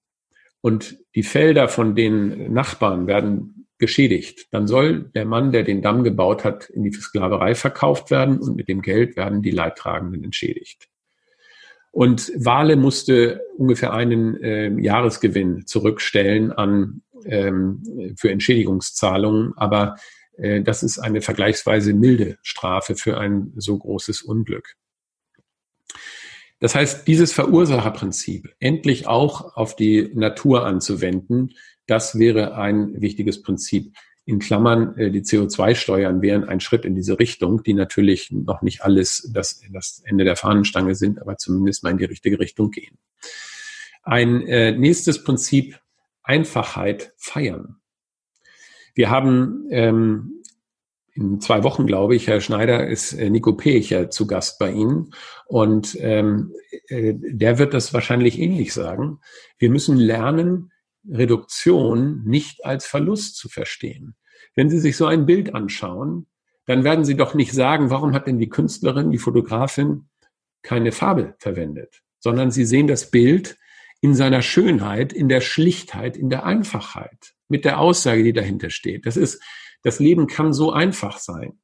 und 0.63 0.97
die 1.13 1.23
Felder 1.23 1.67
von 1.67 1.93
den 1.93 2.53
Nachbarn 2.53 3.05
werden 3.05 3.67
geschädigt, 3.79 4.47
dann 4.51 4.65
soll 4.65 5.11
der 5.13 5.25
Mann, 5.25 5.51
der 5.51 5.63
den 5.63 5.81
Damm 5.81 6.05
gebaut 6.05 6.45
hat, 6.45 6.69
in 6.69 6.83
die 6.83 6.93
Sklaverei 6.93 7.53
verkauft 7.53 8.11
werden 8.11 8.39
und 8.39 8.55
mit 8.55 8.69
dem 8.69 8.81
Geld 8.81 9.17
werden 9.17 9.41
die 9.41 9.51
Leidtragenden 9.51 10.23
entschädigt. 10.23 10.87
Und 11.91 12.31
Wale 12.37 12.77
musste 12.77 13.41
ungefähr 13.57 13.91
einen 13.91 14.41
äh, 14.41 14.69
Jahresgewinn 14.79 15.67
zurückstellen 15.67 16.53
an 16.53 17.01
ähm, 17.25 18.15
für 18.17 18.31
Entschädigungszahlungen, 18.31 19.51
aber 19.57 19.97
äh, 20.37 20.61
das 20.61 20.81
ist 20.81 20.97
eine 20.97 21.19
vergleichsweise 21.19 21.93
milde 21.93 22.37
Strafe 22.41 22.95
für 22.95 23.17
ein 23.17 23.51
so 23.57 23.77
großes 23.77 24.21
Unglück. 24.21 24.77
Das 26.63 26.75
heißt, 26.75 27.09
dieses 27.09 27.33
Verursacherprinzip 27.33 28.55
endlich 28.57 29.05
auch 29.05 29.57
auf 29.57 29.75
die 29.75 30.09
Natur 30.13 30.65
anzuwenden, 30.65 31.55
das 31.87 32.17
wäre 32.17 32.55
ein 32.55 33.01
wichtiges 33.01 33.41
Prinzip 33.41 33.93
in 34.23 34.39
Klammern, 34.39 34.97
äh, 34.97 35.11
die 35.11 35.23
CO2-Steuern 35.23 36.21
wären 36.21 36.45
ein 36.45 36.61
Schritt 36.61 36.85
in 36.85 36.95
diese 36.95 37.19
Richtung, 37.19 37.63
die 37.63 37.73
natürlich 37.73 38.31
noch 38.31 38.61
nicht 38.61 38.81
alles 38.81 39.29
das, 39.33 39.59
das 39.73 40.03
Ende 40.05 40.23
der 40.23 40.37
Fahnenstange 40.37 40.95
sind, 40.95 41.21
aber 41.21 41.35
zumindest 41.35 41.83
mal 41.83 41.89
in 41.89 41.97
die 41.97 42.05
richtige 42.05 42.39
Richtung 42.39 42.71
gehen. 42.71 42.97
Ein 44.03 44.47
äh, 44.47 44.71
nächstes 44.71 45.21
Prinzip, 45.21 45.81
Einfachheit 46.23 47.11
feiern. 47.17 47.75
Wir 48.95 49.09
haben 49.09 49.67
ähm, 49.69 50.42
in 51.15 51.39
zwei 51.39 51.63
Wochen, 51.63 51.85
glaube 51.85 52.15
ich, 52.15 52.27
Herr 52.27 52.41
Schneider, 52.41 52.87
ist 52.87 53.13
äh, 53.13 53.29
Nico 53.29 53.53
Pecher 53.53 54.09
zu 54.09 54.25
Gast 54.25 54.57
bei 54.59 54.71
Ihnen. 54.71 55.11
Und 55.45 55.95
ähm, 55.99 56.53
äh, 56.87 57.13
der 57.15 57.59
wird 57.59 57.73
das 57.73 57.93
wahrscheinlich 57.93 58.39
ähnlich 58.39 58.73
sagen. 58.73 59.19
Wir 59.57 59.69
müssen 59.69 59.97
lernen, 59.97 60.71
Reduktion 61.07 62.23
nicht 62.25 62.65
als 62.65 62.85
Verlust 62.85 63.37
zu 63.37 63.49
verstehen. 63.49 64.15
Wenn 64.55 64.69
Sie 64.69 64.79
sich 64.79 64.97
so 64.97 65.05
ein 65.05 65.25
Bild 65.25 65.53
anschauen, 65.53 66.27
dann 66.65 66.83
werden 66.83 67.05
Sie 67.05 67.15
doch 67.15 67.33
nicht 67.33 67.51
sagen, 67.51 67.89
warum 67.89 68.13
hat 68.13 68.27
denn 68.27 68.39
die 68.39 68.49
Künstlerin, 68.49 69.11
die 69.11 69.17
Fotografin 69.17 70.09
keine 70.61 70.91
Farbe 70.91 71.35
verwendet, 71.39 72.01
sondern 72.19 72.51
Sie 72.51 72.65
sehen 72.65 72.87
das 72.87 73.11
Bild 73.11 73.57
in 74.01 74.15
seiner 74.15 74.41
Schönheit, 74.41 75.13
in 75.13 75.29
der 75.29 75.41
Schlichtheit, 75.41 76.17
in 76.17 76.29
der 76.29 76.45
Einfachheit, 76.45 77.33
mit 77.49 77.65
der 77.65 77.79
Aussage, 77.79 78.23
die 78.23 78.33
dahinter 78.33 78.69
steht. 78.69 79.05
Das 79.05 79.17
ist, 79.17 79.41
das 79.83 79.99
Leben 79.99 80.27
kann 80.27 80.53
so 80.53 80.71
einfach 80.71 81.19
sein. 81.19 81.59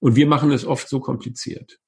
Und 0.00 0.16
wir 0.16 0.26
machen 0.26 0.50
es 0.52 0.64
oft 0.64 0.88
so 0.88 1.00
kompliziert. 1.00 1.78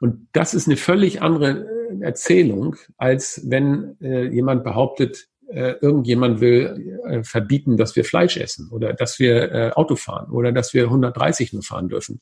Und 0.00 0.28
das 0.32 0.54
ist 0.54 0.66
eine 0.66 0.76
völlig 0.76 1.22
andere 1.22 1.66
Erzählung, 2.00 2.76
als 2.96 3.42
wenn 3.48 3.96
äh, 4.00 4.28
jemand 4.28 4.62
behauptet, 4.64 5.28
äh, 5.48 5.74
irgendjemand 5.80 6.40
will 6.40 7.00
äh, 7.06 7.22
verbieten, 7.22 7.76
dass 7.76 7.96
wir 7.96 8.04
Fleisch 8.04 8.36
essen 8.36 8.68
oder 8.70 8.92
dass 8.92 9.18
wir 9.18 9.52
äh, 9.52 9.70
Auto 9.74 9.96
fahren 9.96 10.30
oder 10.30 10.52
dass 10.52 10.74
wir 10.74 10.84
130 10.84 11.52
nur 11.52 11.62
fahren 11.62 11.88
dürfen. 11.88 12.20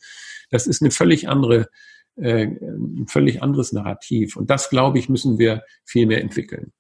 Das 0.51 0.67
ist 0.67 0.83
eine 0.83 0.91
völlig 0.91 1.29
andere, 1.29 1.69
äh, 2.17 2.45
ein 2.45 3.07
völlig 3.09 3.43
anderes 3.43 3.73
Narrativ. 3.73 4.37
Und 4.37 4.51
das, 4.51 4.71
glaube 4.71 4.99
ich, 4.99 5.09
müssen 5.09 5.39
wir 5.39 5.65
viel 5.85 6.07
mehr 6.07 6.21
entwickeln. 6.21 6.73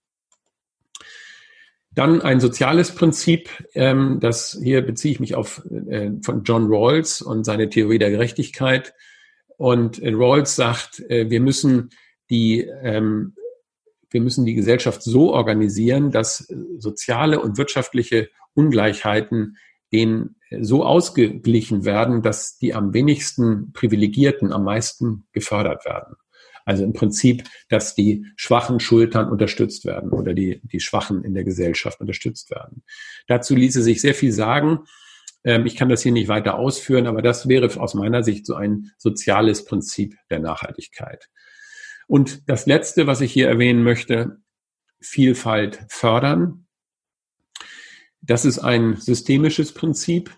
Dann 1.95 2.22
ein 2.22 2.40
soziales 2.40 2.92
Prinzip, 2.92 3.49
ähm, 3.74 4.18
das 4.20 4.59
hier 4.62 4.82
beziehe 4.82 5.12
ich 5.12 5.20
mich 5.20 5.34
auf 5.34 5.64
äh, 5.66 6.11
von 6.22 6.42
John 6.45 6.66
Rawls 6.68 7.22
und 7.22 7.45
seine 7.45 7.68
Theorie 7.68 7.99
der 7.99 8.11
Gerechtigkeit. 8.11 8.95
Und 9.57 10.03
äh, 10.03 10.12
Rawls 10.12 10.57
sagt, 10.57 11.01
äh, 11.09 11.30
wir 11.30 11.40
müssen 11.40 11.90
die 12.30 12.61
ähm, 12.61 13.34
wir 14.11 14.20
müssen 14.20 14.47
die 14.47 14.55
Gesellschaft 14.55 15.03
so 15.03 15.34
organisieren, 15.34 16.12
dass 16.12 16.47
soziale 16.78 17.40
und 17.40 17.59
wirtschaftliche 17.59 18.30
Ungleichheiten 18.55 19.57
denen 19.92 20.36
äh, 20.51 20.62
so 20.62 20.84
ausgeglichen 20.84 21.84
werden, 21.84 22.22
dass 22.22 22.57
die 22.59 22.74
am 22.74 22.95
wenigsten 22.95 23.72
Privilegierten 23.72 24.53
am 24.53 24.64
meisten 24.64 25.26
gefördert 25.32 25.84
werden. 25.84 26.16
Also 26.65 26.85
im 26.85 26.93
Prinzip, 26.93 27.45
dass 27.69 27.95
die 27.95 28.27
schwachen 28.37 28.81
Schultern 28.81 29.29
unterstützt 29.31 29.85
werden 29.85 30.11
oder 30.11 30.35
die, 30.35 30.61
die 30.65 30.81
Schwachen 30.81 31.25
in 31.25 31.35
der 31.35 31.45
Gesellschaft 31.45 32.01
unterstützt 32.01 32.51
werden. 32.51 32.83
Dazu 33.27 33.55
ließe 33.55 33.83
sich 33.83 34.01
sehr 34.01 34.15
viel 34.15 34.33
sagen. 34.33 34.81
Ähm, 35.45 35.67
ich 35.67 35.77
kann 35.77 35.89
das 35.89 36.03
hier 36.03 36.12
nicht 36.12 36.29
weiter 36.29 36.59
ausführen, 36.59 37.07
aber 37.07 37.23
das 37.23 37.49
wäre 37.49 37.69
aus 37.81 37.95
meiner 37.95 38.23
Sicht 38.23 38.47
so 38.47 38.55
ein 38.55 38.91
soziales 38.97 39.65
Prinzip 39.65 40.17
der 40.31 40.41
Nachhaltigkeit. 40.41 41.29
Und 42.07 42.49
das 42.49 42.67
Letzte, 42.67 43.07
was 43.07 43.21
ich 43.21 43.33
hier 43.33 43.49
erwähnen 43.49 43.83
möchte, 43.83 44.39
Vielfalt 45.01 45.85
fördern. 45.89 46.67
Das 48.23 48.47
ist 48.47 48.59
ein 48.59 48.97
systemisches 48.97 49.73
Prinzip. 49.73 50.35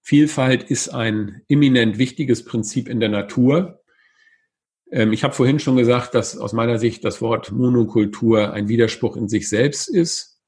Vielfalt 0.00 0.62
ist 0.62 0.88
ein 0.88 1.42
eminent 1.48 1.98
wichtiges 1.98 2.44
Prinzip 2.44 2.88
in 2.88 3.00
der 3.00 3.10
Natur. 3.10 3.77
Ähm, 4.90 5.12
ich 5.12 5.24
habe 5.24 5.34
vorhin 5.34 5.58
schon 5.58 5.76
gesagt, 5.76 6.14
dass 6.14 6.36
aus 6.36 6.52
meiner 6.52 6.78
Sicht 6.78 7.04
das 7.04 7.20
Wort 7.20 7.52
Monokultur 7.52 8.52
ein 8.52 8.68
Widerspruch 8.68 9.16
in 9.16 9.28
sich 9.28 9.48
selbst 9.48 9.88
ist 9.88 10.38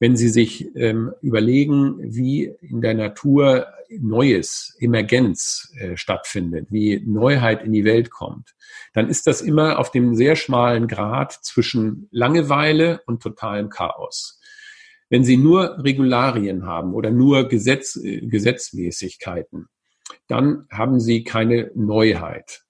wenn 0.00 0.16
Sie 0.16 0.28
sich 0.28 0.74
ähm, 0.76 1.12
überlegen, 1.22 1.96
wie 2.00 2.52
in 2.60 2.80
der 2.80 2.94
Natur 2.94 3.66
Neues, 3.88 4.76
Emergenz 4.80 5.72
äh, 5.78 5.96
stattfindet, 5.96 6.66
wie 6.70 7.00
Neuheit 7.06 7.64
in 7.64 7.72
die 7.72 7.84
Welt 7.84 8.10
kommt, 8.10 8.54
dann 8.92 9.08
ist 9.08 9.26
das 9.26 9.40
immer 9.40 9.78
auf 9.78 9.90
dem 9.90 10.14
sehr 10.14 10.36
schmalen 10.36 10.88
Grad 10.88 11.32
zwischen 11.32 12.08
Langeweile 12.10 13.02
und 13.06 13.22
totalem 13.22 13.68
Chaos. 13.68 14.40
Wenn 15.10 15.22
Sie 15.22 15.36
nur 15.36 15.82
Regularien 15.84 16.66
haben 16.66 16.92
oder 16.92 17.10
nur 17.10 17.48
Gesetz, 17.48 17.96
äh, 17.96 18.20
Gesetzmäßigkeiten, 18.20 19.68
dann 20.26 20.66
haben 20.70 20.98
Sie 20.98 21.22
keine 21.22 21.70
Neuheit. 21.74 22.63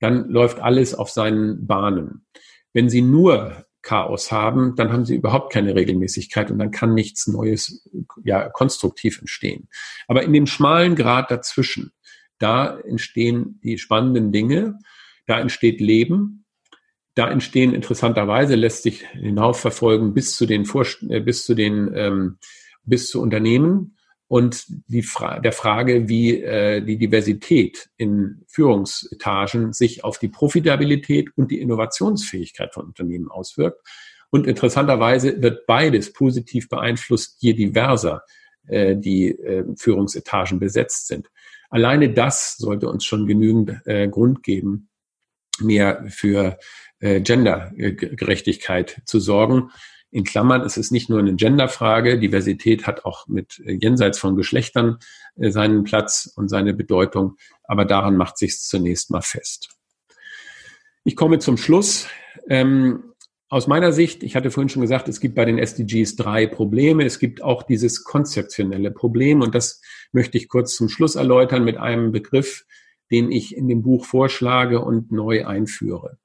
Dann 0.00 0.28
läuft 0.28 0.60
alles 0.60 0.94
auf 0.94 1.10
seinen 1.10 1.66
Bahnen. 1.66 2.26
Wenn 2.72 2.88
Sie 2.88 3.02
nur 3.02 3.66
Chaos 3.82 4.32
haben, 4.32 4.74
dann 4.76 4.92
haben 4.92 5.04
sie 5.04 5.14
überhaupt 5.14 5.52
keine 5.52 5.74
Regelmäßigkeit 5.74 6.50
und 6.50 6.58
dann 6.58 6.70
kann 6.70 6.94
nichts 6.94 7.26
Neues, 7.26 7.88
ja, 8.24 8.48
konstruktiv 8.48 9.18
entstehen. 9.20 9.68
Aber 10.08 10.22
in 10.24 10.32
dem 10.32 10.46
schmalen 10.46 10.94
Grad 10.96 11.30
dazwischen, 11.30 11.92
da 12.38 12.78
entstehen 12.80 13.60
die 13.62 13.78
spannenden 13.78 14.32
Dinge, 14.32 14.78
da 15.26 15.40
entsteht 15.40 15.80
Leben, 15.80 16.44
da 17.14 17.30
entstehen 17.30 17.74
interessanterweise, 17.74 18.54
lässt 18.54 18.82
sich 18.82 19.06
hinaufverfolgen 19.08 20.12
bis 20.12 20.36
zu 20.36 20.46
den, 20.46 20.64
Vorst 20.64 21.02
äh, 21.08 21.20
bis 21.20 21.44
zu 21.44 21.54
den, 21.54 21.90
ähm, 21.94 22.38
bis 22.84 23.08
zu 23.08 23.20
Unternehmen, 23.20 23.96
und 24.28 24.66
die 24.88 25.02
Fra 25.02 25.40
der 25.40 25.52
Frage, 25.52 26.08
wie 26.08 26.42
äh, 26.42 26.82
die 26.82 26.98
Diversität 26.98 27.88
in 27.96 28.42
Führungsetagen 28.46 29.72
sich 29.72 30.04
auf 30.04 30.18
die 30.18 30.28
Profitabilität 30.28 31.30
und 31.36 31.50
die 31.50 31.60
Innovationsfähigkeit 31.60 32.74
von 32.74 32.86
Unternehmen 32.86 33.30
auswirkt. 33.30 33.80
Und 34.30 34.46
interessanterweise 34.46 35.40
wird 35.40 35.66
beides 35.66 36.12
positiv 36.12 36.68
beeinflusst, 36.68 37.36
je 37.40 37.54
diverser 37.54 38.22
äh, 38.66 38.96
die 38.96 39.30
äh, 39.30 39.64
Führungsetagen 39.76 40.58
besetzt 40.58 41.06
sind. 41.06 41.30
Alleine 41.70 42.12
das 42.12 42.56
sollte 42.58 42.88
uns 42.88 43.06
schon 43.06 43.26
genügend 43.26 43.80
äh, 43.86 44.08
Grund 44.08 44.42
geben, 44.42 44.90
mehr 45.60 46.04
für 46.08 46.58
äh, 47.00 47.20
Gendergerechtigkeit 47.20 49.00
zu 49.06 49.20
sorgen. 49.20 49.70
In 50.10 50.24
Klammern 50.24 50.62
ist 50.62 50.78
es 50.78 50.90
nicht 50.90 51.10
nur 51.10 51.18
eine 51.18 51.34
Genderfrage. 51.34 52.18
Diversität 52.18 52.86
hat 52.86 53.04
auch 53.04 53.26
mit 53.26 53.60
äh, 53.64 53.72
jenseits 53.72 54.18
von 54.18 54.36
Geschlechtern 54.36 54.98
äh, 55.36 55.50
seinen 55.50 55.84
Platz 55.84 56.32
und 56.34 56.48
seine 56.48 56.72
Bedeutung. 56.74 57.36
Aber 57.64 57.84
daran 57.84 58.16
macht 58.16 58.38
sich 58.38 58.58
zunächst 58.60 59.10
mal 59.10 59.20
fest. 59.20 59.68
Ich 61.04 61.16
komme 61.16 61.38
zum 61.38 61.56
Schluss. 61.56 62.06
Ähm, 62.48 63.14
aus 63.50 63.66
meiner 63.66 63.92
Sicht, 63.92 64.22
ich 64.22 64.36
hatte 64.36 64.50
vorhin 64.50 64.68
schon 64.68 64.82
gesagt, 64.82 65.08
es 65.08 65.20
gibt 65.20 65.34
bei 65.34 65.46
den 65.46 65.58
SDGs 65.58 66.16
drei 66.16 66.46
Probleme. 66.46 67.04
Es 67.04 67.18
gibt 67.18 67.42
auch 67.42 67.62
dieses 67.62 68.04
konzeptionelle 68.04 68.90
Problem 68.90 69.40
und 69.40 69.54
das 69.54 69.80
möchte 70.12 70.36
ich 70.36 70.48
kurz 70.48 70.74
zum 70.74 70.88
Schluss 70.88 71.16
erläutern 71.16 71.64
mit 71.64 71.78
einem 71.78 72.12
Begriff, 72.12 72.66
den 73.10 73.32
ich 73.32 73.56
in 73.56 73.68
dem 73.68 73.82
Buch 73.82 74.04
vorschlage 74.04 74.80
und 74.80 75.12
neu 75.12 75.46
einführe. 75.46 76.18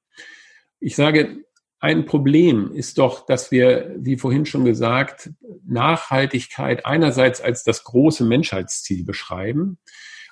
Ich 0.80 0.96
sage, 0.96 1.44
ein 1.84 2.06
Problem 2.06 2.72
ist 2.72 2.96
doch, 2.96 3.26
dass 3.26 3.50
wir, 3.50 3.94
wie 3.98 4.16
vorhin 4.16 4.46
schon 4.46 4.64
gesagt, 4.64 5.28
Nachhaltigkeit 5.66 6.86
einerseits 6.86 7.42
als 7.42 7.62
das 7.62 7.84
große 7.84 8.24
Menschheitsziel 8.24 9.04
beschreiben 9.04 9.76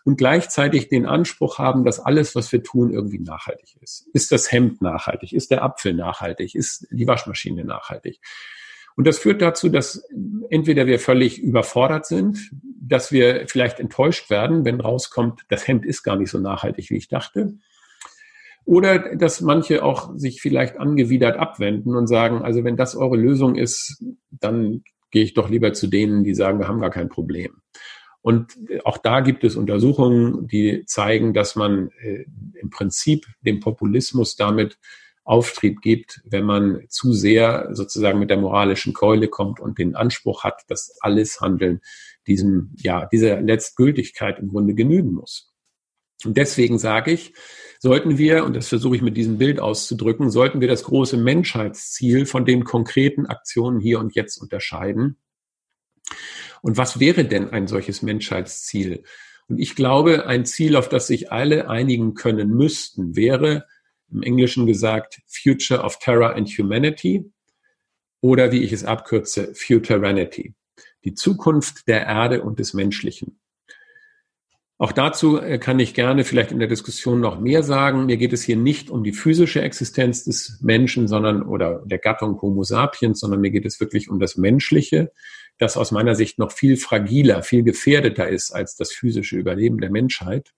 und 0.03 0.17
gleichzeitig 0.17 0.89
den 0.89 1.05
Anspruch 1.05 1.59
haben, 1.59 1.85
dass 1.85 2.01
alles, 2.01 2.35
was 2.35 2.51
wir 2.53 2.63
tun, 2.63 2.91
irgendwie 2.91 3.19
nachhaltig 3.19 3.77
ist. 3.83 4.09
Ist 4.15 4.33
das 4.33 4.51
Hemd 4.51 4.81
nachhaltig? 4.81 5.35
Ist 5.35 5.51
der 5.51 5.63
Apfel 5.63 5.93
nachhaltig? 5.93 6.55
Ist 6.55 6.87
die 6.91 7.07
Waschmaschine 7.07 7.67
nachhaltig? 7.67 8.19
Und 8.97 9.07
das 9.07 9.19
führt 9.19 9.43
dazu, 9.43 9.69
dass 9.69 10.09
entweder 10.49 10.87
wir 10.87 10.99
völlig 11.01 11.39
überfordert 11.39 12.07
sind, 12.07 12.51
dass 12.81 13.13
wir 13.13 13.47
vielleicht 13.47 13.79
enttäuscht 13.79 14.31
werden, 14.31 14.65
wenn 14.65 14.81
rauskommt, 14.81 15.43
das 15.51 15.69
Hemd 15.69 15.85
ist 15.85 16.03
gar 16.03 16.17
nicht 16.17 16.31
so 16.31 16.39
nachhaltig, 16.39 16.89
wie 16.89 16.97
ich 16.97 17.09
dachte, 17.09 17.59
Oder 18.65 19.17
dass 19.17 19.41
manche 19.41 19.83
auch 19.83 20.13
sich 20.17 20.41
vielleicht 20.41 20.79
angewidert 20.79 21.37
abwenden 21.37 21.97
und 21.97 22.07
sagen, 22.07 22.43
also 22.43 22.65
wenn 22.65 22.77
das 22.77 22.95
eure 22.95 23.17
Lösung 23.17 23.57
ist, 23.57 24.03
dann 24.31 24.83
gehe 25.11 25.25
ich 25.25 25.35
doch 25.35 25.51
lieber 25.51 25.73
zu 25.73 25.89
denen, 25.89 26.25
die 26.25 26.35
sagen, 26.35 26.59
wir 26.59 26.69
haben 26.69 26.81
gar 26.81 26.91
kein 26.91 27.09
Problem. 27.09 27.61
Und 28.23 28.57
auch 28.85 28.99
da 28.99 29.21
gibt 29.21 29.43
es 29.43 29.57
Untersuchungen, 29.57 30.47
die 30.47 30.85
zeigen, 30.87 31.35
dass 31.35 31.57
man 31.57 31.91
äh, 32.01 32.25
im 32.55 32.71
Prinzip 32.71 33.27
dem 33.41 33.59
Populismus 33.59 34.37
damit 34.37 34.79
Auftrieb 35.25 35.83
gibt, 35.83 36.21
wenn 36.25 36.45
man 36.45 36.85
zu 36.89 37.13
sehr 37.13 37.69
sozusagen 37.73 38.19
mit 38.19 38.31
der 38.31 38.39
moralischen 38.39 38.93
Keule 38.93 39.29
kommt 39.29 39.61
und 39.61 39.79
den 39.79 39.95
Anspruch 39.95 40.45
hat, 40.45 40.63
dass 40.69 40.97
alles 41.01 41.41
Handeln 41.41 41.81
diesem, 42.27 42.75
ja, 42.77 43.07
dieser 43.07 43.41
Letztgültigkeit 43.41 44.39
im 44.39 44.49
Grunde 44.49 44.75
genügen 44.75 45.13
muss. 45.13 45.53
Und 46.25 46.37
deswegen 46.37 46.79
sage 46.79 47.13
ich, 47.13 47.35
sollten 47.83 48.17
wir, 48.17 48.45
und 48.45 48.55
das 48.55 48.69
versuche 48.69 48.95
ich 48.95 49.03
mit 49.03 49.17
diesem 49.17 49.39
Bild 49.39 49.59
auszudrücken, 49.59 50.31
sollten 50.31 50.61
wir 50.61 50.69
das 50.69 50.85
große 50.85 51.17
Menschheitsziel 51.17 52.27
von 52.27 52.45
den 52.45 52.63
konkreten 52.63 53.27
Aktionen 53.27 53.81
hier 53.81 53.99
und 53.99 54.15
jetzt 54.15 54.39
unterscheiden. 54.39 55.17
Und 56.63 56.77
was 56.77 57.01
wäre 57.01 57.25
denn 57.25 57.51
ein 57.51 57.67
solches 57.67 58.01
Menschheitsziel? 58.01 59.03
Und 59.49 59.59
ich 59.59 59.75
glaube, 59.75 60.29
ein 60.29 60.47
Ziel, 60.47 60.77
auf 60.77 60.89
das 60.89 61.09
sich 61.09 61.33
alle 61.33 61.69
einigen 61.69 62.15
können 62.15 62.51
müssten, 62.51 63.17
wäre 63.17 63.67
im 64.13 64.23
Englischen 64.23 64.65
gesagt 64.67 65.21
Future 65.27 65.83
of 65.83 65.99
Terror 65.99 66.37
and 66.37 66.49
Humanity 66.51 67.33
oder 68.21 68.53
wie 68.53 68.63
ich 68.63 68.73
es 68.73 68.85
abkürze, 68.85 69.57
Futuranity. 69.57 70.55
Die 71.03 71.15
Zukunft 71.15 71.89
der 71.89 72.07
Erde 72.07 72.45
und 72.45 72.61
des 72.61 72.75
Menschlichen. 72.75 73.41
Auch 74.83 74.91
dazu 74.91 75.41
äh, 75.41 75.59
kann 75.59 75.79
ich 75.79 75.95
gerne 75.95 76.25
vielleicht 76.25 76.51
in 76.51 76.59
der 76.59 76.67
Diskussion 76.67 77.21
noch 77.21 77.39
mehr 77.39 77.63
sagen. 77.63 78.07
Mir 78.07 78.17
geht 78.17 78.33
es 78.33 78.43
hier 78.43 78.57
nicht 78.57 78.91
um 78.91 79.05
die 79.05 79.13
physische 79.13 79.63
Existenz 79.63 80.25
des 80.25 80.59
Menschen, 80.61 81.07
sondern 81.07 81.45
oder 81.45 81.85
der 81.85 81.99
Gattung 81.99 82.43
Homo 82.43 82.65
sapiens, 82.65 83.21
sondern 83.21 83.41
mir 83.41 83.53
geht 83.53 83.65
es 83.65 83.79
wirklich 83.79 84.11
um 84.11 84.19
das 84.19 84.37
Menschliche, 84.37 85.13
das 85.57 85.77
aus 85.77 85.93
meiner 85.93 86.17
Sicht 86.17 86.41
noch 86.41 86.51
viel 86.51 86.77
fragiler, 86.77 87.45
viel 87.45 87.63
gefährdeter 87.63 88.29
ist 88.29 88.51
als 88.51 88.75
das 88.75 88.91
physische 88.91 89.37
Überleben 89.37 89.79
der 89.79 89.93
Menschheit. 89.93 90.51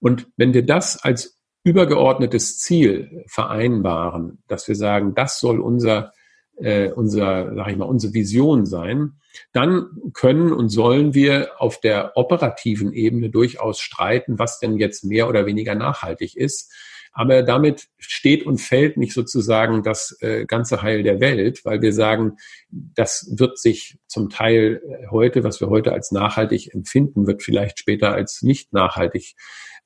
Und 0.00 0.26
wenn 0.36 0.52
wir 0.52 0.66
das 0.66 1.00
als 1.00 1.38
übergeordnetes 1.62 2.58
Ziel 2.58 3.22
vereinbaren, 3.28 4.42
dass 4.48 4.66
wir 4.66 4.74
sagen, 4.74 5.14
das 5.14 5.38
soll 5.38 5.60
unser, 5.60 6.12
äh, 6.60 6.90
unser, 6.90 7.54
sag 7.54 7.68
ich 7.68 7.76
mal, 7.76 7.84
unsere 7.84 8.14
Vision 8.14 8.66
sein, 8.66 9.12
dann 9.52 9.86
können 10.14 10.52
und 10.52 10.68
sollen 10.68 11.14
wir 11.14 11.52
auf 11.58 11.80
der 11.80 12.16
operativen 12.16 12.92
Ebene 12.92 13.30
durchaus 13.30 13.80
streiten, 13.80 14.38
was 14.38 14.58
denn 14.58 14.76
jetzt 14.78 15.04
mehr 15.04 15.28
oder 15.28 15.46
weniger 15.46 15.74
nachhaltig 15.74 16.36
ist. 16.36 16.72
Aber 17.12 17.42
damit 17.42 17.88
steht 17.98 18.46
und 18.46 18.58
fällt 18.58 18.96
nicht 18.96 19.12
sozusagen 19.12 19.82
das 19.82 20.16
äh, 20.20 20.44
ganze 20.46 20.82
Heil 20.82 21.02
der 21.02 21.20
Welt, 21.20 21.64
weil 21.64 21.82
wir 21.82 21.92
sagen, 21.92 22.36
das 22.70 23.32
wird 23.36 23.58
sich 23.58 23.98
zum 24.06 24.28
Teil 24.28 24.80
heute, 25.10 25.42
was 25.42 25.60
wir 25.60 25.68
heute 25.68 25.92
als 25.92 26.12
nachhaltig 26.12 26.74
empfinden, 26.74 27.26
wird 27.26 27.42
vielleicht 27.42 27.78
später 27.78 28.12
als 28.12 28.42
nicht 28.42 28.72
nachhaltig 28.72 29.34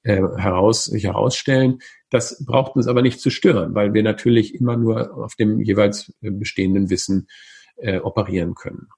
äh, 0.03 0.17
heraus, 0.37 0.91
herausstellen. 0.93 1.79
Das 2.11 2.45
braucht 2.45 2.77
uns 2.77 2.87
aber 2.87 3.03
nicht 3.03 3.21
zu 3.21 3.31
stören, 3.31 3.75
weil 3.75 3.95
wir 3.95 4.03
natürlich 4.03 4.55
immer 4.55 4.77
nur 4.77 5.17
auf 5.17 5.35
dem 5.35 5.61
jeweils 5.61 6.13
bestehenden 6.21 6.91
Wissen 6.91 7.29
äh, 7.77 7.99
operieren 7.99 8.55
können. 8.55 8.89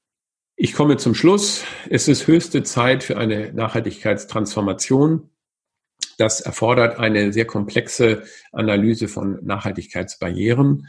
Ich 0.56 0.72
komme 0.72 0.96
zum 0.96 1.14
Schluss. 1.14 1.64
Es 1.90 2.06
ist 2.06 2.26
höchste 2.26 2.62
Zeit 2.62 3.02
für 3.02 3.16
eine 3.16 3.52
Nachhaltigkeitstransformation. 3.52 5.30
Das 6.16 6.40
erfordert 6.40 6.98
eine 6.98 7.32
sehr 7.32 7.44
komplexe 7.44 8.22
Analyse 8.52 9.08
von 9.08 9.44
Nachhaltigkeitsbarrieren. 9.44 10.86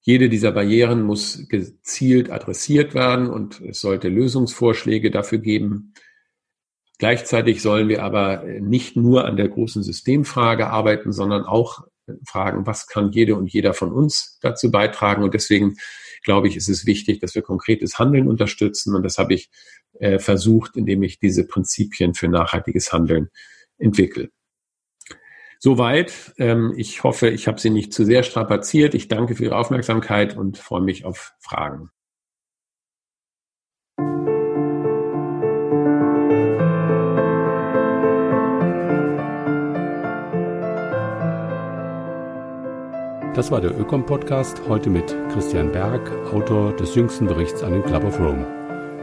Jede 0.00 0.30
dieser 0.30 0.52
Barrieren 0.52 1.02
muss 1.02 1.46
gezielt 1.48 2.30
adressiert 2.30 2.94
werden 2.94 3.28
und 3.28 3.60
es 3.60 3.80
sollte 3.80 4.08
Lösungsvorschläge 4.08 5.10
dafür 5.10 5.38
geben. 5.38 5.92
Gleichzeitig 7.00 7.62
sollen 7.62 7.88
wir 7.88 8.02
aber 8.02 8.44
nicht 8.60 8.94
nur 8.94 9.24
an 9.24 9.38
der 9.38 9.48
großen 9.48 9.82
Systemfrage 9.82 10.66
arbeiten, 10.66 11.12
sondern 11.12 11.44
auch 11.44 11.80
fragen, 12.26 12.66
was 12.66 12.88
kann 12.88 13.10
jede 13.10 13.36
und 13.36 13.50
jeder 13.50 13.72
von 13.72 13.90
uns 13.90 14.38
dazu 14.42 14.70
beitragen. 14.70 15.22
Und 15.22 15.32
deswegen 15.32 15.76
glaube 16.24 16.48
ich, 16.48 16.56
ist 16.56 16.68
es 16.68 16.84
wichtig, 16.84 17.18
dass 17.20 17.34
wir 17.34 17.40
konkretes 17.40 17.98
Handeln 17.98 18.28
unterstützen. 18.28 18.94
Und 18.94 19.02
das 19.02 19.16
habe 19.16 19.32
ich 19.32 19.48
äh, 19.98 20.18
versucht, 20.18 20.76
indem 20.76 21.02
ich 21.02 21.18
diese 21.18 21.46
Prinzipien 21.46 22.12
für 22.12 22.28
nachhaltiges 22.28 22.92
Handeln 22.92 23.30
entwickle. 23.78 24.28
Soweit. 25.58 26.34
Ähm, 26.36 26.74
ich 26.76 27.02
hoffe, 27.02 27.30
ich 27.30 27.48
habe 27.48 27.58
Sie 27.58 27.70
nicht 27.70 27.94
zu 27.94 28.04
sehr 28.04 28.24
strapaziert. 28.24 28.94
Ich 28.94 29.08
danke 29.08 29.36
für 29.36 29.44
Ihre 29.44 29.56
Aufmerksamkeit 29.56 30.36
und 30.36 30.58
freue 30.58 30.82
mich 30.82 31.06
auf 31.06 31.32
Fragen. 31.40 31.88
Das 43.40 43.50
war 43.50 43.62
der 43.62 43.70
Ökom-Podcast, 43.70 44.60
heute 44.68 44.90
mit 44.90 45.16
Christian 45.32 45.72
Berg, 45.72 46.12
Autor 46.30 46.76
des 46.76 46.94
jüngsten 46.94 47.26
Berichts 47.26 47.62
an 47.62 47.72
den 47.72 47.82
Club 47.82 48.04
of 48.04 48.20
Rome. 48.20 48.44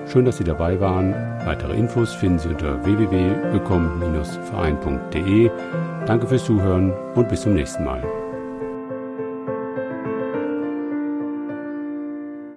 Schön, 0.05 0.25
dass 0.25 0.37
Sie 0.37 0.43
dabei 0.43 0.79
waren. 0.79 1.11
Weitere 1.43 1.75
Infos 1.75 2.13
finden 2.13 2.37
Sie 2.37 2.49
unter 2.49 2.85
www.ökom-verein.de. 2.85 5.49
Danke 6.05 6.27
fürs 6.27 6.45
Zuhören 6.45 6.93
und 7.15 7.29
bis 7.29 7.41
zum 7.41 7.55
nächsten 7.55 7.83
Mal. 7.83 8.03